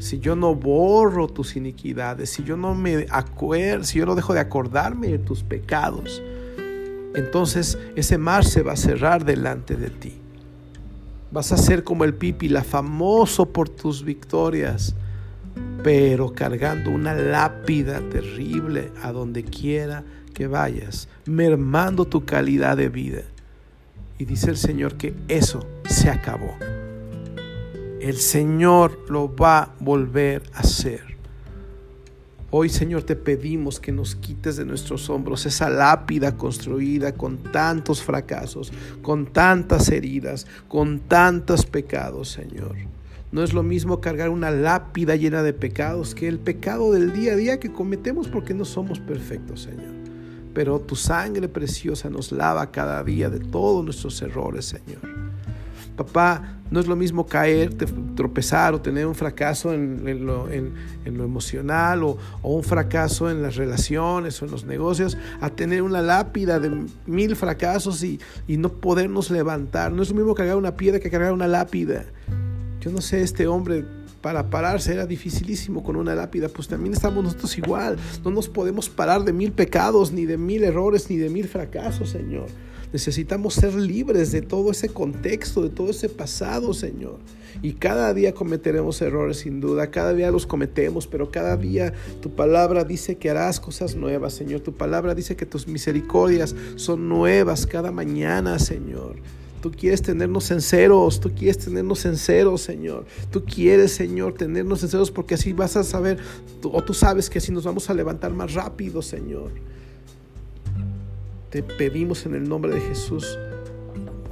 si 0.00 0.18
yo 0.18 0.34
no 0.34 0.56
borro 0.56 1.28
tus 1.28 1.54
iniquidades, 1.54 2.30
si 2.30 2.42
yo 2.42 2.56
no 2.56 2.74
me 2.74 3.06
acuerdo, 3.10 3.84
si 3.84 4.00
yo 4.00 4.06
no 4.06 4.16
dejo 4.16 4.34
de 4.34 4.40
acordarme 4.40 5.06
de 5.06 5.20
tus 5.20 5.44
pecados, 5.44 6.20
entonces 7.14 7.78
ese 7.94 8.18
mar 8.18 8.44
se 8.44 8.62
va 8.62 8.72
a 8.72 8.76
cerrar 8.76 9.24
delante 9.24 9.76
de 9.76 9.90
ti. 9.90 10.25
Vas 11.30 11.52
a 11.52 11.56
ser 11.56 11.84
como 11.84 12.04
el 12.04 12.14
Pipila, 12.14 12.62
famoso 12.62 13.46
por 13.46 13.68
tus 13.68 14.04
victorias, 14.04 14.94
pero 15.82 16.32
cargando 16.32 16.90
una 16.90 17.14
lápida 17.14 18.00
terrible 18.10 18.92
a 19.02 19.12
donde 19.12 19.44
quiera 19.44 20.04
que 20.32 20.46
vayas, 20.46 21.08
mermando 21.24 22.04
tu 22.04 22.24
calidad 22.24 22.76
de 22.76 22.88
vida. 22.88 23.22
Y 24.18 24.24
dice 24.24 24.50
el 24.50 24.56
Señor 24.56 24.96
que 24.96 25.14
eso 25.28 25.66
se 25.88 26.10
acabó. 26.10 26.54
El 28.00 28.16
Señor 28.16 29.04
lo 29.08 29.34
va 29.34 29.58
a 29.58 29.74
volver 29.80 30.42
a 30.54 30.60
hacer. 30.60 31.15
Hoy, 32.58 32.70
Señor, 32.70 33.02
te 33.02 33.16
pedimos 33.16 33.78
que 33.78 33.92
nos 33.92 34.16
quites 34.16 34.56
de 34.56 34.64
nuestros 34.64 35.10
hombros 35.10 35.44
esa 35.44 35.68
lápida 35.68 36.38
construida 36.38 37.12
con 37.12 37.36
tantos 37.36 38.02
fracasos, 38.02 38.72
con 39.02 39.26
tantas 39.26 39.90
heridas, 39.90 40.46
con 40.66 41.00
tantos 41.00 41.66
pecados, 41.66 42.30
Señor. 42.30 42.74
No 43.30 43.42
es 43.42 43.52
lo 43.52 43.62
mismo 43.62 44.00
cargar 44.00 44.30
una 44.30 44.50
lápida 44.50 45.16
llena 45.16 45.42
de 45.42 45.52
pecados 45.52 46.14
que 46.14 46.28
el 46.28 46.38
pecado 46.38 46.92
del 46.92 47.12
día 47.12 47.34
a 47.34 47.36
día 47.36 47.60
que 47.60 47.74
cometemos 47.74 48.26
porque 48.26 48.54
no 48.54 48.64
somos 48.64 49.00
perfectos, 49.00 49.64
Señor. 49.64 49.92
Pero 50.54 50.80
tu 50.80 50.96
sangre 50.96 51.48
preciosa 51.48 52.08
nos 52.08 52.32
lava 52.32 52.70
cada 52.70 53.04
día 53.04 53.28
de 53.28 53.40
todos 53.40 53.84
nuestros 53.84 54.22
errores, 54.22 54.64
Señor. 54.64 55.25
Papá, 55.96 56.56
no 56.70 56.80
es 56.80 56.86
lo 56.86 56.96
mismo 56.96 57.26
caer, 57.26 57.74
tropezar 58.14 58.74
o 58.74 58.80
tener 58.80 59.06
un 59.06 59.14
fracaso 59.14 59.72
en, 59.72 60.26
lo, 60.26 60.48
emocional 61.04 62.02
o, 62.02 62.18
un 62.42 62.62
fracaso 62.62 63.30
en 63.30 63.42
las 63.42 63.56
relaciones 63.56 64.40
o 64.42 64.44
en 64.44 64.50
los 64.50 64.64
negocios, 64.64 65.16
a 65.40 65.50
tener 65.50 65.82
una 65.82 66.02
lápida 66.02 66.58
de 66.58 66.86
mil 67.06 67.36
fracasos 67.36 68.02
y, 68.02 68.20
no 68.48 68.72
podernos 68.72 69.30
levantar. 69.30 69.92
No 69.92 70.02
es 70.02 70.10
lo 70.10 70.16
mismo 70.16 70.34
cargar 70.34 70.56
una 70.56 70.76
piedra 70.76 71.00
que 71.00 71.10
cargar 71.10 71.32
una 71.32 71.46
lápida. 71.46 72.04
Yo 72.80 72.90
no 72.90 73.00
sé, 73.00 73.22
este 73.22 73.46
hombre 73.46 73.84
para 74.20 74.50
pararse 74.50 74.92
era 74.92 75.06
dificilísimo 75.06 75.84
con 75.84 75.94
una 75.94 76.14
lápida, 76.14 76.48
pues 76.48 76.66
también 76.66 76.94
estamos 76.94 77.22
nosotros 77.22 77.56
igual. 77.58 77.96
No 78.24 78.30
nos 78.32 78.48
podemos 78.48 78.88
parar 78.88 79.22
de 79.22 79.32
mil 79.32 79.52
pecados, 79.52 80.10
ni 80.10 80.26
de 80.26 80.36
mil 80.36 80.64
errores, 80.64 81.08
ni 81.08 81.16
de 81.16 81.30
mil 81.30 81.46
fracasos, 81.46 82.10
Señor. 82.10 82.46
Necesitamos 82.96 83.52
ser 83.52 83.74
libres 83.74 84.32
de 84.32 84.40
todo 84.40 84.70
ese 84.70 84.88
contexto, 84.88 85.60
de 85.60 85.68
todo 85.68 85.90
ese 85.90 86.08
pasado, 86.08 86.72
Señor. 86.72 87.18
Y 87.60 87.74
cada 87.74 88.14
día 88.14 88.32
cometeremos 88.32 89.02
errores 89.02 89.36
sin 89.36 89.60
duda, 89.60 89.90
cada 89.90 90.14
día 90.14 90.30
los 90.30 90.46
cometemos, 90.46 91.06
pero 91.06 91.30
cada 91.30 91.58
día 91.58 91.92
tu 92.22 92.34
palabra 92.34 92.84
dice 92.84 93.18
que 93.18 93.28
harás 93.28 93.60
cosas 93.60 93.96
nuevas, 93.96 94.32
Señor. 94.32 94.60
Tu 94.60 94.72
palabra 94.72 95.14
dice 95.14 95.36
que 95.36 95.44
tus 95.44 95.68
misericordias 95.68 96.54
son 96.76 97.06
nuevas 97.06 97.66
cada 97.66 97.92
mañana, 97.92 98.58
Señor. 98.58 99.16
Tú 99.60 99.70
quieres 99.72 100.00
tenernos 100.00 100.50
en 100.50 100.62
ceros, 100.62 101.20
tú 101.20 101.34
quieres 101.34 101.58
tenernos 101.58 102.06
en 102.06 102.16
ceros, 102.16 102.62
Señor. 102.62 103.04
Tú 103.30 103.44
quieres, 103.44 103.92
Señor, 103.92 104.32
tenernos 104.32 104.82
en 104.82 104.88
ceros 104.88 105.10
porque 105.10 105.34
así 105.34 105.52
vas 105.52 105.76
a 105.76 105.84
saber, 105.84 106.16
o 106.62 106.82
tú 106.82 106.94
sabes 106.94 107.28
que 107.28 107.40
así 107.40 107.52
nos 107.52 107.64
vamos 107.64 107.90
a 107.90 107.92
levantar 107.92 108.32
más 108.32 108.54
rápido, 108.54 109.02
Señor. 109.02 109.50
Te 111.56 111.62
pedimos 111.62 112.26
en 112.26 112.34
el 112.34 112.46
nombre 112.46 112.70
de 112.70 112.82
Jesús 112.82 113.38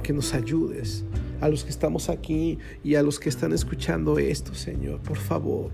que 0.03 0.13
nos 0.13 0.35
ayudes 0.35 1.03
a 1.41 1.49
los 1.49 1.63
que 1.63 1.71
estamos 1.71 2.09
aquí 2.09 2.59
y 2.83 2.93
a 2.93 3.01
los 3.01 3.19
que 3.19 3.29
están 3.29 3.51
escuchando 3.51 4.19
esto, 4.19 4.53
Señor. 4.53 4.99
Por 4.99 5.17
favor, 5.17 5.71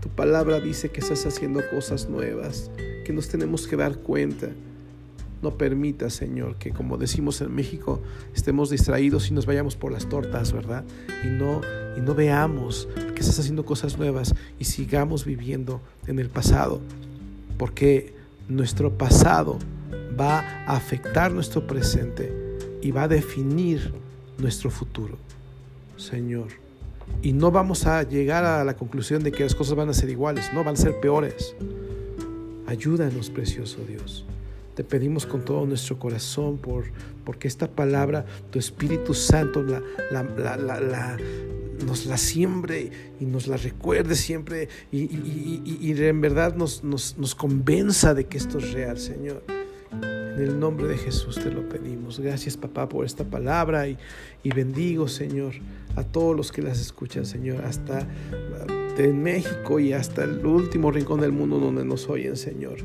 tu 0.00 0.08
palabra 0.08 0.58
dice 0.58 0.88
que 0.88 1.00
estás 1.00 1.26
haciendo 1.26 1.60
cosas 1.68 2.08
nuevas, 2.08 2.70
que 3.04 3.12
nos 3.12 3.28
tenemos 3.28 3.66
que 3.66 3.76
dar 3.76 3.98
cuenta. 3.98 4.48
No 5.42 5.58
permita, 5.58 6.08
Señor, 6.08 6.56
que 6.56 6.70
como 6.70 6.96
decimos 6.96 7.42
en 7.42 7.54
México, 7.54 8.00
estemos 8.34 8.70
distraídos 8.70 9.30
y 9.30 9.34
nos 9.34 9.44
vayamos 9.44 9.76
por 9.76 9.92
las 9.92 10.08
tortas, 10.08 10.50
¿verdad? 10.50 10.86
Y 11.22 11.26
no, 11.26 11.60
y 11.98 12.00
no 12.00 12.14
veamos 12.14 12.88
que 13.14 13.20
estás 13.20 13.38
haciendo 13.38 13.66
cosas 13.66 13.98
nuevas 13.98 14.34
y 14.58 14.64
sigamos 14.64 15.26
viviendo 15.26 15.82
en 16.06 16.18
el 16.18 16.30
pasado. 16.30 16.80
Porque 17.58 18.18
nuestro 18.50 18.92
pasado 18.96 19.58
va 20.18 20.40
a 20.66 20.76
afectar 20.76 21.32
nuestro 21.32 21.66
presente 21.66 22.32
y 22.82 22.90
va 22.90 23.04
a 23.04 23.08
definir 23.08 23.92
nuestro 24.38 24.70
futuro, 24.70 25.16
Señor. 25.96 26.48
Y 27.22 27.32
no 27.32 27.50
vamos 27.50 27.86
a 27.86 28.02
llegar 28.02 28.44
a 28.44 28.64
la 28.64 28.76
conclusión 28.76 29.22
de 29.22 29.32
que 29.32 29.44
las 29.44 29.54
cosas 29.54 29.74
van 29.74 29.88
a 29.88 29.94
ser 29.94 30.10
iguales, 30.10 30.50
no, 30.52 30.64
van 30.64 30.74
a 30.74 30.78
ser 30.78 30.98
peores. 31.00 31.54
Ayúdanos, 32.66 33.30
precioso 33.30 33.78
Dios. 33.86 34.24
Te 34.74 34.84
pedimos 34.84 35.26
con 35.26 35.44
todo 35.44 35.66
nuestro 35.66 35.98
corazón 35.98 36.56
por, 36.56 36.84
porque 37.24 37.48
esta 37.48 37.68
palabra, 37.68 38.24
tu 38.50 38.58
Espíritu 38.58 39.14
Santo, 39.14 39.62
la, 39.62 41.16
nos 41.84 42.06
la 42.06 42.16
siembre 42.16 42.90
y 43.20 43.24
nos 43.24 43.46
la 43.46 43.56
recuerde 43.56 44.14
siempre 44.14 44.68
y, 44.92 45.92
en 46.02 46.20
verdad 46.20 46.54
nos, 46.54 46.84
nos, 46.84 47.16
nos 47.18 47.34
convenza 47.34 48.14
de 48.14 48.26
que 48.26 48.38
esto 48.38 48.58
es 48.58 48.72
real, 48.72 48.98
Señor. 48.98 49.42
En 49.92 50.40
el 50.46 50.60
nombre 50.60 50.86
de 50.86 50.96
Jesús 50.96 51.36
te 51.36 51.50
lo 51.50 51.68
pedimos. 51.68 52.20
Gracias 52.20 52.56
papá 52.56 52.88
por 52.88 53.04
esta 53.04 53.24
palabra 53.24 53.88
y, 53.88 53.98
bendigo 54.54 55.08
Señor 55.08 55.54
a 55.96 56.04
todos 56.04 56.36
los 56.36 56.52
que 56.52 56.62
las 56.62 56.80
escuchan 56.80 57.26
Señor, 57.26 57.64
hasta 57.64 58.06
en 58.96 59.22
México 59.22 59.80
y 59.80 59.92
hasta 59.92 60.24
el 60.24 60.44
último 60.46 60.90
rincón 60.90 61.20
del 61.20 61.32
mundo 61.32 61.58
donde 61.58 61.84
nos 61.84 62.08
oyen 62.08 62.36
Señor. 62.36 62.78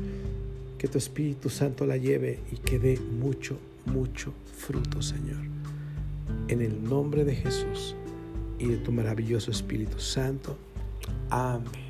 Que 0.78 0.88
tu 0.88 0.98
Espíritu 0.98 1.48
Santo 1.48 1.86
la 1.86 1.96
lleve 1.96 2.40
y 2.52 2.56
que 2.56 2.78
dé 2.78 2.98
mucho, 2.98 3.58
mucho 3.86 4.32
fruto 4.56 5.00
Señor. 5.00 5.40
En 6.48 6.60
el 6.60 6.84
nombre 6.84 7.24
de 7.24 7.36
Jesús 7.36 7.94
y 8.58 8.66
de 8.66 8.76
tu 8.78 8.92
maravilloso 8.92 9.50
Espíritu 9.50 9.98
Santo. 9.98 10.56
Amén. 11.30 11.86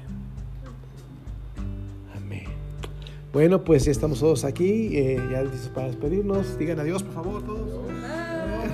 Bueno, 3.36 3.64
pues 3.64 3.84
ya 3.84 3.90
estamos 3.92 4.20
todos 4.20 4.44
aquí, 4.46 4.96
eh, 4.96 5.20
ya 5.30 5.44
para 5.74 5.88
despedirnos. 5.88 6.58
Digan 6.58 6.80
adiós, 6.80 7.02
por 7.02 7.12
favor, 7.12 7.42
todos. 7.42 7.84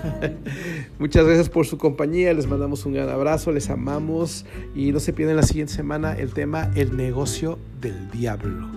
Muchas 1.01 1.26
gracias 1.26 1.49
por 1.49 1.66
su 1.66 1.78
compañía, 1.78 2.32
les 2.32 2.47
mandamos 2.47 2.86
un 2.86 2.93
gran 2.93 3.09
abrazo, 3.09 3.51
les 3.51 3.70
amamos 3.70 4.47
y 4.76 4.93
no 4.93 5.01
se 5.01 5.12
pierdan 5.12 5.34
la 5.34 5.43
siguiente 5.43 5.72
semana 5.72 6.12
el 6.12 6.32
tema 6.32 6.70
El 6.76 6.97
negocio 6.97 7.59
del 7.80 8.09
diablo. 8.12 8.68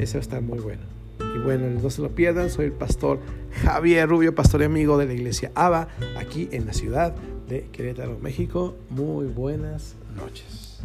A 0.00 0.02
estar 0.02 0.42
muy 0.42 0.58
bueno. 0.58 0.82
Y 1.20 1.38
bueno, 1.44 1.68
no 1.80 1.90
se 1.90 2.02
lo 2.02 2.08
pierdan, 2.08 2.50
soy 2.50 2.64
el 2.64 2.72
pastor 2.72 3.20
Javier 3.62 4.08
Rubio, 4.08 4.34
pastor 4.34 4.62
y 4.62 4.64
amigo 4.64 4.98
de 4.98 5.06
la 5.06 5.12
iglesia 5.12 5.52
ABA, 5.54 5.86
aquí 6.18 6.48
en 6.50 6.66
la 6.66 6.72
ciudad 6.72 7.14
de 7.48 7.62
Querétaro, 7.72 8.18
México. 8.20 8.76
Muy 8.90 9.26
buenas 9.26 9.96
noches. 10.16 10.80